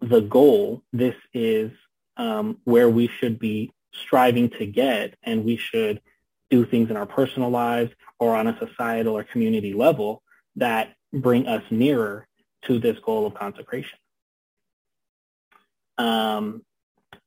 the 0.01 0.21
goal. 0.21 0.83
This 0.93 1.15
is 1.33 1.73
um, 2.17 2.59
where 2.65 2.89
we 2.89 3.09
should 3.09 3.39
be 3.39 3.73
striving 3.93 4.51
to 4.51 4.67
get, 4.67 5.15
and 5.23 5.45
we 5.45 5.57
should 5.57 6.01
do 6.51 6.67
things 6.67 6.91
in 6.91 6.97
our 6.97 7.07
personal 7.07 7.51
lives 7.51 7.93
or 8.19 8.35
on 8.37 8.47
a 8.47 8.59
societal 8.59 9.17
or 9.17 9.25
community 9.25 9.73
level 9.73 10.23
that 10.57 10.95
bring 11.13 11.47
us 11.47 11.63
nearer 11.71 12.27
to 12.63 12.79
this 12.79 12.99
goal 12.99 13.27
of 13.27 13.35
consecration. 13.35 13.99
Um, 15.99 16.63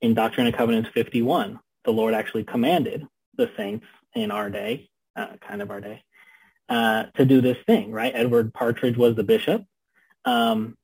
in 0.02 0.14
Doctrine 0.14 0.48
and 0.48 0.56
Covenants 0.56 0.90
51, 0.94 1.60
the 1.86 1.92
Lord 1.92 2.14
actually 2.14 2.44
commanded 2.44 3.06
the 3.36 3.50
saints 3.58 3.86
in 4.14 4.32
our 4.32 4.50
day, 4.50 4.90
uh, 5.16 5.38
kind 5.48 5.62
of 5.62 5.72
our 5.72 5.82
day, 5.82 6.04
uh, 6.70 7.06
to 7.16 7.26
do 7.26 7.42
this 7.42 7.58
thing, 7.66 7.92
right? 7.92 8.14
Edward 8.16 8.54
Partridge 8.54 8.98
was 8.98 9.16
the 9.16 9.24
bishop, 9.24 9.64
um, 10.26 10.78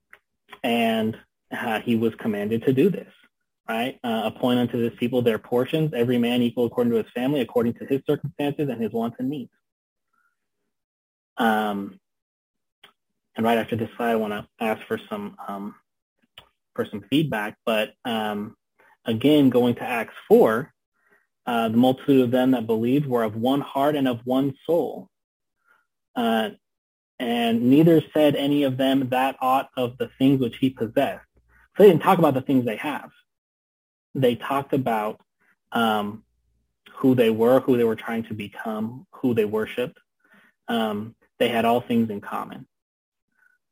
and 0.63 1.17
uh, 1.51 1.79
he 1.81 1.95
was 1.95 2.13
commanded 2.15 2.63
to 2.63 2.73
do 2.73 2.89
this, 2.89 3.11
right? 3.69 3.99
Uh, 4.03 4.23
appoint 4.25 4.59
unto 4.59 4.81
this 4.81 4.97
people 4.99 5.21
their 5.21 5.37
portions, 5.37 5.93
every 5.93 6.17
man 6.17 6.41
equal 6.41 6.65
according 6.65 6.91
to 6.91 6.97
his 6.97 7.11
family, 7.13 7.39
according 7.39 7.75
to 7.75 7.85
his 7.85 8.01
circumstances 8.07 8.67
and 8.67 8.81
his 8.81 8.91
wants 8.91 9.17
and 9.19 9.29
needs. 9.29 9.51
Um, 11.37 11.99
and 13.37 13.45
right 13.45 13.59
after 13.59 13.75
this 13.75 13.89
slide, 13.95 14.11
I 14.11 14.15
want 14.15 14.33
to 14.33 14.47
ask 14.59 14.85
for 14.87 14.99
some 15.09 15.37
um, 15.47 15.75
for 16.75 16.85
some 16.85 17.05
feedback. 17.09 17.57
But 17.65 17.93
um, 18.03 18.57
again, 19.05 19.49
going 19.49 19.75
to 19.75 19.83
Acts 19.83 20.15
4, 20.27 20.73
uh, 21.45 21.69
the 21.69 21.77
multitude 21.77 22.23
of 22.23 22.31
them 22.31 22.51
that 22.51 22.67
believed 22.67 23.05
were 23.05 23.23
of 23.23 23.35
one 23.35 23.61
heart 23.61 23.95
and 23.95 24.07
of 24.07 24.19
one 24.25 24.55
soul. 24.65 25.09
Uh, 26.15 26.49
and 27.19 27.69
neither 27.69 28.01
said 28.13 28.35
any 28.35 28.63
of 28.63 28.77
them 28.77 29.09
that 29.09 29.35
aught 29.41 29.69
of 29.77 29.97
the 29.97 30.09
things 30.17 30.39
which 30.39 30.57
he 30.57 30.69
possessed. 30.69 31.25
So 31.77 31.83
they 31.83 31.89
didn't 31.89 32.01
talk 32.01 32.17
about 32.17 32.33
the 32.33 32.41
things 32.41 32.65
they 32.65 32.77
have. 32.77 33.11
They 34.15 34.35
talked 34.35 34.73
about 34.73 35.21
um, 35.71 36.23
who 36.95 37.15
they 37.15 37.29
were, 37.29 37.59
who 37.61 37.77
they 37.77 37.83
were 37.83 37.95
trying 37.95 38.23
to 38.23 38.33
become, 38.33 39.05
who 39.11 39.33
they 39.33 39.45
worshiped. 39.45 39.97
Um, 40.67 41.15
they 41.37 41.49
had 41.49 41.65
all 41.65 41.81
things 41.81 42.09
in 42.09 42.21
common. 42.21 42.67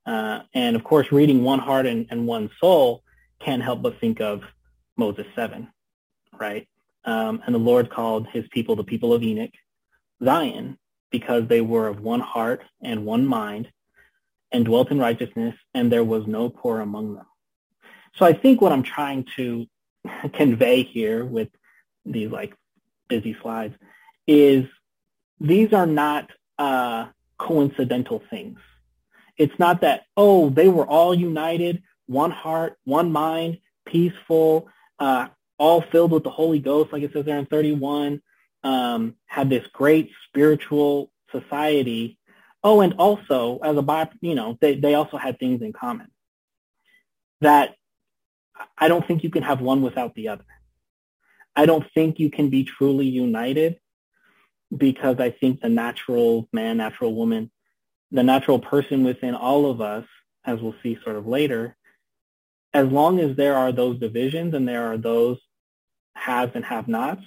Uh, 0.06 0.42
and 0.54 0.76
of 0.76 0.84
course, 0.84 1.12
reading 1.12 1.44
one 1.44 1.60
heart 1.60 1.86
and, 1.86 2.08
and, 2.10 2.26
one 2.26 2.50
soul 2.62 3.04
can't 3.42 3.62
help 3.62 3.82
but 3.82 4.00
think 4.00 4.22
of 4.22 4.42
Moses 4.96 5.26
7, 5.36 5.68
right? 6.40 6.66
Um, 7.04 7.42
and 7.46 7.54
the 7.54 7.60
Lord 7.60 7.90
called 7.90 8.28
his 8.28 8.48
people 8.50 8.78
the 8.78 8.86
people 8.86 9.14
of 9.14 9.22
Enoch, 9.22 9.52
Zion, 10.24 10.78
because 11.12 11.48
they 11.48 11.60
were 11.60 11.90
of 11.90 12.00
one 12.00 12.22
heart 12.22 12.64
and 12.82 13.06
one 13.06 13.26
mind 13.26 13.70
and 14.54 14.64
dwelt 14.64 14.92
in 14.92 15.00
righteousness, 15.00 15.56
and 15.74 15.92
there 15.92 16.06
was 16.06 16.26
no 16.26 16.50
poor 16.50 16.80
among 16.80 17.16
them. 17.16 17.26
So 18.16 18.26
I 18.26 18.32
think 18.32 18.62
what 18.62 18.72
I'm 18.72 18.84
trying 18.84 19.26
to 19.36 19.68
convey 20.34 20.84
here 20.84 21.26
with 21.26 21.50
these 22.06 22.32
like 22.32 22.54
busy 23.08 23.36
slides 23.42 23.76
is 24.26 24.66
these 25.40 25.74
are 25.74 25.86
not 25.86 26.30
uh, 26.58 27.08
coincidental 27.38 28.24
things 28.30 28.60
it's 29.38 29.58
not 29.60 29.82
that, 29.82 30.04
oh, 30.16 30.50
they 30.50 30.68
were 30.68 30.86
all 30.86 31.14
united, 31.14 31.84
one 32.08 32.32
heart, 32.32 32.78
one 32.84 33.12
mind, 33.12 33.60
peaceful, 33.86 34.68
uh, 35.00 35.28
all 35.60 35.82
filled 35.82 36.12
with 36.12 36.24
the 36.24 36.30
Holy 36.30 36.60
Ghost, 36.60 36.92
like 36.92 37.04
it 37.04 37.14
says 37.14 37.26
there 37.26 37.38
in 37.38 37.46
31, 37.46 38.22
um, 38.64 39.16
had 39.26 39.50
this 39.50 39.66
great 39.68 40.12
spiritual 40.28 41.12
society. 41.32 42.18
Oh, 42.64 42.82
and 42.82 42.96
also 42.98 43.60
as 43.64 43.78
a 43.78 44.10
you 44.22 44.36
know, 44.36 44.58
they, 44.60 44.76
they 44.76 44.96
also 44.96 45.18
had 45.18 45.40
things 45.40 45.62
in 45.62 45.74
common 45.74 46.10
that 47.42 47.76
I 48.78 48.88
don't 48.88 49.06
think 49.06 49.24
you 49.24 49.30
can 49.30 49.44
have 49.44 49.62
one 49.62 49.82
without 49.82 50.16
the 50.16 50.30
other. 50.30 50.46
I 51.56 51.66
don't 51.66 51.86
think 51.94 52.20
you 52.20 52.30
can 52.30 52.50
be 52.50 52.64
truly 52.64 53.08
united 53.08 53.80
because 54.76 55.20
I 55.20 55.32
think 55.32 55.62
the 55.62 55.70
natural 55.70 56.48
man, 56.52 56.78
natural 56.78 57.16
woman 57.16 57.52
the 58.12 58.24
natural 58.24 58.60
person 58.60 59.04
within 59.04 59.36
all 59.36 59.70
of 59.70 59.82
us, 59.82 60.06
as 60.46 60.62
we'll 60.62 60.76
see 60.82 60.98
sort 61.04 61.18
of 61.18 61.28
later, 61.28 61.76
as 62.74 62.88
long 62.88 63.20
as 63.20 63.36
there 63.36 63.56
are 63.56 63.72
those 63.72 64.00
divisions 64.00 64.54
and 64.54 64.68
there 64.68 64.92
are 64.92 64.98
those 64.98 65.38
haves 66.16 66.54
and 66.56 66.64
have-nots, 66.64 67.24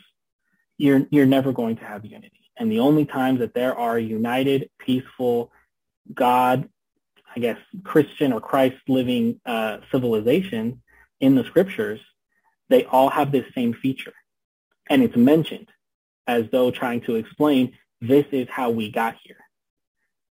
you're, 0.78 1.06
you're 1.10 1.26
never 1.26 1.52
going 1.52 1.76
to 1.76 1.84
have 1.84 2.04
unity. 2.04 2.50
And 2.56 2.70
the 2.70 2.78
only 2.78 3.04
times 3.04 3.40
that 3.40 3.54
there 3.54 3.76
are 3.76 3.98
united, 3.98 4.70
peaceful, 4.78 5.52
God, 6.12 6.68
I 7.34 7.40
guess, 7.40 7.58
Christian 7.84 8.32
or 8.32 8.40
Christ-living 8.40 9.40
uh, 9.44 9.78
civilizations 9.92 10.76
in 11.20 11.34
the 11.34 11.44
scriptures, 11.44 12.00
they 12.68 12.84
all 12.84 13.10
have 13.10 13.32
this 13.32 13.46
same 13.54 13.74
feature. 13.74 14.14
And 14.88 15.02
it's 15.02 15.16
mentioned 15.16 15.68
as 16.26 16.44
though 16.50 16.70
trying 16.70 17.00
to 17.02 17.16
explain 17.16 17.76
this 18.00 18.26
is 18.32 18.48
how 18.50 18.70
we 18.70 18.90
got 18.90 19.16
here 19.22 19.36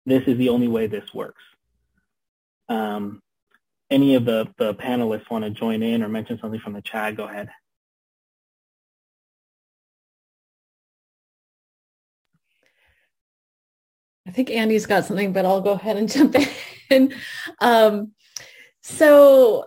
this 0.09 0.23
is 0.27 0.39
the 0.39 0.49
only 0.49 0.69
way 0.69 0.87
this 0.87 1.13
works. 1.13 1.43
Um, 2.69 3.23
any 3.91 4.15
of 4.15 4.25
the, 4.25 4.49
the 4.59 4.75
panelists 4.75 5.31
want 5.31 5.45
to 5.45 5.51
join 5.51 5.83
in 5.83 6.03
or 6.03 6.09
mention 6.09 6.39
something 6.39 6.61
from 6.61 6.73
the 6.73 6.83
chat, 6.83 7.17
go 7.17 7.25
ahead. 7.25 7.49
I 14.27 14.31
think 14.31 14.51
Andy's 14.51 14.87
got 14.87 15.07
something, 15.07 15.33
but 15.33 15.47
I'll 15.47 15.61
go 15.61 15.73
ahead 15.73 15.97
and 15.97 16.09
jump 16.13 16.37
in. 16.91 17.15
um, 17.61 18.13
so, 18.83 19.67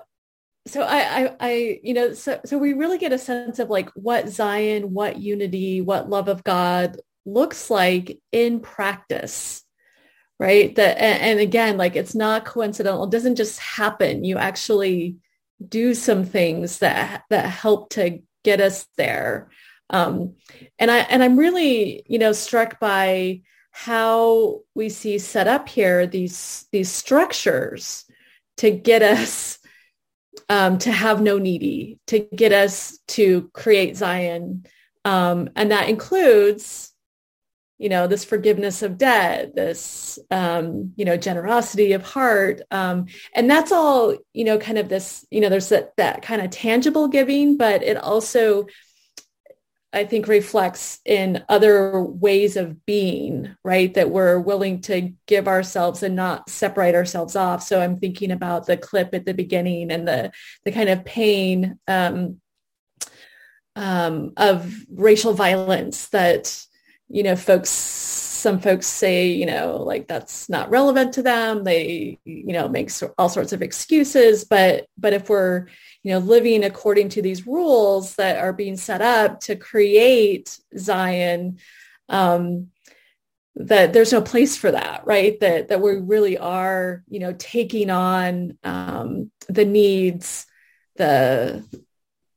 so 0.67 0.81
I, 0.81 1.23
I, 1.23 1.35
I, 1.39 1.79
you 1.83 1.93
know, 1.93 2.13
so, 2.13 2.39
so 2.45 2.57
we 2.57 2.73
really 2.73 2.97
get 2.97 3.13
a 3.13 3.17
sense 3.17 3.59
of 3.59 3.69
like 3.69 3.89
what 3.89 4.29
Zion, 4.29 4.93
what 4.93 5.17
unity, 5.17 5.81
what 5.81 6.09
love 6.09 6.27
of 6.27 6.43
God 6.43 6.97
looks 7.25 7.69
like 7.69 8.19
in 8.31 8.59
practice 8.59 9.63
right? 10.39 10.75
That 10.75 10.99
and, 10.99 11.21
and 11.21 11.39
again 11.39 11.77
like 11.77 11.95
it's 11.95 12.15
not 12.15 12.45
coincidental. 12.45 13.03
It 13.03 13.11
doesn't 13.11 13.35
just 13.35 13.59
happen. 13.59 14.23
You 14.23 14.39
actually 14.39 15.17
do 15.69 15.93
some 15.93 16.25
things 16.25 16.79
that 16.79 17.25
that 17.29 17.45
help 17.45 17.91
to 17.91 18.23
get 18.43 18.59
us 18.59 18.87
there. 18.97 19.51
Um, 19.91 20.35
and 20.79 20.89
i 20.89 20.99
and 20.99 21.21
i'm 21.21 21.37
really 21.37 22.03
you 22.07 22.17
know 22.17 22.31
struck 22.31 22.79
by 22.79 23.41
how 23.71 24.61
we 24.73 24.87
see 24.87 25.17
set 25.19 25.47
up 25.47 25.67
here 25.67 26.07
these 26.07 26.65
these 26.71 26.89
structures 26.89 28.05
to 28.57 28.71
get 28.71 29.01
us 29.01 29.59
um, 30.51 30.77
to 30.79 30.91
have 30.91 31.21
no 31.21 31.37
needy, 31.37 31.97
to 32.07 32.19
get 32.19 32.51
us 32.51 32.99
to 33.07 33.49
create 33.53 33.95
Zion. 33.95 34.65
Um, 35.05 35.49
and 35.55 35.71
that 35.71 35.87
includes, 35.87 36.91
you 37.77 37.87
know, 37.87 38.05
this 38.05 38.25
forgiveness 38.25 38.83
of 38.83 38.97
debt, 38.97 39.55
this, 39.55 40.19
um, 40.29 40.91
you 40.97 41.05
know, 41.05 41.15
generosity 41.15 41.93
of 41.93 42.03
heart. 42.03 42.63
Um, 42.69 43.05
and 43.33 43.49
that's 43.49 43.71
all, 43.71 44.17
you 44.33 44.43
know, 44.43 44.57
kind 44.57 44.77
of 44.77 44.89
this, 44.89 45.25
you 45.31 45.39
know, 45.39 45.47
there's 45.47 45.69
that, 45.69 45.95
that 45.95 46.21
kind 46.21 46.41
of 46.41 46.51
tangible 46.51 47.07
giving, 47.07 47.55
but 47.55 47.81
it 47.81 47.95
also 47.95 48.65
I 49.93 50.05
think 50.05 50.27
reflects 50.27 50.99
in 51.05 51.43
other 51.49 52.01
ways 52.01 52.55
of 52.55 52.85
being, 52.85 53.55
right? 53.63 53.93
That 53.93 54.09
we're 54.09 54.39
willing 54.39 54.81
to 54.81 55.11
give 55.25 55.47
ourselves 55.47 56.01
and 56.01 56.15
not 56.15 56.49
separate 56.49 56.95
ourselves 56.95 57.35
off. 57.35 57.61
So 57.61 57.81
I'm 57.81 57.99
thinking 57.99 58.31
about 58.31 58.67
the 58.67 58.77
clip 58.77 59.13
at 59.13 59.25
the 59.25 59.33
beginning 59.33 59.91
and 59.91 60.07
the 60.07 60.31
the 60.63 60.71
kind 60.71 60.87
of 60.87 61.03
pain 61.03 61.77
um, 61.89 62.39
um, 63.75 64.33
of 64.37 64.73
racial 64.89 65.33
violence 65.33 66.07
that 66.09 66.65
you 67.09 67.23
know 67.23 67.35
folks 67.35 67.69
some 67.69 68.59
folks 68.59 68.87
say 68.87 69.27
you 69.27 69.45
know 69.45 69.77
like 69.77 70.07
that's 70.07 70.49
not 70.49 70.69
relevant 70.69 71.13
to 71.13 71.21
them 71.21 71.63
they 71.63 72.17
you 72.25 72.53
know 72.53 72.67
makes 72.67 73.03
all 73.17 73.29
sorts 73.29 73.53
of 73.53 73.61
excuses 73.61 74.45
but 74.45 74.85
but 74.97 75.13
if 75.13 75.29
we're 75.29 75.67
you 76.03 76.11
know, 76.11 76.19
living 76.19 76.63
according 76.63 77.09
to 77.09 77.21
these 77.21 77.45
rules 77.45 78.15
that 78.15 78.37
are 78.37 78.53
being 78.53 78.77
set 78.77 79.01
up 79.01 79.39
to 79.41 79.55
create 79.55 80.59
Zion, 80.77 81.59
um, 82.09 82.67
that 83.55 83.93
there's 83.93 84.13
no 84.13 84.21
place 84.21 84.57
for 84.57 84.71
that, 84.71 85.05
right? 85.05 85.39
That 85.39 85.67
that 85.67 85.81
we 85.81 85.97
really 85.97 86.37
are, 86.37 87.03
you 87.07 87.19
know, 87.19 87.33
taking 87.37 87.89
on 87.89 88.57
um, 88.63 89.31
the 89.47 89.65
needs 89.65 90.47
the 90.95 91.63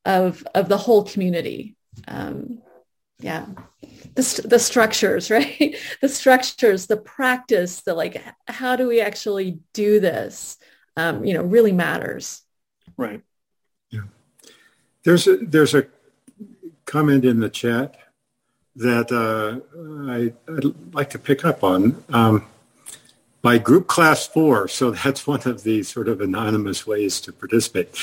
of 0.04 0.46
of 0.54 0.68
the 0.68 0.78
whole 0.78 1.04
community. 1.04 1.76
Um, 2.08 2.60
yeah, 3.20 3.46
the 4.14 4.44
the 4.44 4.58
structures, 4.58 5.30
right? 5.30 5.76
the 6.00 6.08
structures, 6.08 6.86
the 6.86 6.96
practice, 6.96 7.80
the 7.82 7.94
like, 7.94 8.22
how 8.46 8.76
do 8.76 8.88
we 8.88 9.00
actually 9.00 9.60
do 9.72 10.00
this? 10.00 10.58
Um, 10.96 11.24
you 11.24 11.34
know, 11.34 11.42
really 11.42 11.72
matters. 11.72 12.42
Right. 12.96 13.22
There's 15.04 15.26
a, 15.26 15.36
there's 15.36 15.74
a 15.74 15.86
comment 16.86 17.24
in 17.24 17.40
the 17.40 17.50
chat 17.50 17.96
that 18.76 19.12
uh, 19.12 19.60
I, 20.10 20.32
would 20.50 20.94
like 20.94 21.10
to 21.10 21.18
pick 21.18 21.44
up 21.44 21.62
on. 21.62 22.02
Um, 22.08 22.46
by 23.42 23.58
group 23.58 23.86
class 23.86 24.26
four, 24.26 24.66
so 24.68 24.90
that's 25.04 25.26
one 25.26 25.42
of 25.46 25.62
the 25.62 25.82
sort 25.82 26.08
of 26.08 26.20
anonymous 26.20 26.86
ways 26.86 27.20
to 27.22 27.32
participate. 27.32 27.94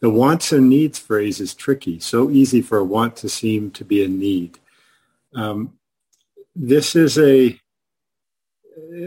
The 0.00 0.10
wants 0.10 0.52
and 0.52 0.68
needs 0.68 0.98
phrase 0.98 1.40
is 1.40 1.54
tricky, 1.54 2.00
so 2.00 2.30
easy 2.30 2.62
for 2.62 2.78
a 2.78 2.84
want 2.84 3.16
to 3.16 3.28
seem 3.28 3.70
to 3.72 3.84
be 3.84 4.04
a 4.04 4.08
need. 4.08 4.58
Um, 5.34 5.74
this 6.54 6.96
is 6.96 7.18
a, 7.18 7.58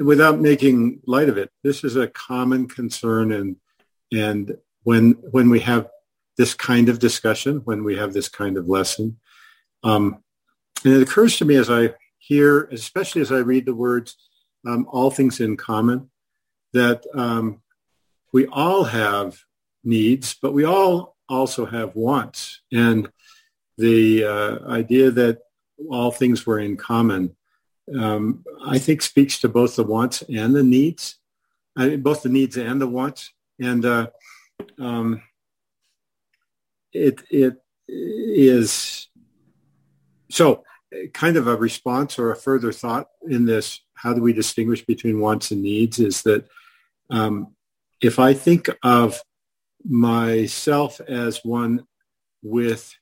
without 0.01 0.39
making 0.39 1.01
light 1.05 1.29
of 1.29 1.37
it, 1.37 1.51
this 1.63 1.83
is 1.83 1.95
a 1.95 2.07
common 2.07 2.67
concern 2.67 3.31
and, 3.31 3.55
and 4.11 4.57
when, 4.83 5.11
when 5.31 5.49
we 5.49 5.59
have 5.61 5.89
this 6.39 6.53
kind 6.53 6.87
of 6.87 6.99
discussion 6.99 7.57
when 7.65 7.83
we 7.83 7.97
have 7.97 8.13
this 8.13 8.29
kind 8.29 8.55
of 8.55 8.69
lesson. 8.69 9.19
Um, 9.83 10.23
and 10.85 10.93
it 10.93 11.01
occurs 11.01 11.35
to 11.37 11.45
me 11.45 11.57
as 11.57 11.69
I 11.69 11.95
hear, 12.17 12.63
especially 12.71 13.19
as 13.19 13.29
I 13.29 13.39
read 13.39 13.65
the 13.65 13.75
words, 13.75 14.15
um, 14.65 14.87
all 14.89 15.11
things 15.11 15.41
in 15.41 15.57
common, 15.57 16.09
that 16.71 17.03
um, 17.13 17.61
we 18.31 18.47
all 18.47 18.85
have 18.85 19.37
needs, 19.83 20.33
but 20.41 20.53
we 20.53 20.63
all 20.63 21.17
also 21.27 21.65
have 21.65 21.97
wants. 21.97 22.61
And 22.71 23.11
the 23.77 24.23
uh, 24.23 24.59
idea 24.69 25.11
that 25.11 25.39
all 25.89 26.09
things 26.09 26.45
were 26.45 26.59
in 26.59 26.77
common, 26.77 27.35
um, 27.99 28.45
I 28.65 28.79
think 28.79 29.01
speaks 29.01 29.41
to 29.41 29.49
both 29.49 29.75
the 29.75 29.83
wants 29.83 30.21
and 30.29 30.55
the 30.55 30.63
needs, 30.63 31.17
I 31.75 31.87
mean, 31.87 32.01
both 32.01 32.23
the 32.23 32.29
needs 32.29 32.55
and 32.55 32.79
the 32.79 32.87
wants. 32.87 33.33
And 33.59 33.83
uh, 33.83 34.07
um, 34.79 35.21
it 36.93 37.21
it 37.29 37.57
is 37.87 39.07
so 40.29 40.63
kind 41.13 41.37
of 41.37 41.47
a 41.47 41.55
response 41.55 42.17
or 42.17 42.31
a 42.31 42.35
further 42.35 42.71
thought 42.71 43.07
in 43.27 43.45
this 43.45 43.81
how 43.93 44.13
do 44.13 44.21
we 44.21 44.33
distinguish 44.33 44.85
between 44.85 45.19
wants 45.19 45.51
and 45.51 45.61
needs 45.61 45.99
is 45.99 46.23
that 46.23 46.47
um, 47.09 47.53
if 48.01 48.19
i 48.19 48.33
think 48.33 48.69
of 48.83 49.21
myself 49.87 50.99
as 51.01 51.41
one 51.43 51.85
with 52.41 52.95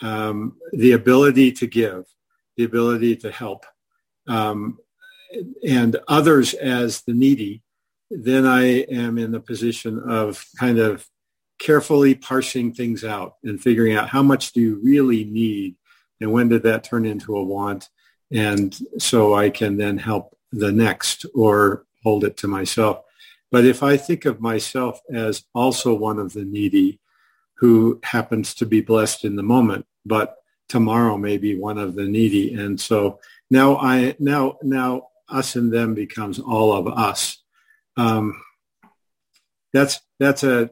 um, 0.00 0.56
the 0.72 0.92
ability 0.92 1.52
to 1.52 1.66
give 1.66 2.04
the 2.56 2.64
ability 2.64 3.16
to 3.16 3.30
help 3.30 3.64
um, 4.28 4.78
and 5.66 5.96
others 6.08 6.54
as 6.54 7.02
the 7.02 7.14
needy 7.14 7.62
then 8.10 8.46
i 8.46 8.64
am 8.64 9.16
in 9.16 9.30
the 9.30 9.40
position 9.40 10.02
of 10.08 10.44
kind 10.58 10.78
of 10.78 11.06
carefully 11.62 12.14
parsing 12.14 12.74
things 12.74 13.04
out 13.04 13.36
and 13.44 13.62
figuring 13.62 13.94
out 13.94 14.08
how 14.08 14.22
much 14.22 14.52
do 14.52 14.60
you 14.60 14.80
really 14.82 15.24
need 15.24 15.76
and 16.20 16.32
when 16.32 16.48
did 16.48 16.64
that 16.64 16.82
turn 16.82 17.06
into 17.06 17.36
a 17.36 17.42
want 17.42 17.88
and 18.32 18.76
so 18.98 19.34
I 19.34 19.50
can 19.50 19.76
then 19.76 19.98
help 19.98 20.36
the 20.50 20.72
next 20.72 21.24
or 21.34 21.84
hold 22.02 22.24
it 22.24 22.36
to 22.38 22.48
myself. 22.48 23.02
But 23.52 23.64
if 23.64 23.82
I 23.82 23.96
think 23.96 24.24
of 24.24 24.40
myself 24.40 25.00
as 25.12 25.44
also 25.54 25.94
one 25.94 26.18
of 26.18 26.32
the 26.32 26.44
needy 26.44 26.98
who 27.58 28.00
happens 28.02 28.54
to 28.54 28.66
be 28.66 28.80
blessed 28.80 29.24
in 29.24 29.36
the 29.36 29.42
moment, 29.42 29.86
but 30.04 30.36
tomorrow 30.68 31.16
may 31.16 31.36
be 31.36 31.56
one 31.56 31.78
of 31.78 31.94
the 31.94 32.06
needy. 32.06 32.54
And 32.54 32.80
so 32.80 33.20
now 33.50 33.76
I, 33.76 34.16
now, 34.18 34.56
now 34.62 35.08
us 35.28 35.54
and 35.54 35.72
them 35.72 35.94
becomes 35.94 36.40
all 36.40 36.72
of 36.72 36.88
us. 36.88 37.38
Um, 37.96 38.42
that's, 39.72 40.00
that's 40.18 40.42
a, 40.42 40.70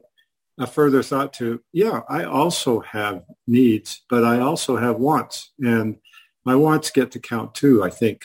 a 0.61 0.67
further 0.67 1.03
thought 1.03 1.33
to, 1.33 1.61
yeah, 1.73 2.01
I 2.09 2.23
also 2.23 2.79
have 2.81 3.23
needs, 3.47 4.03
but 4.09 4.23
I 4.23 4.39
also 4.39 4.77
have 4.77 4.97
wants. 4.97 5.51
And 5.59 5.97
my 6.45 6.55
wants 6.55 6.91
get 6.91 7.11
to 7.11 7.19
count 7.19 7.55
too, 7.55 7.83
I 7.83 7.89
think. 7.89 8.23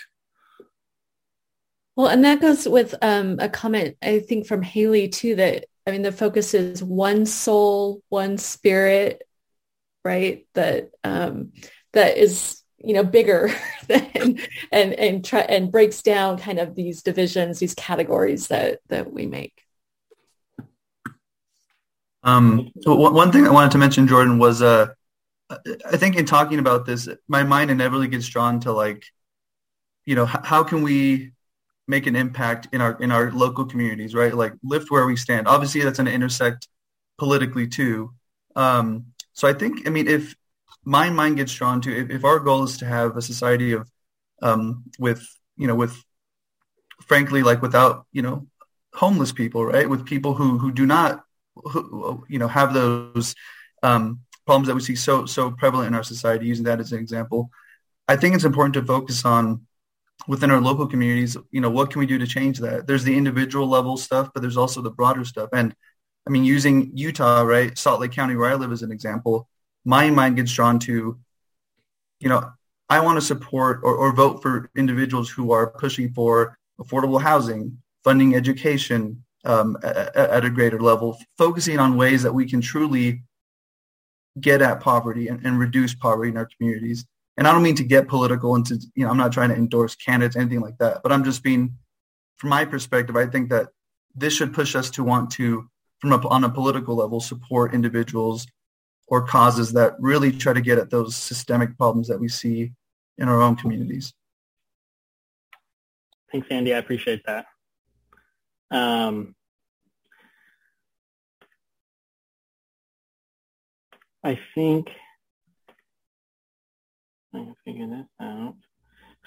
Well, 1.97 2.09
and 2.09 2.25
that 2.25 2.41
goes 2.41 2.69
with 2.69 2.95
um, 3.01 3.39
a 3.41 3.49
comment, 3.49 3.97
I 4.03 4.21
think, 4.21 4.47
from 4.47 4.63
Haley 4.63 5.09
too, 5.09 5.37
that, 5.37 5.65
I 5.87 5.93
mean, 5.93 6.03
the 6.03 6.13
focus 6.13 6.53
is 6.53 6.83
one 6.83 7.25
soul, 7.25 8.03
one 8.11 8.37
spirit, 8.37 9.23
right? 10.05 10.47
That, 10.55 10.91
um, 11.05 11.53
that 11.95 12.19
is, 12.19 12.63
you 12.79 12.93
know, 12.93 13.05
bigger 13.05 13.51
than, 13.89 14.41
and, 14.71 14.93
and 14.93 15.25
try, 15.25 15.41
and 15.41 15.73
breaks 15.73 16.03
down 16.03 16.39
kind 16.39 16.59
of 16.59 16.75
these 16.75 17.03
divisions, 17.03 17.59
these 17.59 17.75
categories 17.75 18.49
that, 18.49 18.81
that 18.89 19.11
we 19.11 19.27
make. 19.27 19.66
Um, 22.27 22.73
one 22.85 23.31
thing 23.31 23.47
I 23.47 23.53
wanted 23.53 23.71
to 23.71 23.79
mention, 23.79 24.09
Jordan, 24.09 24.39
was 24.39 24.61
uh, 24.61 24.89
I 25.49 25.97
think 25.97 26.17
in 26.17 26.27
talking 26.27 26.59
about 26.59 26.85
this, 26.85 27.09
my 27.29 27.45
mind 27.45 27.71
inevitably 27.71 28.09
gets 28.09 28.27
drawn 28.27 28.59
to 28.61 28.73
like, 28.73 29.05
you 30.05 30.17
know, 30.17 30.27
how 30.27 30.65
can 30.65 30.83
we 30.83 31.31
make 31.87 32.09
an 32.09 32.17
impact 32.17 32.67
in 32.73 32.81
our 32.81 33.01
in 33.01 33.13
our 33.13 33.31
local 33.31 33.65
communities, 33.65 34.13
right? 34.13 34.35
Like 34.35 34.55
lift 34.65 34.91
where 34.91 35.07
we 35.07 35.15
stand. 35.15 35.47
Obviously, 35.47 35.83
that's 35.83 35.99
going 35.99 36.07
to 36.07 36.13
intersect 36.13 36.67
politically 37.17 37.69
too. 37.69 38.13
Um, 38.57 39.13
so 39.33 39.47
I 39.47 39.53
think, 39.53 39.87
I 39.87 39.91
mean, 39.91 40.09
if 40.09 40.35
my 40.85 41.11
mind 41.11 41.37
gets 41.37 41.55
drawn 41.55 41.81
to, 41.83 41.97
if, 41.97 42.11
if 42.11 42.25
our 42.25 42.41
goal 42.41 42.65
is 42.65 42.79
to 42.79 42.87
have 42.87 43.17
a 43.17 43.23
society 43.23 43.73
of, 43.73 43.89
um, 44.43 44.85
with, 44.99 45.23
you 45.57 45.67
know, 45.69 45.75
with, 45.77 45.95
frankly, 47.07 47.43
like 47.43 47.63
without, 47.63 48.07
you 48.13 48.23
know, 48.23 48.49
homeless 48.95 49.31
people, 49.31 49.65
right? 49.65 49.89
With 49.89 50.07
people 50.07 50.35
who 50.35 50.59
who 50.59 50.73
do 50.73 50.87
not 50.87 51.23
you 52.29 52.39
know 52.39 52.49
have 52.49 52.75
those 52.75 53.35
um, 53.83 54.21
problems 54.47 54.69
that 54.69 54.75
we 54.75 54.81
see 54.81 54.97
so 54.97 55.27
so 55.27 55.51
prevalent 55.51 55.89
in 55.89 55.95
our 55.95 56.03
society. 56.03 56.47
Using 56.47 56.65
that 56.65 56.81
as 56.81 56.93
an 56.93 56.99
example, 56.99 57.51
I 58.09 58.17
think 58.17 58.35
it's 58.35 58.45
important 58.45 58.75
to 58.75 58.85
focus 58.85 59.25
on 59.25 59.67
within 60.29 60.51
our 60.51 60.61
local 60.61 60.87
communities. 60.87 61.37
You 61.51 61.61
know, 61.61 61.71
what 61.71 61.91
can 61.91 62.01
we 62.01 62.07
do 62.07 62.19
to 62.19 62.27
change 62.27 62.59
that? 62.59 62.87
There's 62.87 63.05
the 63.05 63.17
individual 63.17 63.67
level 63.69 63.97
stuff, 63.97 64.31
but 64.33 64.41
there's 64.41 64.57
also 64.57 64.81
the 64.83 64.91
broader 64.91 65.25
stuff. 65.25 65.51
And 65.53 65.75
I 66.27 66.31
mean, 66.31 66.45
using 66.45 66.91
Utah, 66.95 67.43
right, 67.43 67.77
Salt 67.79 68.01
Lake 68.01 68.13
County, 68.13 68.37
where 68.37 68.51
I 68.51 68.55
live, 68.55 68.73
as 68.73 68.83
an 68.83 68.91
example, 68.91 69.49
my 69.85 70.11
mind 70.11 70.37
gets 70.37 70.53
drawn 70.53 70.79
to, 70.81 71.19
you 72.19 72.29
know, 72.29 72.51
I 72.89 73.01
want 73.01 73.17
to 73.17 73.25
support 73.25 73.81
or, 73.85 73.95
or 73.95 74.13
vote 74.13 74.43
for 74.43 74.71
individuals 74.77 75.31
who 75.31 75.53
are 75.53 75.69
pushing 75.69 76.13
for 76.13 76.57
affordable 76.81 77.21
housing, 77.21 77.79
funding 78.05 78.35
education, 78.35 79.25
um, 79.47 79.77
at, 79.83 80.15
at, 80.17 80.45
a 80.45 80.51
greater 80.51 80.81
level, 80.81 81.17
focusing 81.39 81.79
on 81.79 81.97
ways 81.97 82.23
that 82.23 82.33
we 82.33 82.49
can 82.49 82.61
truly 82.61 83.23
get 84.41 84.61
at 84.61 84.81
poverty 84.81 85.29
and, 85.29 85.45
and, 85.47 85.59
reduce 85.59 85.95
poverty 85.95 86.31
in 86.31 86.37
our 86.37 86.49
communities. 86.59 87.07
And 87.39 87.47
I 87.47 87.53
don't 87.53 87.63
mean 87.63 87.77
to 87.77 87.85
get 87.85 88.09
political 88.09 88.55
and 88.55 88.67
to, 88.67 88.79
you 88.95 89.05
know, 89.05 89.11
I'm 89.11 89.17
not 89.17 89.33
trying 89.33 89.51
to 89.51 89.55
endorse 89.55 89.95
candidates, 89.95 90.37
anything 90.37 90.61
like 90.61 90.77
that, 90.79 91.01
but 91.03 91.13
I'm 91.13 91.25
just 91.25 91.43
being, 91.43 91.77
from 92.37 92.51
my 92.51 92.65
perspective, 92.65 93.17
I 93.17 93.27
think 93.27 93.51
that 93.51 93.69
this 94.15 94.35
should 94.35 94.53
push 94.53 94.75
us 94.75 94.91
to 94.91 95.05
want 95.05 95.31
to 95.33 95.69
from 96.01 96.13
a, 96.13 96.29
on 96.29 96.45
a 96.45 96.51
political 96.51 96.97
level, 96.97 97.21
support 97.21 97.73
individuals 97.73 98.47
or 99.09 99.25
causes 99.25 99.73
that 99.73 99.95
really 100.01 100.33
try 100.33 100.53
to 100.53 100.61
get 100.61 100.79
at 100.79 100.91
those 100.91 101.15
systemic 101.15 101.77
problems 101.79 102.09
that 102.09 102.19
we 102.19 102.29
see 102.29 102.73
in 103.19 103.29
our 103.29 103.41
own 103.41 103.57
communities. 103.57 104.13
Thanks, 106.33 106.49
Andy. 106.51 106.75
I 106.75 106.79
appreciate 106.79 107.23
that. 107.27 107.47
Um, 108.71 109.36
I 114.27 114.41
think 114.57 114.89
I 117.33 117.39
can 117.39 117.55
figure 117.65 117.87
this 117.87 118.07
out. 118.21 118.57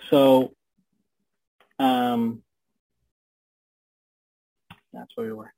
So, 0.10 0.52
um, 1.80 2.44
that's 4.92 5.10
where 5.16 5.28
we 5.28 5.32
were. 5.32 5.54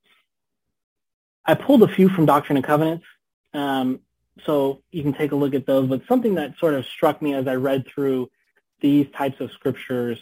I 1.44 1.56
pulled 1.56 1.82
a 1.82 1.88
few 1.88 2.08
from 2.08 2.28
Doctrine 2.28 2.58
and 2.58 2.64
Covenants. 2.64 3.06
Um, 3.52 4.02
so 4.46 4.84
you 4.92 5.02
can 5.02 5.14
take 5.14 5.32
a 5.32 5.36
look 5.36 5.56
at 5.56 5.66
those. 5.66 5.90
But 5.90 6.04
something 6.08 6.36
that 6.36 6.60
sort 6.60 6.76
of 6.76 6.86
struck 6.86 7.20
me 7.20 7.34
as 7.34 7.48
I 7.48 7.56
read 7.56 7.88
through 7.88 8.30
these 8.80 9.08
types 9.18 9.42
of 9.42 9.52
scriptures, 9.54 10.20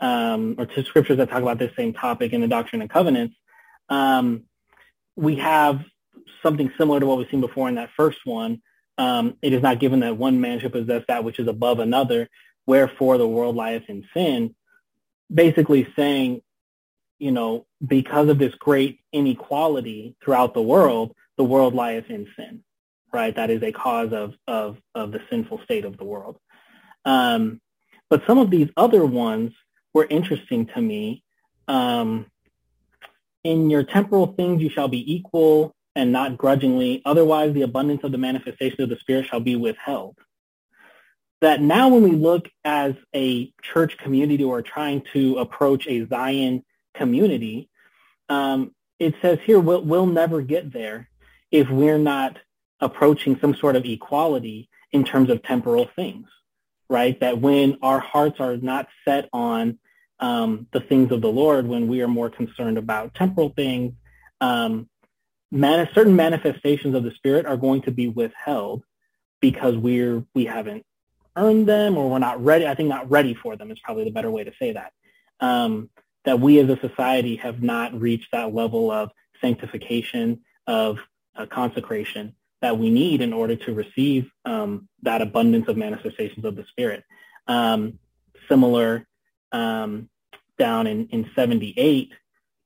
um, 0.00 0.54
or 0.56 0.64
two 0.64 0.82
scriptures 0.84 1.18
that 1.18 1.28
talk 1.28 1.42
about 1.42 1.58
this 1.58 1.76
same 1.76 1.92
topic 1.92 2.32
in 2.32 2.40
the 2.40 2.48
Doctrine 2.48 2.80
and 2.80 2.90
Covenants, 2.90 3.36
um, 3.90 4.44
we 5.14 5.36
have 5.36 5.84
something 6.42 6.72
similar 6.78 7.00
to 7.00 7.06
what 7.06 7.18
we've 7.18 7.30
seen 7.30 7.40
before 7.40 7.68
in 7.68 7.76
that 7.76 7.90
first 7.96 8.18
one. 8.24 8.62
Um, 8.98 9.36
it 9.42 9.52
is 9.52 9.62
not 9.62 9.80
given 9.80 10.00
that 10.00 10.16
one 10.16 10.40
man 10.40 10.60
should 10.60 10.72
possess 10.72 11.02
that 11.08 11.24
which 11.24 11.38
is 11.38 11.48
above 11.48 11.78
another, 11.78 12.28
wherefore 12.66 13.18
the 13.18 13.28
world 13.28 13.56
lieth 13.56 13.88
in 13.88 14.04
sin. 14.14 14.54
Basically 15.32 15.88
saying, 15.96 16.42
you 17.18 17.30
know, 17.30 17.66
because 17.86 18.28
of 18.28 18.38
this 18.38 18.54
great 18.56 19.00
inequality 19.12 20.16
throughout 20.22 20.54
the 20.54 20.62
world, 20.62 21.14
the 21.36 21.44
world 21.44 21.74
lieth 21.74 22.10
in 22.10 22.28
sin 22.36 22.62
right? 23.12 23.34
That 23.36 23.50
is 23.50 23.62
a 23.62 23.72
cause 23.72 24.12
of, 24.12 24.34
of, 24.46 24.78
of 24.94 25.12
the 25.12 25.20
sinful 25.30 25.60
state 25.64 25.84
of 25.84 25.98
the 25.98 26.04
world. 26.04 26.38
Um, 27.04 27.60
but 28.08 28.22
some 28.26 28.38
of 28.38 28.50
these 28.50 28.68
other 28.76 29.04
ones 29.04 29.52
were 29.92 30.06
interesting 30.08 30.66
to 30.66 30.80
me. 30.80 31.22
Um, 31.68 32.26
in 33.44 33.70
your 33.70 33.82
temporal 33.82 34.28
things 34.28 34.62
you 34.62 34.70
shall 34.70 34.88
be 34.88 35.14
equal 35.14 35.74
and 35.94 36.12
not 36.12 36.38
grudgingly, 36.38 37.02
otherwise 37.04 37.52
the 37.52 37.62
abundance 37.62 38.02
of 38.04 38.12
the 38.12 38.18
manifestation 38.18 38.82
of 38.82 38.88
the 38.88 38.96
Spirit 38.96 39.26
shall 39.26 39.40
be 39.40 39.56
withheld. 39.56 40.16
That 41.40 41.60
now 41.60 41.88
when 41.88 42.02
we 42.02 42.12
look 42.12 42.48
as 42.64 42.94
a 43.14 43.52
church 43.62 43.98
community 43.98 44.44
or 44.44 44.62
trying 44.62 45.02
to 45.12 45.38
approach 45.38 45.86
a 45.86 46.06
Zion 46.06 46.64
community, 46.94 47.68
um, 48.28 48.74
it 48.98 49.14
says 49.20 49.38
here 49.44 49.58
we'll, 49.58 49.82
we'll 49.82 50.06
never 50.06 50.40
get 50.40 50.72
there 50.72 51.08
if 51.50 51.68
we're 51.68 51.98
not 51.98 52.38
approaching 52.80 53.38
some 53.40 53.54
sort 53.54 53.76
of 53.76 53.84
equality 53.84 54.68
in 54.92 55.04
terms 55.04 55.30
of 55.30 55.42
temporal 55.42 55.88
things, 55.96 56.28
right? 56.88 57.18
That 57.20 57.40
when 57.40 57.78
our 57.82 58.00
hearts 58.00 58.40
are 58.40 58.56
not 58.56 58.88
set 59.04 59.28
on 59.32 59.78
um, 60.20 60.68
the 60.72 60.80
things 60.80 61.10
of 61.12 61.20
the 61.20 61.32
Lord, 61.32 61.66
when 61.66 61.88
we 61.88 62.00
are 62.02 62.08
more 62.08 62.30
concerned 62.30 62.78
about 62.78 63.14
temporal 63.14 63.50
things, 63.50 63.94
um, 64.40 64.88
certain 65.52 66.16
manifestations 66.16 66.94
of 66.94 67.04
the 67.04 67.10
Spirit 67.12 67.46
are 67.46 67.56
going 67.56 67.82
to 67.82 67.90
be 67.90 68.08
withheld 68.08 68.82
because 69.40 69.76
we're 69.76 70.24
we 70.34 70.46
haven't 70.46 70.84
earned 71.36 71.66
them 71.66 71.96
or 71.96 72.10
we're 72.10 72.18
not 72.18 72.42
ready. 72.42 72.66
I 72.66 72.74
think 72.74 72.88
not 72.88 73.10
ready 73.10 73.34
for 73.34 73.56
them 73.56 73.70
is 73.70 73.78
probably 73.80 74.04
the 74.04 74.10
better 74.10 74.30
way 74.30 74.44
to 74.44 74.52
say 74.58 74.72
that. 74.72 74.92
Um, 75.40 75.90
that 76.24 76.40
we 76.40 76.60
as 76.60 76.68
a 76.68 76.78
society 76.78 77.36
have 77.36 77.62
not 77.62 77.98
reached 77.98 78.30
that 78.32 78.54
level 78.54 78.90
of 78.90 79.10
sanctification, 79.40 80.40
of 80.66 80.98
uh, 81.34 81.46
consecration, 81.46 82.34
that 82.60 82.78
we 82.78 82.90
need 82.90 83.20
in 83.20 83.32
order 83.32 83.56
to 83.56 83.74
receive 83.74 84.30
um, 84.44 84.88
that 85.02 85.20
abundance 85.20 85.66
of 85.68 85.76
manifestations 85.76 86.44
of 86.44 86.54
the 86.54 86.64
Spirit. 86.66 87.02
Um, 87.48 87.98
similar 88.48 89.06
um, 89.50 90.08
down 90.58 90.86
in, 90.86 91.08
in 91.08 91.28
78, 91.34 92.12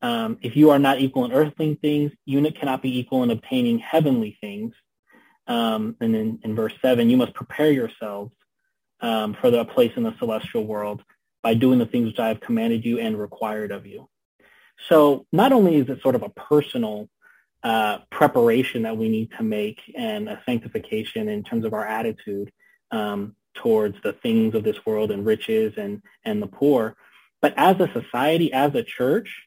um, 0.02 0.38
if 0.42 0.56
you 0.56 0.70
are 0.70 0.78
not 0.78 1.00
equal 1.00 1.24
in 1.24 1.32
earthly 1.32 1.74
things, 1.74 2.12
you 2.24 2.42
cannot 2.52 2.82
be 2.82 2.98
equal 2.98 3.22
in 3.22 3.30
obtaining 3.30 3.78
heavenly 3.78 4.36
things. 4.40 4.74
Um, 5.46 5.96
and 6.00 6.14
in, 6.14 6.40
in 6.42 6.54
verse 6.54 6.74
7, 6.82 7.08
you 7.08 7.16
must 7.16 7.34
prepare 7.34 7.70
yourselves 7.70 8.34
um, 9.00 9.34
for 9.40 9.50
the 9.50 9.64
place 9.64 9.92
in 9.96 10.02
the 10.02 10.14
celestial 10.18 10.64
world 10.64 11.02
by 11.42 11.54
doing 11.54 11.78
the 11.78 11.86
things 11.86 12.06
which 12.06 12.18
I 12.18 12.28
have 12.28 12.40
commanded 12.40 12.84
you 12.84 12.98
and 12.98 13.18
required 13.18 13.70
of 13.70 13.86
you. 13.86 14.08
So 14.88 15.26
not 15.32 15.52
only 15.52 15.76
is 15.76 15.88
it 15.88 16.02
sort 16.02 16.14
of 16.14 16.22
a 16.22 16.28
personal 16.28 17.08
uh, 17.62 17.98
preparation 18.10 18.82
that 18.82 18.96
we 18.96 19.08
need 19.08 19.30
to 19.36 19.42
make 19.42 19.80
and 19.96 20.28
a 20.28 20.40
sanctification 20.44 21.28
in 21.28 21.42
terms 21.42 21.64
of 21.64 21.72
our 21.72 21.86
attitude 21.86 22.52
um, 22.90 23.34
towards 23.54 23.96
the 24.02 24.12
things 24.12 24.54
of 24.54 24.62
this 24.62 24.84
world 24.84 25.10
and 25.10 25.24
riches 25.24 25.74
and, 25.76 26.02
and 26.24 26.42
the 26.42 26.46
poor. 26.46 26.96
But 27.40 27.54
as 27.56 27.80
a 27.80 27.90
society, 27.92 28.52
as 28.52 28.74
a 28.74 28.82
church, 28.82 29.45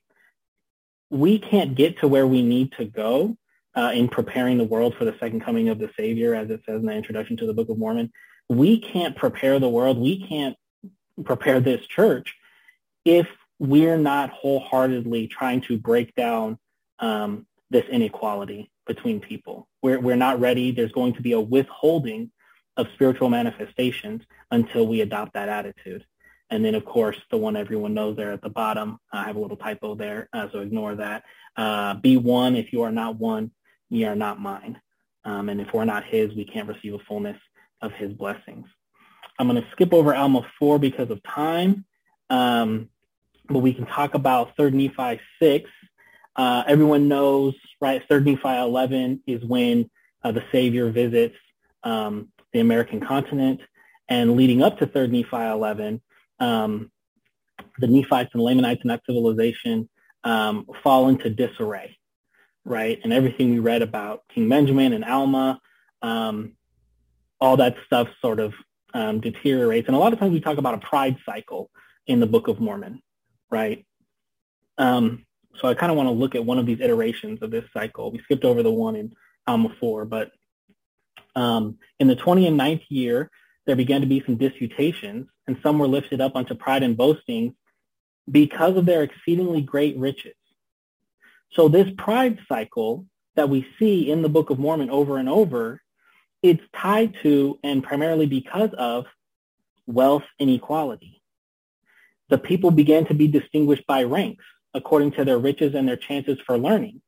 we 1.10 1.40
can't 1.40 1.76
get 1.76 2.00
to 2.00 2.08
where 2.08 2.28
we 2.28 2.42
need 2.42 2.72
to 2.74 2.86
go 2.86 3.38
uh, 3.76 3.92
in 3.94 4.08
preparing 4.08 4.58
the 4.58 4.64
world 4.64 4.96
for 4.96 5.06
the 5.06 5.16
second 5.20 5.42
coming 5.42 5.70
of 5.70 5.80
the 5.80 5.90
Savior, 5.98 6.36
as 6.36 6.50
it 6.50 6.62
says 6.66 6.82
in 6.82 6.86
the 6.86 6.94
introduction 6.94 7.38
to 7.38 7.46
the 7.46 7.54
Book 7.54 7.70
of 7.70 7.78
Mormon. 7.78 8.12
We 8.48 8.80
can't 8.80 9.16
prepare 9.16 9.60
the 9.60 9.70
world. 9.70 9.98
We 9.98 10.28
can't 10.28 10.56
prepare 11.24 11.60
this 11.60 11.86
church 11.86 12.36
if 13.06 13.28
we're 13.60 13.98
not 13.98 14.30
wholeheartedly 14.30 15.28
trying 15.28 15.62
to 15.62 15.78
break 15.78 16.16
down 16.16 16.58
um, 17.00 17.46
this 17.70 17.86
inequality 17.86 18.72
between 18.88 19.20
people. 19.20 19.68
We're, 19.82 20.00
we're 20.00 20.16
not 20.16 20.40
ready. 20.40 20.72
There's 20.72 20.92
going 20.92 21.14
to 21.14 21.22
be 21.22 21.34
a 21.34 21.40
withholding 21.40 22.32
of 22.78 22.88
spiritual 22.94 23.30
manifestations 23.30 24.24
until 24.52 24.88
we 24.88 25.02
adopt 25.02 25.34
that 25.34 25.50
attitude. 25.50 26.06
And 26.50 26.66
then, 26.66 26.76
of 26.76 26.86
course, 26.86 27.18
the 27.30 27.38
one 27.38 27.56
everyone 27.56 27.94
knows 27.94 28.18
there 28.18 28.32
at 28.32 28.42
the 28.42 28.50
bottom, 28.50 29.00
I 29.12 29.26
have 29.26 29.36
a 29.36 29.40
little 29.40 29.58
typo 29.58 29.96
there, 29.96 30.30
uh, 30.34 30.48
so 30.52 30.60
ignore 30.60 30.96
that. 30.96 31.24
Uh, 31.56 31.94
be 31.96 32.18
one. 32.18 32.56
If 32.56 32.74
you 32.74 32.82
are 32.82 32.92
not 32.92 33.18
one, 33.18 33.52
ye 33.90 34.06
are 34.06 34.16
not 34.16 34.40
mine. 34.40 34.80
Um, 35.26 35.50
and 35.50 35.62
if 35.62 35.74
we're 35.74 35.86
not 35.86 36.06
his, 36.06 36.34
we 36.34 36.46
can't 36.46 36.68
receive 36.68 36.94
a 36.94 37.00
fullness 37.00 37.38
of 37.82 37.92
his 37.94 38.14
blessings. 38.14 38.66
I'm 39.38 39.48
going 39.48 39.62
to 39.62 39.70
skip 39.72 39.94
over 39.94 40.16
Alma 40.16 40.46
4 40.58 40.80
because 40.80 41.12
of 41.12 41.22
time, 41.24 41.86
um, 42.30 42.90
but 43.48 43.60
we 43.60 43.74
can 43.74 43.86
talk 43.86 44.16
about 44.16 44.58
3rd 44.58 44.74
Nephi 44.74 45.22
6 45.40 45.70
uh, 46.40 46.64
everyone 46.68 47.10
knows, 47.10 47.54
right, 47.82 48.02
Third 48.08 48.26
Nephi 48.26 48.48
11 48.48 49.24
is 49.28 49.44
when 49.44 49.90
uh, 50.24 50.32
the 50.32 50.44
Savior 50.54 50.90
visits 50.90 51.36
um, 51.84 52.30
the 52.54 52.62
American 52.62 53.02
continent. 53.02 53.60
And 54.08 54.38
leading 54.38 54.64
up 54.64 54.80
to 54.80 54.88
Third 54.88 55.12
Nephi 55.12 55.36
11, 55.36 56.02
um, 56.40 56.92
the 57.80 57.88
Nephites 57.88 58.32
and 58.34 58.42
Lamanites 58.42 58.82
in 58.84 58.90
that 58.90 59.02
civilization 59.06 59.90
um, 60.24 60.66
fall 60.84 61.10
into 61.10 61.30
disarray, 61.30 61.98
right? 62.66 63.00
And 63.04 63.14
everything 63.14 63.52
we 63.52 63.60
read 63.60 63.82
about 63.82 64.24
King 64.34 64.50
Benjamin 64.50 64.94
and 64.94 65.06
Alma, 65.06 65.60
um, 66.02 66.54
all 67.40 67.58
that 67.58 67.76
stuff 67.86 68.08
sort 68.22 68.40
of 68.40 68.54
um, 68.94 69.20
deteriorates. 69.22 69.88
And 69.88 69.96
a 69.96 70.00
lot 70.00 70.14
of 70.14 70.20
times 70.20 70.34
we 70.34 70.42
talk 70.42 70.58
about 70.58 70.74
a 70.74 70.80
pride 70.80 71.18
cycle 71.26 71.70
in 72.08 72.20
the 72.20 72.28
Book 72.28 72.48
of 72.48 72.60
Mormon, 72.60 73.02
right? 73.50 73.86
Um, 74.78 75.26
so 75.56 75.68
I 75.68 75.74
kind 75.74 75.92
of 75.92 75.98
want 75.98 76.08
to 76.08 76.14
look 76.14 76.36
at 76.36 76.46
one 76.46 76.58
of 76.58 76.66
these 76.66 76.80
iterations 76.80 77.42
of 77.42 77.52
this 77.52 77.66
cycle. 77.74 78.12
We 78.12 78.20
skipped 78.20 78.46
over 78.46 78.64
the 78.64 78.72
one 78.72 78.96
in 78.96 79.14
Alma 79.48 79.76
4, 79.80 80.06
but 80.06 80.32
um, 81.36 81.78
in 82.00 82.08
the 82.08 82.16
20 82.16 82.48
and 82.48 82.60
9th 82.60 82.84
year, 82.90 83.30
there 83.66 83.76
began 83.76 84.02
to 84.02 84.08
be 84.08 84.24
some 84.26 84.36
disputations, 84.36 85.28
and 85.50 85.58
some 85.64 85.80
were 85.80 85.88
lifted 85.88 86.22
up 86.22 86.36
unto 86.36 86.54
pride 86.54 86.84
and 86.84 86.96
boasting 86.96 87.56
because 88.30 88.78
of 88.78 88.86
their 88.86 89.02
exceedingly 89.02 89.62
great 89.64 89.98
riches. 89.98 90.36
So 91.54 91.68
this 91.68 91.90
pride 91.98 92.38
cycle 92.48 93.08
that 93.36 93.50
we 93.50 93.66
see 93.80 94.12
in 94.12 94.22
the 94.22 94.30
Book 94.30 94.52
of 94.52 94.60
Mormon 94.60 94.92
over 94.92 95.18
and 95.18 95.28
over, 95.28 95.82
it's 96.44 96.62
tied 96.76 97.16
to 97.24 97.58
and 97.64 97.84
primarily 97.84 98.28
because 98.28 98.70
of 98.78 99.08
wealth 99.88 100.26
inequality. 100.38 101.20
The 102.30 102.38
people 102.38 102.70
began 102.70 103.08
to 103.08 103.16
be 103.16 103.28
distinguished 103.28 103.88
by 103.88 104.04
ranks 104.04 104.46
according 104.76 105.14
to 105.14 105.26
their 105.26 105.40
riches 105.40 105.74
and 105.74 105.88
their 105.88 105.98
chances 105.98 106.38
for 106.46 106.60
learning. 106.60 107.02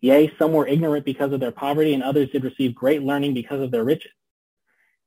Yea, 0.00 0.32
some 0.36 0.52
were 0.52 0.66
ignorant 0.66 1.04
because 1.04 1.32
of 1.32 1.38
their 1.38 1.52
poverty, 1.52 1.94
and 1.94 2.02
others 2.02 2.28
did 2.30 2.42
receive 2.42 2.74
great 2.74 3.04
learning 3.04 3.34
because 3.34 3.60
of 3.60 3.70
their 3.70 3.84
riches. 3.84 4.10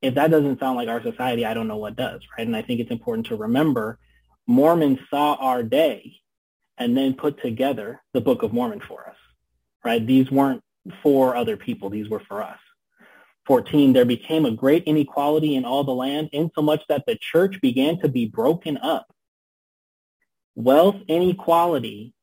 If 0.01 0.15
that 0.15 0.31
doesn't 0.31 0.59
sound 0.59 0.77
like 0.77 0.89
our 0.89 1.03
society, 1.03 1.45
I 1.45 1.53
don't 1.53 1.67
know 1.67 1.77
what 1.77 1.95
does, 1.95 2.21
right? 2.37 2.47
And 2.47 2.55
I 2.55 2.61
think 2.61 2.79
it's 2.79 2.91
important 2.91 3.27
to 3.27 3.35
remember 3.35 3.99
Mormons 4.47 4.99
saw 5.09 5.35
our 5.35 5.63
day 5.63 6.17
and 6.77 6.97
then 6.97 7.13
put 7.13 7.41
together 7.41 8.01
the 8.13 8.21
Book 8.21 8.43
of 8.43 8.53
Mormon 8.53 8.81
for 8.81 9.07
us, 9.07 9.17
right? 9.85 10.05
These 10.05 10.31
weren't 10.31 10.63
for 11.03 11.35
other 11.35 11.57
people. 11.57 11.89
These 11.89 12.09
were 12.09 12.21
for 12.21 12.41
us. 12.41 12.57
14, 13.45 13.93
there 13.93 14.05
became 14.05 14.45
a 14.45 14.51
great 14.51 14.83
inequality 14.85 15.55
in 15.55 15.65
all 15.65 15.83
the 15.83 15.91
land, 15.91 16.29
insomuch 16.31 16.81
that 16.89 17.05
the 17.05 17.17
church 17.17 17.61
began 17.61 17.99
to 17.99 18.07
be 18.07 18.25
broken 18.25 18.77
up 18.77 19.11
wealth 20.55 20.97
inequality 21.07 22.13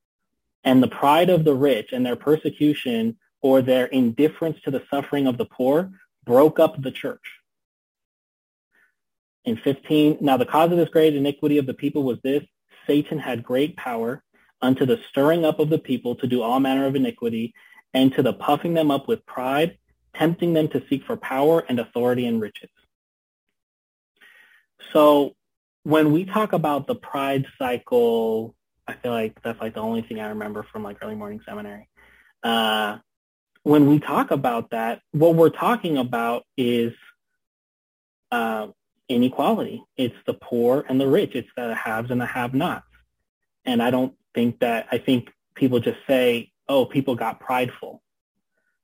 And 0.64 0.82
the 0.82 0.88
pride 0.88 1.30
of 1.30 1.44
the 1.44 1.54
rich 1.54 1.92
and 1.92 2.04
their 2.04 2.16
persecution 2.16 3.16
or 3.40 3.62
their 3.62 3.86
indifference 3.86 4.60
to 4.62 4.70
the 4.70 4.82
suffering 4.90 5.26
of 5.26 5.38
the 5.38 5.46
poor 5.46 5.90
broke 6.24 6.58
up 6.58 6.80
the 6.82 6.90
church. 6.90 7.37
In 9.48 9.56
15, 9.56 10.18
now 10.20 10.36
the 10.36 10.44
cause 10.44 10.70
of 10.70 10.76
this 10.76 10.90
great 10.90 11.16
iniquity 11.16 11.56
of 11.56 11.64
the 11.64 11.72
people 11.72 12.02
was 12.02 12.18
this, 12.22 12.42
Satan 12.86 13.18
had 13.18 13.42
great 13.42 13.78
power 13.78 14.22
unto 14.60 14.84
the 14.84 15.00
stirring 15.08 15.46
up 15.46 15.58
of 15.58 15.70
the 15.70 15.78
people 15.78 16.16
to 16.16 16.26
do 16.26 16.42
all 16.42 16.60
manner 16.60 16.84
of 16.86 16.94
iniquity 16.94 17.54
and 17.94 18.12
to 18.14 18.22
the 18.22 18.34
puffing 18.34 18.74
them 18.74 18.90
up 18.90 19.08
with 19.08 19.24
pride, 19.24 19.78
tempting 20.14 20.52
them 20.52 20.68
to 20.68 20.82
seek 20.90 21.02
for 21.04 21.16
power 21.16 21.64
and 21.66 21.80
authority 21.80 22.26
and 22.26 22.42
riches. 22.42 22.68
So 24.92 25.34
when 25.82 26.12
we 26.12 26.26
talk 26.26 26.52
about 26.52 26.86
the 26.86 26.94
pride 26.94 27.46
cycle, 27.58 28.54
I 28.86 28.92
feel 28.94 29.12
like 29.12 29.40
that's 29.42 29.62
like 29.62 29.72
the 29.72 29.80
only 29.80 30.02
thing 30.02 30.20
I 30.20 30.28
remember 30.28 30.66
from 30.70 30.82
like 30.82 30.98
early 31.02 31.14
morning 31.14 31.40
seminary. 31.46 31.88
Uh, 32.42 32.98
when 33.62 33.86
we 33.88 33.98
talk 33.98 34.30
about 34.30 34.70
that, 34.72 35.00
what 35.12 35.36
we're 35.36 35.48
talking 35.48 35.96
about 35.96 36.44
is 36.58 36.92
uh, 38.30 38.68
inequality. 39.08 39.84
It's 39.96 40.16
the 40.26 40.34
poor 40.34 40.84
and 40.88 41.00
the 41.00 41.08
rich. 41.08 41.32
It's 41.34 41.48
the 41.56 41.74
haves 41.74 42.10
and 42.10 42.20
the 42.20 42.26
have-nots. 42.26 42.86
And 43.64 43.82
I 43.82 43.90
don't 43.90 44.14
think 44.34 44.60
that, 44.60 44.88
I 44.90 44.98
think 44.98 45.30
people 45.54 45.80
just 45.80 45.98
say, 46.06 46.52
oh, 46.68 46.84
people 46.84 47.14
got 47.14 47.40
prideful. 47.40 48.02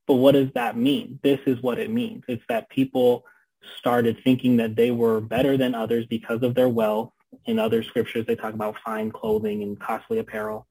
But 0.07 0.15
what 0.15 0.33
does 0.33 0.51
that 0.55 0.77
mean? 0.77 1.19
This 1.23 1.41
is 1.47 1.63
what 1.63 1.79
it 1.79 1.91
means. 1.91 2.25
It's 2.29 2.45
that 2.49 2.69
people 2.69 3.25
started 3.79 4.19
thinking 4.23 4.59
that 4.59 4.77
they 4.77 4.91
were 4.91 5.21
better 5.21 5.57
than 5.57 5.75
others 5.75 6.07
because 6.07 6.43
of 6.43 6.55
their 6.55 6.69
wealth. 6.69 7.13
In 7.47 7.59
other 7.59 7.83
scriptures, 7.83 8.27
they 8.27 8.37
talk 8.37 8.55
about 8.55 8.77
fine 8.85 9.11
clothing 9.11 9.63
and 9.63 9.81
costly 9.81 10.19
apparel. 10.19 10.67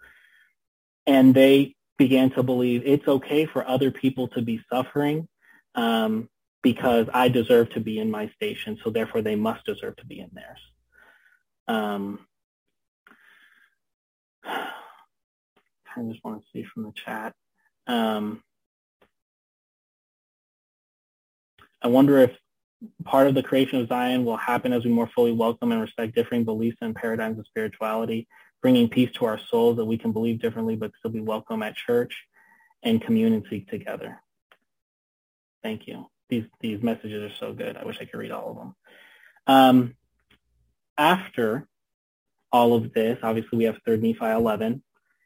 And 1.05 1.33
they 1.33 1.75
began 1.97 2.29
to 2.31 2.43
believe 2.43 2.83
it's 2.85 3.07
okay 3.07 3.45
for 3.45 3.67
other 3.67 3.91
people 3.91 4.27
to 4.29 4.41
be 4.41 4.63
suffering 4.71 5.27
um, 5.75 6.29
because 6.63 7.07
I 7.13 7.27
deserve 7.27 7.69
to 7.71 7.79
be 7.79 7.99
in 7.99 8.09
my 8.09 8.29
station, 8.35 8.79
so 8.83 8.89
therefore 8.89 9.21
they 9.21 9.35
must 9.35 9.65
deserve 9.65 9.97
to 9.97 10.05
be 10.05 10.19
in 10.19 10.29
theirs. 10.33 10.59
Um, 11.67 12.25
I 15.95 16.01
just 16.09 16.23
want 16.23 16.41
to 16.41 16.47
see 16.51 16.63
from 16.63 16.83
the 16.83 16.93
chat. 16.93 17.33
Um, 17.85 18.41
I 21.81 21.89
wonder 21.89 22.17
if 22.19 22.31
part 23.03 23.27
of 23.27 23.35
the 23.35 23.43
creation 23.43 23.79
of 23.79 23.89
Zion 23.89 24.25
will 24.25 24.37
happen 24.37 24.73
as 24.73 24.85
we 24.85 24.91
more 24.91 25.09
fully 25.13 25.31
welcome 25.31 25.71
and 25.71 25.81
respect 25.81 26.15
differing 26.15 26.45
beliefs 26.45 26.77
and 26.81 26.95
paradigms 26.95 27.37
of 27.39 27.45
spirituality, 27.47 28.27
bringing 28.61 28.89
peace 28.89 29.11
to 29.15 29.25
our 29.25 29.39
souls 29.49 29.77
that 29.77 29.85
we 29.85 29.97
can 29.97 30.11
believe 30.11 30.41
differently 30.41 30.75
but 30.75 30.91
still 30.97 31.11
be 31.11 31.19
welcome 31.19 31.61
at 31.61 31.75
church 31.75 32.13
and 32.83 33.03
seek 33.49 33.69
together. 33.69 34.21
Thank 35.61 35.87
you. 35.87 36.09
These, 36.33 36.45
these 36.61 36.81
messages 36.81 37.31
are 37.31 37.35
so 37.39 37.53
good. 37.53 37.77
I 37.77 37.85
wish 37.85 37.97
I 38.01 38.05
could 38.05 38.17
read 38.17 38.31
all 38.31 38.49
of 38.49 38.57
them. 38.57 38.75
Um, 39.45 39.95
after 40.97 41.67
all 42.51 42.73
of 42.73 42.91
this, 42.91 43.19
obviously 43.21 43.59
we 43.59 43.65
have 43.65 43.77
3 43.85 43.97
Nephi 43.97 44.25
11, 44.25 44.81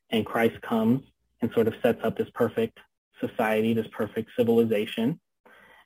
and 0.09 0.25
Christ 0.25 0.61
comes 0.61 1.03
and 1.39 1.49
sort 1.53 1.69
of 1.69 1.75
sets 1.81 2.03
up 2.03 2.17
this 2.17 2.29
perfect 2.33 2.79
society, 3.21 3.73
this 3.73 3.87
perfect 3.89 4.31
civilization. 4.35 5.21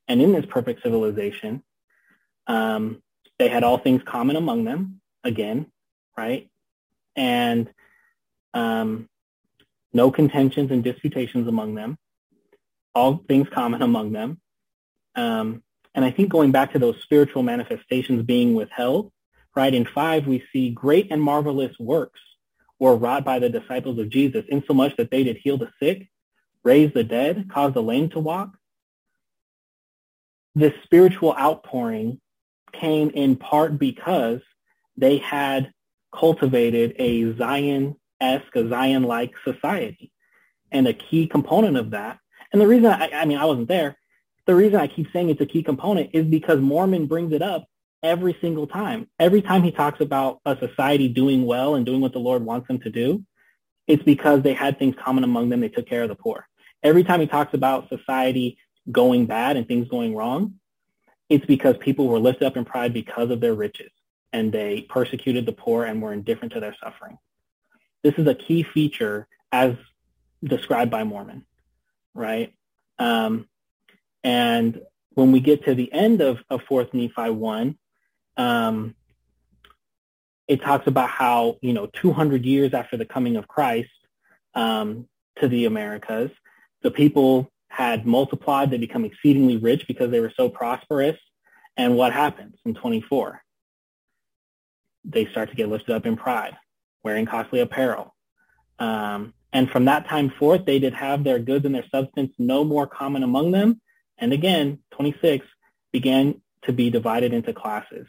And 0.07 0.24
in 0.24 0.32
this 0.32 0.45
perfect 0.49 0.82
civilization, 0.82 1.61
um, 2.47 3.03
they 3.38 3.47
had 3.47 3.63
all 3.63 3.78
things 3.78 4.01
common 4.03 4.38
among 4.38 4.63
them, 4.63 5.01
again, 5.24 5.67
right? 6.17 6.49
And 7.15 7.69
um, 8.55 9.07
no 9.93 10.09
contentions 10.09 10.72
and 10.72 10.84
disputations 10.84 11.47
among 11.47 11.76
them, 11.76 11.99
all 12.95 13.24
things 13.28 13.47
common 13.53 13.84
among 13.84 14.13
them. 14.13 14.41
Um, 15.16 15.64
and 15.93 16.05
I 16.05 16.12
think 16.12 16.30
going 16.30 16.51
back 16.51 16.74
to 16.74 16.80
those 16.80 17.01
spiritual 17.01 17.43
manifestations 17.43 18.24
being 18.24 18.53
withheld, 18.53 19.12
right? 19.55 19.74
In 19.74 19.86
five, 19.86 20.28
we 20.28 20.43
see 20.53 20.70
great 20.70 21.12
and 21.12 21.22
marvelous 21.22 21.78
works 21.80 22.20
were 22.80 22.95
wrought 22.95 23.26
by 23.26 23.39
the 23.39 23.49
disciples 23.49 23.99
of 23.99 24.09
Jesus, 24.09 24.45
insomuch 24.49 24.95
that 24.97 25.12
they 25.12 25.24
did 25.24 25.38
heal 25.38 25.57
the 25.57 25.72
sick, 25.80 26.09
raise 26.64 26.93
the 26.93 27.03
dead, 27.03 27.49
cause 27.49 27.74
the 27.74 27.84
lame 27.84 28.09
to 28.09 28.20
walk, 28.20 28.51
this 30.55 30.74
spiritual 30.84 31.36
outpouring 31.38 32.20
came 32.74 33.09
in 33.09 33.36
part 33.36 33.78
because 33.78 34.41
they 34.97 35.18
had 35.18 35.72
cultivated 36.14 36.93
a 36.97 37.36
Zion-esque, 37.38 38.55
a 38.55 38.70
Zion-like 38.70 39.34
society. 39.43 40.12
And 40.74 40.88
a 40.88 40.93
key 40.93 41.28
component 41.28 41.76
of 41.76 41.91
that, 41.91 42.18
and 42.53 42.62
the 42.62 42.66
reason 42.66 42.86
I, 42.86 43.09
I 43.14 43.26
mean, 43.26 43.38
I 43.38 43.43
wasn't 43.43 43.68
there, 43.68 43.97
the 44.45 44.55
reason 44.55 44.79
I 44.79 44.87
keep 44.87 45.11
saying 45.11 45.29
it's 45.29 45.41
a 45.41 45.45
key 45.45 45.63
component 45.63 46.11
is 46.13 46.25
because 46.25 46.59
Mormon 46.59 47.07
brings 47.07 47.33
it 47.33 47.41
up 47.41 47.67
every 48.03 48.37
single 48.41 48.67
time. 48.67 49.07
Every 49.19 49.41
time 49.41 49.63
he 49.63 49.71
talks 49.71 50.01
about 50.01 50.39
a 50.45 50.57
society 50.57 51.07
doing 51.07 51.45
well 51.45 51.75
and 51.75 51.85
doing 51.85 52.01
what 52.01 52.13
the 52.13 52.19
Lord 52.19 52.43
wants 52.43 52.67
them 52.67 52.79
to 52.79 52.89
do, 52.89 53.23
it's 53.87 54.03
because 54.03 54.41
they 54.41 54.53
had 54.53 54.79
things 54.79 54.95
common 55.01 55.23
among 55.23 55.49
them. 55.49 55.59
They 55.59 55.69
took 55.69 55.87
care 55.87 56.03
of 56.03 56.09
the 56.09 56.15
poor. 56.15 56.47
Every 56.83 57.03
time 57.03 57.19
he 57.19 57.27
talks 57.27 57.53
about 57.53 57.89
society 57.89 58.57
going 58.91 59.27
bad 59.27 59.57
and 59.57 59.67
things 59.67 59.87
going 59.87 60.15
wrong, 60.15 60.55
it's 61.29 61.45
because 61.45 61.77
people 61.77 62.07
were 62.07 62.19
lifted 62.19 62.45
up 62.45 62.57
in 62.57 62.65
pride 62.65 62.93
because 62.93 63.29
of 63.29 63.39
their 63.39 63.53
riches 63.53 63.91
and 64.33 64.51
they 64.51 64.81
persecuted 64.81 65.45
the 65.45 65.51
poor 65.51 65.85
and 65.85 66.01
were 66.01 66.13
indifferent 66.13 66.53
to 66.53 66.59
their 66.59 66.75
suffering. 66.83 67.17
This 68.03 68.15
is 68.17 68.27
a 68.27 68.35
key 68.35 68.63
feature 68.63 69.27
as 69.51 69.75
described 70.43 70.89
by 70.89 71.03
Mormon, 71.03 71.45
right? 72.13 72.53
Um, 72.97 73.47
and 74.24 74.82
when 75.13 75.32
we 75.32 75.39
get 75.39 75.65
to 75.65 75.76
the 75.76 75.91
end 75.91 76.22
of, 76.22 76.38
of 76.49 76.61
4th 76.69 76.93
Nephi 76.93 77.32
1, 77.32 77.78
um, 78.38 78.95
it 80.47 80.61
talks 80.61 80.88
about 80.88 81.09
how, 81.09 81.57
you 81.61 81.74
know, 81.74 81.88
200 82.01 82.45
years 82.45 82.74
after 82.74 82.97
the 82.97 83.05
coming 83.05 83.36
of 83.36 83.47
Christ 83.47 83.89
um, 84.53 85.07
to 85.39 85.47
the 85.47 85.65
Americas, 85.65 86.32
the 86.82 86.91
people 86.91 87.51
had 87.69 88.05
multiplied. 88.05 88.69
They 88.69 88.78
become 88.78 89.05
exceedingly 89.05 89.57
rich 89.57 89.88
because 89.88 90.11
they 90.11 90.19
were 90.19 90.34
so 90.36 90.49
prosperous. 90.49 91.17
And 91.78 91.95
what 91.95 92.13
happens 92.13 92.55
in 92.65 92.74
24? 92.74 93.41
They 95.05 95.26
start 95.28 95.49
to 95.49 95.55
get 95.55 95.69
lifted 95.69 95.95
up 95.95 96.05
in 96.05 96.17
pride, 96.17 96.57
wearing 97.03 97.26
costly 97.26 97.59
apparel. 97.59 98.13
Um, 98.78 99.34
and 99.53 99.69
from 99.69 99.86
that 99.86 100.07
time 100.07 100.30
forth, 100.30 100.65
they 100.65 100.80
did 100.80 100.93
have 100.93 101.24
their 101.24 101.39
goods 101.39 101.65
and 101.65 101.76
their 101.76 101.88
substance 101.93 102.34
no 102.38 102.63
more 102.63 102.88
common 102.88 103.24
among 103.24 103.51
them. 103.51 103.82
And 104.22 104.32
again, 104.32 104.80
26 104.91 105.45
began 105.91 106.41
to 106.63 106.72
be 106.72 106.89
divided 106.89 107.34
into 107.34 107.53
classes. 107.53 108.07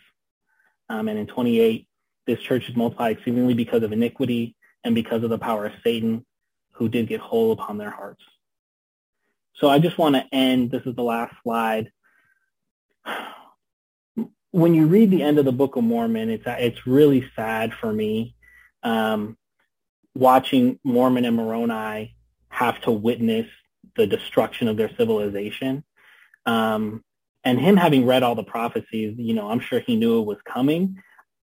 Um, 0.88 1.08
and 1.08 1.18
in 1.18 1.26
28, 1.26 1.88
this 2.26 2.38
church 2.40 2.68
is 2.68 2.76
multiplied 2.76 3.16
exceedingly 3.16 3.54
because 3.54 3.82
of 3.82 3.92
iniquity 3.92 4.54
and 4.84 4.94
because 4.94 5.24
of 5.24 5.30
the 5.30 5.38
power 5.38 5.66
of 5.66 5.72
Satan, 5.82 6.24
who 6.72 6.88
did 6.88 7.08
get 7.08 7.20
hold 7.20 7.58
upon 7.58 7.78
their 7.78 7.90
hearts. 7.90 8.22
So 9.56 9.68
I 9.68 9.78
just 9.78 9.98
want 9.98 10.14
to 10.16 10.24
end, 10.32 10.70
this 10.70 10.82
is 10.86 10.94
the 10.94 11.02
last 11.02 11.34
slide. 11.42 11.90
When 14.50 14.74
you 14.74 14.86
read 14.86 15.10
the 15.10 15.22
end 15.22 15.38
of 15.38 15.46
the 15.46 15.52
Book 15.52 15.76
of 15.76 15.84
Mormon, 15.84 16.28
it's, 16.28 16.44
it's 16.46 16.86
really 16.86 17.26
sad 17.34 17.72
for 17.72 17.90
me 17.90 18.34
um, 18.82 19.38
watching 20.14 20.78
Mormon 20.84 21.24
and 21.24 21.36
Moroni 21.36 22.14
have 22.50 22.80
to 22.82 22.90
witness 22.90 23.46
the 23.96 24.06
destruction 24.06 24.68
of 24.68 24.76
their 24.76 24.90
civilization. 24.96 25.84
Um, 26.46 27.02
and 27.44 27.58
him 27.58 27.76
having 27.76 28.06
read 28.06 28.22
all 28.22 28.34
the 28.34 28.44
prophecies, 28.44 29.14
you 29.18 29.34
know, 29.34 29.50
I'm 29.50 29.60
sure 29.60 29.80
he 29.80 29.96
knew 29.96 30.20
it 30.20 30.26
was 30.26 30.38
coming. 30.44 30.96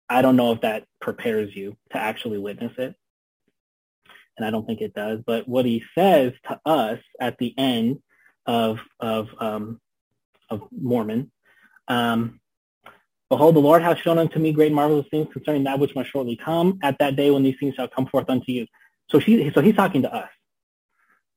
I 0.08 0.22
don't 0.22 0.36
know 0.36 0.52
if 0.52 0.60
that 0.62 0.84
prepares 1.00 1.54
you 1.54 1.76
to 1.90 1.98
actually 1.98 2.38
witness 2.38 2.72
it 2.78 2.94
and 4.38 4.46
I 4.46 4.50
don't 4.50 4.66
think 4.66 4.80
it 4.80 4.94
does. 4.94 5.20
But 5.26 5.48
what 5.48 5.66
he 5.66 5.84
says 5.94 6.32
to 6.48 6.60
us 6.64 7.00
at 7.20 7.36
the 7.38 7.54
end 7.58 8.00
of 8.46 8.78
of 9.00 9.28
um, 9.40 9.80
of 10.48 10.62
Mormon, 10.70 11.30
um, 11.88 12.40
behold, 13.28 13.56
the 13.56 13.60
Lord 13.60 13.82
hath 13.82 13.98
shown 13.98 14.18
unto 14.18 14.38
me 14.38 14.52
great 14.52 14.72
marvelous 14.72 15.06
things 15.10 15.28
concerning 15.32 15.64
that 15.64 15.78
which 15.78 15.94
must 15.94 16.10
shortly 16.10 16.36
come. 16.36 16.78
At 16.82 16.98
that 17.00 17.16
day 17.16 17.30
when 17.30 17.42
these 17.42 17.56
things 17.60 17.74
shall 17.74 17.88
come 17.88 18.06
forth 18.06 18.30
unto 18.30 18.52
you. 18.52 18.66
So 19.10 19.20
she, 19.20 19.50
so 19.54 19.60
he's 19.60 19.74
talking 19.76 20.02
to 20.02 20.14
us, 20.14 20.30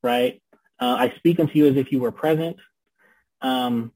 right? 0.03 0.41
Uh, 0.80 0.95
I 0.99 1.14
speak 1.18 1.39
unto 1.39 1.57
you 1.57 1.68
as 1.68 1.78
if 1.78 1.91
you 1.91 1.99
were 1.99 2.12
present. 2.12 2.57
Um, 3.41 3.91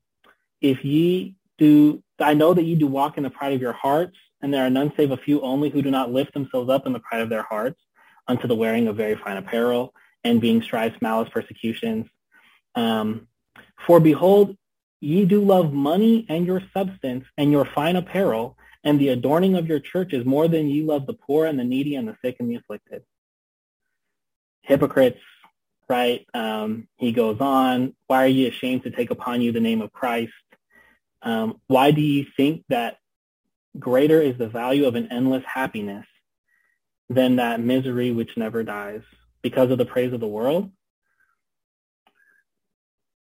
if 0.61 0.83
ye 0.85 1.35
do, 1.57 2.03
I 2.19 2.33
know 2.33 2.53
that 2.53 2.63
ye 2.63 2.75
do 2.75 2.87
walk 2.87 3.17
in 3.17 3.23
the 3.23 3.29
pride 3.29 3.53
of 3.53 3.61
your 3.61 3.73
hearts, 3.73 4.17
and 4.41 4.53
there 4.53 4.65
are 4.65 4.69
none 4.69 4.93
save 4.97 5.11
a 5.11 5.17
few 5.17 5.41
only 5.41 5.69
who 5.69 5.81
do 5.81 5.91
not 5.91 6.11
lift 6.11 6.33
themselves 6.33 6.69
up 6.69 6.85
in 6.85 6.93
the 6.93 6.99
pride 6.99 7.21
of 7.21 7.29
their 7.29 7.43
hearts 7.43 7.81
unto 8.27 8.47
the 8.47 8.55
wearing 8.55 8.87
of 8.87 8.95
very 8.95 9.15
fine 9.15 9.37
apparel, 9.37 9.93
and 10.23 10.41
being 10.41 10.61
strifes, 10.61 11.01
malice, 11.01 11.29
persecutions. 11.29 12.07
Um, 12.73 13.27
For 13.85 13.99
behold, 13.99 14.57
ye 14.99 15.25
do 15.25 15.41
love 15.41 15.71
money 15.73 16.25
and 16.29 16.45
your 16.47 16.61
substance 16.73 17.25
and 17.37 17.51
your 17.51 17.65
fine 17.65 17.95
apparel, 17.95 18.57
and 18.83 18.99
the 18.99 19.09
adorning 19.09 19.55
of 19.55 19.67
your 19.67 19.79
churches 19.79 20.25
more 20.25 20.47
than 20.47 20.67
ye 20.67 20.83
love 20.83 21.05
the 21.05 21.13
poor 21.13 21.45
and 21.45 21.59
the 21.59 21.63
needy 21.63 21.95
and 21.95 22.07
the 22.07 22.17
sick 22.23 22.37
and 22.39 22.49
the 22.49 22.55
afflicted. 22.55 23.03
hypocrites, 24.61 25.19
right? 25.88 26.25
Um, 26.33 26.88
he 26.97 27.11
goes 27.11 27.39
on, 27.39 27.95
why 28.07 28.23
are 28.23 28.27
you 28.27 28.47
ashamed 28.47 28.83
to 28.83 28.91
take 28.91 29.11
upon 29.11 29.41
you 29.41 29.51
the 29.51 29.59
name 29.59 29.81
of 29.81 29.91
Christ? 29.91 30.33
Um, 31.21 31.59
why 31.67 31.91
do 31.91 32.01
you 32.01 32.25
think 32.38 32.63
that 32.69 32.97
greater 33.77 34.21
is 34.21 34.38
the 34.38 34.47
value 34.47 34.86
of 34.86 34.95
an 34.95 35.11
endless 35.11 35.43
happiness 35.45 36.05
than 37.09 37.38
that 37.38 37.59
misery 37.59 38.11
which 38.11 38.38
never 38.38 38.63
dies 38.63 39.01
because 39.41 39.71
of 39.71 39.77
the 39.77 39.86
praise 39.86 40.13
of 40.13 40.19
the 40.19 40.27
world? 40.27 40.71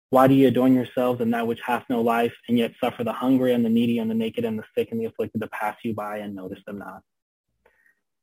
Why 0.09 0.27
do 0.27 0.33
you 0.33 0.47
adorn 0.47 0.73
yourselves 0.73 1.19
in 1.19 1.31
that 1.31 1.47
which 1.47 1.59
hath 1.65 1.83
no 1.89 2.01
life 2.01 2.33
and 2.47 2.57
yet 2.57 2.71
suffer 2.81 3.03
the 3.03 3.11
hungry 3.11 3.53
and 3.53 3.65
the 3.65 3.69
needy 3.69 3.99
and 3.99 4.09
the 4.09 4.15
naked 4.15 4.45
and 4.45 4.57
the 4.57 4.63
sick 4.73 4.89
and 4.91 5.01
the 5.01 5.05
afflicted 5.05 5.41
to 5.41 5.47
pass 5.47 5.75
you 5.83 5.93
by 5.93 6.19
and 6.19 6.33
notice 6.33 6.59
them 6.65 6.79
not? 6.79 7.01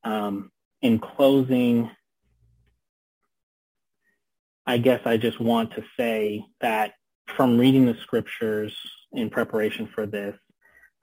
Um, 0.02 0.50
in 0.80 0.98
closing, 0.98 1.90
I 4.66 4.78
guess 4.78 5.00
I 5.04 5.16
just 5.16 5.40
want 5.40 5.72
to 5.72 5.84
say 5.96 6.44
that 6.60 6.94
from 7.36 7.58
reading 7.58 7.86
the 7.86 7.96
scriptures 8.02 8.74
in 9.12 9.30
preparation 9.30 9.88
for 9.94 10.06
this, 10.06 10.36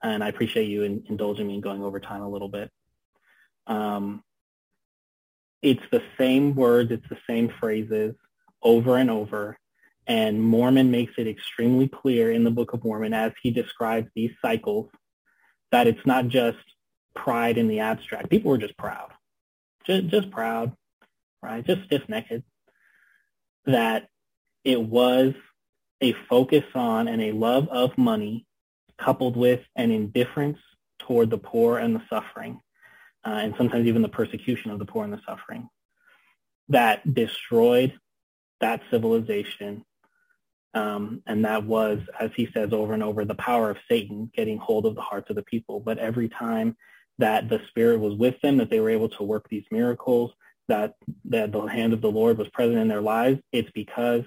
and 0.02 0.22
I 0.22 0.28
appreciate 0.28 0.68
you 0.68 0.82
in, 0.82 1.04
indulging 1.08 1.46
me 1.46 1.54
in 1.54 1.60
going 1.60 1.82
over 1.82 2.00
time 2.00 2.22
a 2.22 2.28
little 2.28 2.48
bit. 2.48 2.70
Um, 3.66 4.24
it's 5.62 5.82
the 5.92 6.02
same 6.18 6.56
words, 6.56 6.90
it's 6.90 7.08
the 7.08 7.18
same 7.28 7.52
phrases 7.60 8.14
over 8.62 8.96
and 8.96 9.10
over, 9.10 9.56
and 10.08 10.42
Mormon 10.42 10.90
makes 10.90 11.12
it 11.16 11.28
extremely 11.28 11.86
clear 11.86 12.32
in 12.32 12.42
the 12.42 12.50
Book 12.50 12.72
of 12.72 12.84
Mormon 12.84 13.14
as 13.14 13.32
he 13.42 13.52
describes 13.52 14.08
these 14.16 14.32
cycles 14.42 14.90
that 15.70 15.86
it's 15.86 16.04
not 16.04 16.26
just 16.26 16.58
pride 17.14 17.58
in 17.58 17.68
the 17.68 17.78
abstract. 17.78 18.28
People 18.28 18.50
were 18.50 18.58
just 18.58 18.76
proud, 18.76 19.12
just, 19.86 20.08
just 20.08 20.30
proud, 20.32 20.72
right? 21.40 21.64
Just 21.64 21.84
stiff-necked. 21.84 22.42
That 23.66 24.08
it 24.64 24.80
was 24.80 25.34
a 26.00 26.14
focus 26.28 26.64
on 26.74 27.08
and 27.08 27.22
a 27.22 27.32
love 27.32 27.68
of 27.68 27.96
money 27.96 28.46
coupled 28.98 29.36
with 29.36 29.60
an 29.76 29.90
indifference 29.90 30.58
toward 30.98 31.30
the 31.30 31.38
poor 31.38 31.78
and 31.78 31.94
the 31.94 32.02
suffering, 32.08 32.60
uh, 33.24 33.30
and 33.30 33.54
sometimes 33.56 33.86
even 33.86 34.02
the 34.02 34.08
persecution 34.08 34.70
of 34.70 34.78
the 34.78 34.84
poor 34.84 35.04
and 35.04 35.12
the 35.12 35.20
suffering, 35.26 35.68
that 36.68 37.14
destroyed 37.14 37.92
that 38.60 38.82
civilization. 38.90 39.84
Um, 40.74 41.22
and 41.26 41.44
that 41.44 41.64
was, 41.64 42.00
as 42.18 42.30
he 42.34 42.48
says 42.54 42.72
over 42.72 42.94
and 42.94 43.02
over, 43.02 43.24
the 43.24 43.34
power 43.34 43.70
of 43.70 43.76
Satan 43.88 44.30
getting 44.34 44.58
hold 44.58 44.86
of 44.86 44.94
the 44.94 45.02
hearts 45.02 45.28
of 45.28 45.36
the 45.36 45.42
people. 45.42 45.80
But 45.80 45.98
every 45.98 46.28
time 46.28 46.76
that 47.18 47.48
the 47.48 47.60
Spirit 47.68 48.00
was 48.00 48.14
with 48.14 48.40
them, 48.40 48.56
that 48.56 48.70
they 48.70 48.80
were 48.80 48.90
able 48.90 49.10
to 49.10 49.22
work 49.22 49.48
these 49.48 49.66
miracles, 49.70 50.32
that, 50.68 50.94
that 51.26 51.52
the 51.52 51.62
hand 51.62 51.92
of 51.92 52.00
the 52.00 52.10
Lord 52.10 52.38
was 52.38 52.48
present 52.48 52.78
in 52.78 52.88
their 52.88 53.00
lives, 53.00 53.40
it's 53.52 53.70
because 53.72 54.24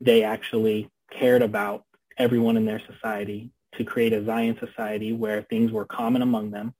they 0.00 0.24
actually 0.24 0.90
cared 1.10 1.42
about 1.42 1.84
everyone 2.18 2.56
in 2.56 2.64
their 2.64 2.80
society 2.80 3.50
to 3.76 3.84
create 3.84 4.12
a 4.12 4.24
Zion 4.24 4.56
society 4.58 5.12
where 5.12 5.42
things 5.42 5.70
were 5.72 5.84
common 5.84 6.22
among 6.22 6.50
them 6.50 6.74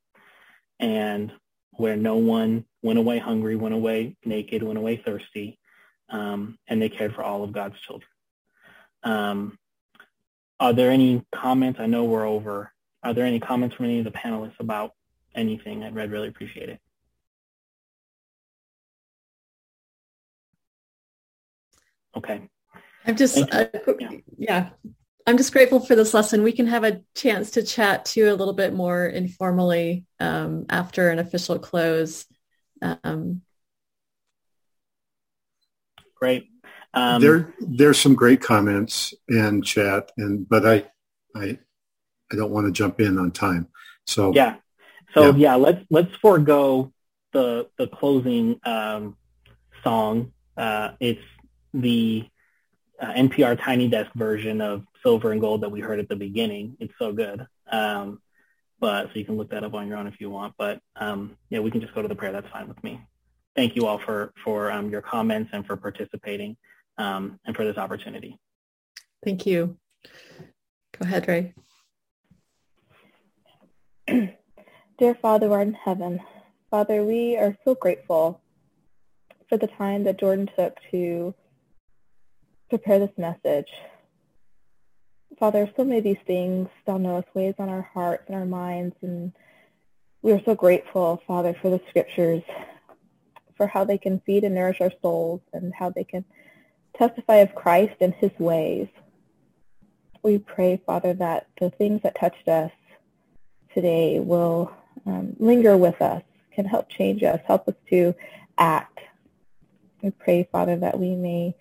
and 0.79 1.33
where 1.73 1.97
no 1.97 2.17
one 2.17 2.65
went 2.83 2.99
away 2.99 3.19
hungry, 3.19 3.57
went 3.57 3.75
away 3.75 4.17
naked, 4.25 4.63
went 4.63 4.79
away 4.79 4.97
thirsty, 4.97 5.59
um, 6.11 6.59
and 6.69 6.83
they 6.83 6.89
cared 6.89 7.15
for 7.15 7.23
all 7.23 7.45
of 7.45 7.53
God's 7.53 7.81
children. 7.81 8.09
Um, 9.03 9.59
are 10.61 10.73
there 10.73 10.91
any 10.91 11.25
comments? 11.35 11.81
I 11.81 11.87
know 11.87 12.05
we're 12.05 12.29
over. 12.29 12.73
Are 13.03 13.15
there 13.15 13.25
any 13.25 13.41
comments 13.41 13.75
from 13.75 13.87
any 13.87 13.99
of 13.99 14.05
the 14.05 14.11
panelists 14.11 14.61
about 14.61 14.93
anything? 15.35 15.83
I'd 15.83 15.97
really 15.97 16.29
appreciate 16.29 16.69
it. 16.69 16.79
Okay. 22.17 22.49
I'm 23.07 23.17
just, 23.17 23.39
uh, 23.39 23.67
yeah. 23.99 24.11
yeah. 24.39 24.71
I'm 25.27 25.37
just 25.37 25.53
grateful 25.53 25.81
for 25.81 25.95
this 25.95 26.15
lesson. 26.15 26.43
We 26.43 26.53
can 26.53 26.67
have 26.67 26.85
a 26.85 27.01
chance 27.15 27.53
to 27.53 27.63
chat 27.63 28.05
too 28.05 28.31
a 28.31 28.35
little 28.35 28.55
bit 28.55 28.73
more 28.73 29.07
informally 29.07 30.05
um, 30.19 30.67
after 30.69 31.11
an 31.11 31.19
official 31.19 31.59
close. 31.59 32.27
Um, 32.81 33.43
Great. 36.17 36.49
Um, 36.95 37.21
there, 37.21 37.55
there's 37.59 37.99
some 37.99 38.15
great 38.15 38.41
comments 38.41 39.15
and 39.29 39.65
chat, 39.65 40.13
and 40.19 40.49
but 40.49 40.67
I, 40.67 40.85
I, 41.35 41.59
I 42.31 42.37
don't 42.37 42.51
want 42.51 42.67
to 42.67 42.73
jump 42.73 43.01
in 43.01 43.19
on 43.19 43.31
time. 43.31 43.69
So 44.07 44.33
yeah, 44.35 44.57
so 45.15 45.31
yeah, 45.31 45.37
yeah 45.37 45.55
let's 45.55 45.85
let's 45.91 46.15
forego 46.17 46.93
the 47.33 47.69
the 47.79 47.87
closing 47.87 48.61
um, 48.65 49.17
song. 49.83 50.33
Uh, 50.57 50.91
it's 51.01 51.23
the 51.73 52.27
uh, 53.01 53.13
NPR 53.13 53.63
Tiny 53.63 53.89
Desk 53.89 54.11
version 54.15 54.61
of 54.61 54.85
Silver 55.03 55.33
and 55.33 55.41
Gold 55.41 55.63
that 55.63 55.71
we 55.71 55.81
heard 55.81 55.99
at 55.99 56.09
the 56.09 56.17
beginning. 56.17 56.77
It's 56.81 56.95
so 56.99 57.13
good. 57.13 57.47
Um, 57.71 58.21
but 58.81 59.07
so 59.07 59.13
you 59.15 59.25
can 59.25 59.37
look 59.37 59.51
that 59.51 59.65
up 59.65 59.75
on 59.75 59.87
your 59.87 59.97
own 59.97 60.07
if 60.07 60.21
you 60.21 60.29
want. 60.29 60.55
But 60.59 60.81
um, 60.97 61.37
yeah, 61.51 61.61
we 61.61 61.71
can 61.71 61.81
just 61.81 61.95
go 61.95 62.03
to 62.03 62.09
the 62.09 62.15
prayer. 62.15 62.33
That's 62.33 62.49
fine 62.49 62.69
with 62.69 62.83
me. 62.83 63.01
Thank 63.55 63.77
you 63.77 63.87
all 63.87 63.99
for 63.99 64.33
for 64.45 64.71
um, 64.73 64.91
your 64.91 65.03
comments 65.03 65.51
and 65.53 65.67
for 65.67 65.77
participating 65.77 66.57
um, 66.99 67.39
and 67.47 67.55
for 67.55 67.65
this 67.65 67.77
opportunity. 67.77 68.39
Thank 69.25 69.47
you. 69.47 69.77
Go 70.99 71.07
ahead, 71.07 71.29
Rhea. 71.29 71.55
Dear 74.99 75.15
Father, 75.15 75.47
who 75.47 75.53
art 75.53 75.69
in 75.69 75.75
heaven, 75.75 76.21
Father, 76.71 77.05
we 77.05 77.37
are 77.37 77.57
so 77.65 77.75
grateful 77.75 78.41
for 79.49 79.57
the 79.57 79.67
time 79.67 80.05
that 80.05 80.19
Jordan 80.19 80.51
took 80.57 80.79
to 80.91 81.35
prepare 82.73 82.99
this 82.99 83.19
message. 83.19 83.69
Father, 85.39 85.71
so 85.77 85.85
many 85.85 85.99
of 85.99 86.05
these 86.05 86.25
things, 86.27 86.71
thou 86.87 86.97
knowest, 86.97 87.29
weighs 87.35 87.55
on 87.59 87.69
our 87.69 87.83
hearts 87.83 88.23
and 88.29 88.35
our 88.35 88.47
minds, 88.47 88.97
and 89.03 89.31
we 90.23 90.33
are 90.33 90.41
so 90.47 90.55
grateful, 90.55 91.23
Father, 91.27 91.55
for 91.61 91.69
the 91.69 91.83
scriptures, 91.91 92.43
for 93.59 93.67
how 93.67 93.85
they 93.85 93.99
can 93.99 94.21
feed 94.21 94.45
and 94.45 94.55
nourish 94.55 94.81
our 94.81 94.93
souls, 95.03 95.43
and 95.53 95.75
how 95.75 95.91
they 95.91 96.05
can 96.05 96.25
testify 96.97 97.37
of 97.37 97.55
Christ 97.55 97.97
and 98.01 98.15
his 98.15 98.31
ways. 98.39 98.89
We 100.23 100.39
pray, 100.39 100.81
Father, 100.87 101.13
that 101.13 101.49
the 101.61 101.69
things 101.69 102.01
that 102.05 102.19
touched 102.19 102.49
us 102.49 102.73
today 103.75 104.19
will 104.19 104.73
um, 105.05 105.37
linger 105.39 105.77
with 105.77 106.01
us, 106.01 106.23
can 106.55 106.65
help 106.65 106.89
change 106.89 107.23
us, 107.23 107.41
help 107.45 107.69
us 107.69 107.75
to 107.91 108.15
act. 108.57 108.99
We 110.01 110.11
pray, 110.11 110.49
Father, 110.51 110.79
that 110.79 110.99
we 110.99 111.15
may 111.17 111.55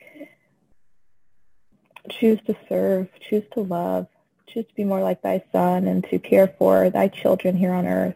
choose 2.09 2.39
to 2.47 2.55
serve, 2.67 3.07
choose 3.19 3.43
to 3.53 3.61
love, 3.61 4.07
choose 4.47 4.65
to 4.65 4.73
be 4.75 4.83
more 4.83 5.01
like 5.01 5.21
thy 5.21 5.43
son 5.51 5.87
and 5.87 6.03
to 6.05 6.19
care 6.19 6.53
for 6.57 6.89
thy 6.89 7.07
children 7.07 7.55
here 7.55 7.73
on 7.73 7.85
earth 7.85 8.15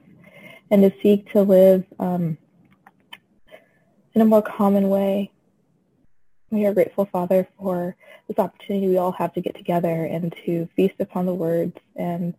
and 0.72 0.82
to 0.82 0.94
seek 1.02 1.32
to 1.32 1.42
live 1.42 1.86
um, 2.00 2.38
in 4.14 4.22
a 4.22 4.26
more 4.26 4.42
common 4.42 4.90
way. 4.90 5.32
We 6.52 6.66
are 6.66 6.74
grateful, 6.74 7.06
Father, 7.06 7.48
for 7.58 7.96
this 8.28 8.40
opportunity 8.40 8.88
we 8.88 8.98
all 8.98 9.12
have 9.14 9.34
to 9.34 9.42
get 9.42 9.56
together 9.56 10.06
and 10.06 10.34
to 10.46 10.68
feast 10.76 10.96
upon 11.00 11.26
the 11.26 11.34
words 11.34 11.78
and 11.96 12.34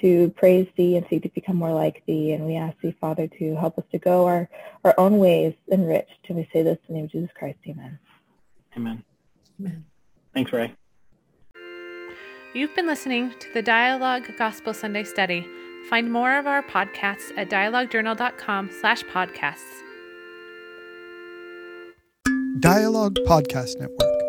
to 0.00 0.30
praise 0.30 0.66
thee 0.76 0.96
and 0.96 1.06
seek 1.08 1.22
to 1.22 1.28
become 1.28 1.56
more 1.56 1.72
like 1.72 2.02
thee. 2.06 2.32
And 2.32 2.46
we 2.46 2.56
ask 2.56 2.78
thee, 2.80 2.96
Father, 3.00 3.28
to 3.28 3.56
help 3.56 3.78
us 3.78 3.84
to 3.92 3.98
go 3.98 4.26
our, 4.26 4.48
our 4.84 4.94
own 4.98 5.18
ways 5.18 5.54
enriched. 5.70 6.28
And 6.28 6.38
we 6.38 6.48
say 6.52 6.62
this 6.62 6.78
in 6.88 6.94
the 6.94 6.94
name 6.94 7.04
of 7.04 7.12
Jesus 7.12 7.30
Christ. 7.34 7.58
Amen. 7.68 7.98
Amen. 8.76 9.04
Amen. 9.60 9.84
Thanks, 10.34 10.52
Rhea. 10.52 10.74
You've 12.54 12.74
been 12.76 12.86
listening 12.86 13.32
to 13.40 13.52
the 13.54 13.62
Dialogue 13.62 14.28
Gospel 14.36 14.74
Sunday 14.74 15.04
Study. 15.04 15.46
Find 15.88 16.12
more 16.12 16.36
of 16.38 16.46
our 16.46 16.62
podcasts 16.62 17.32
at 17.36 17.48
dialoguejournal.com 17.48 18.70
slash 18.78 19.02
podcasts. 19.04 19.80
Dialogue 22.60 23.16
Podcast 23.26 23.80
Network. 23.80 24.21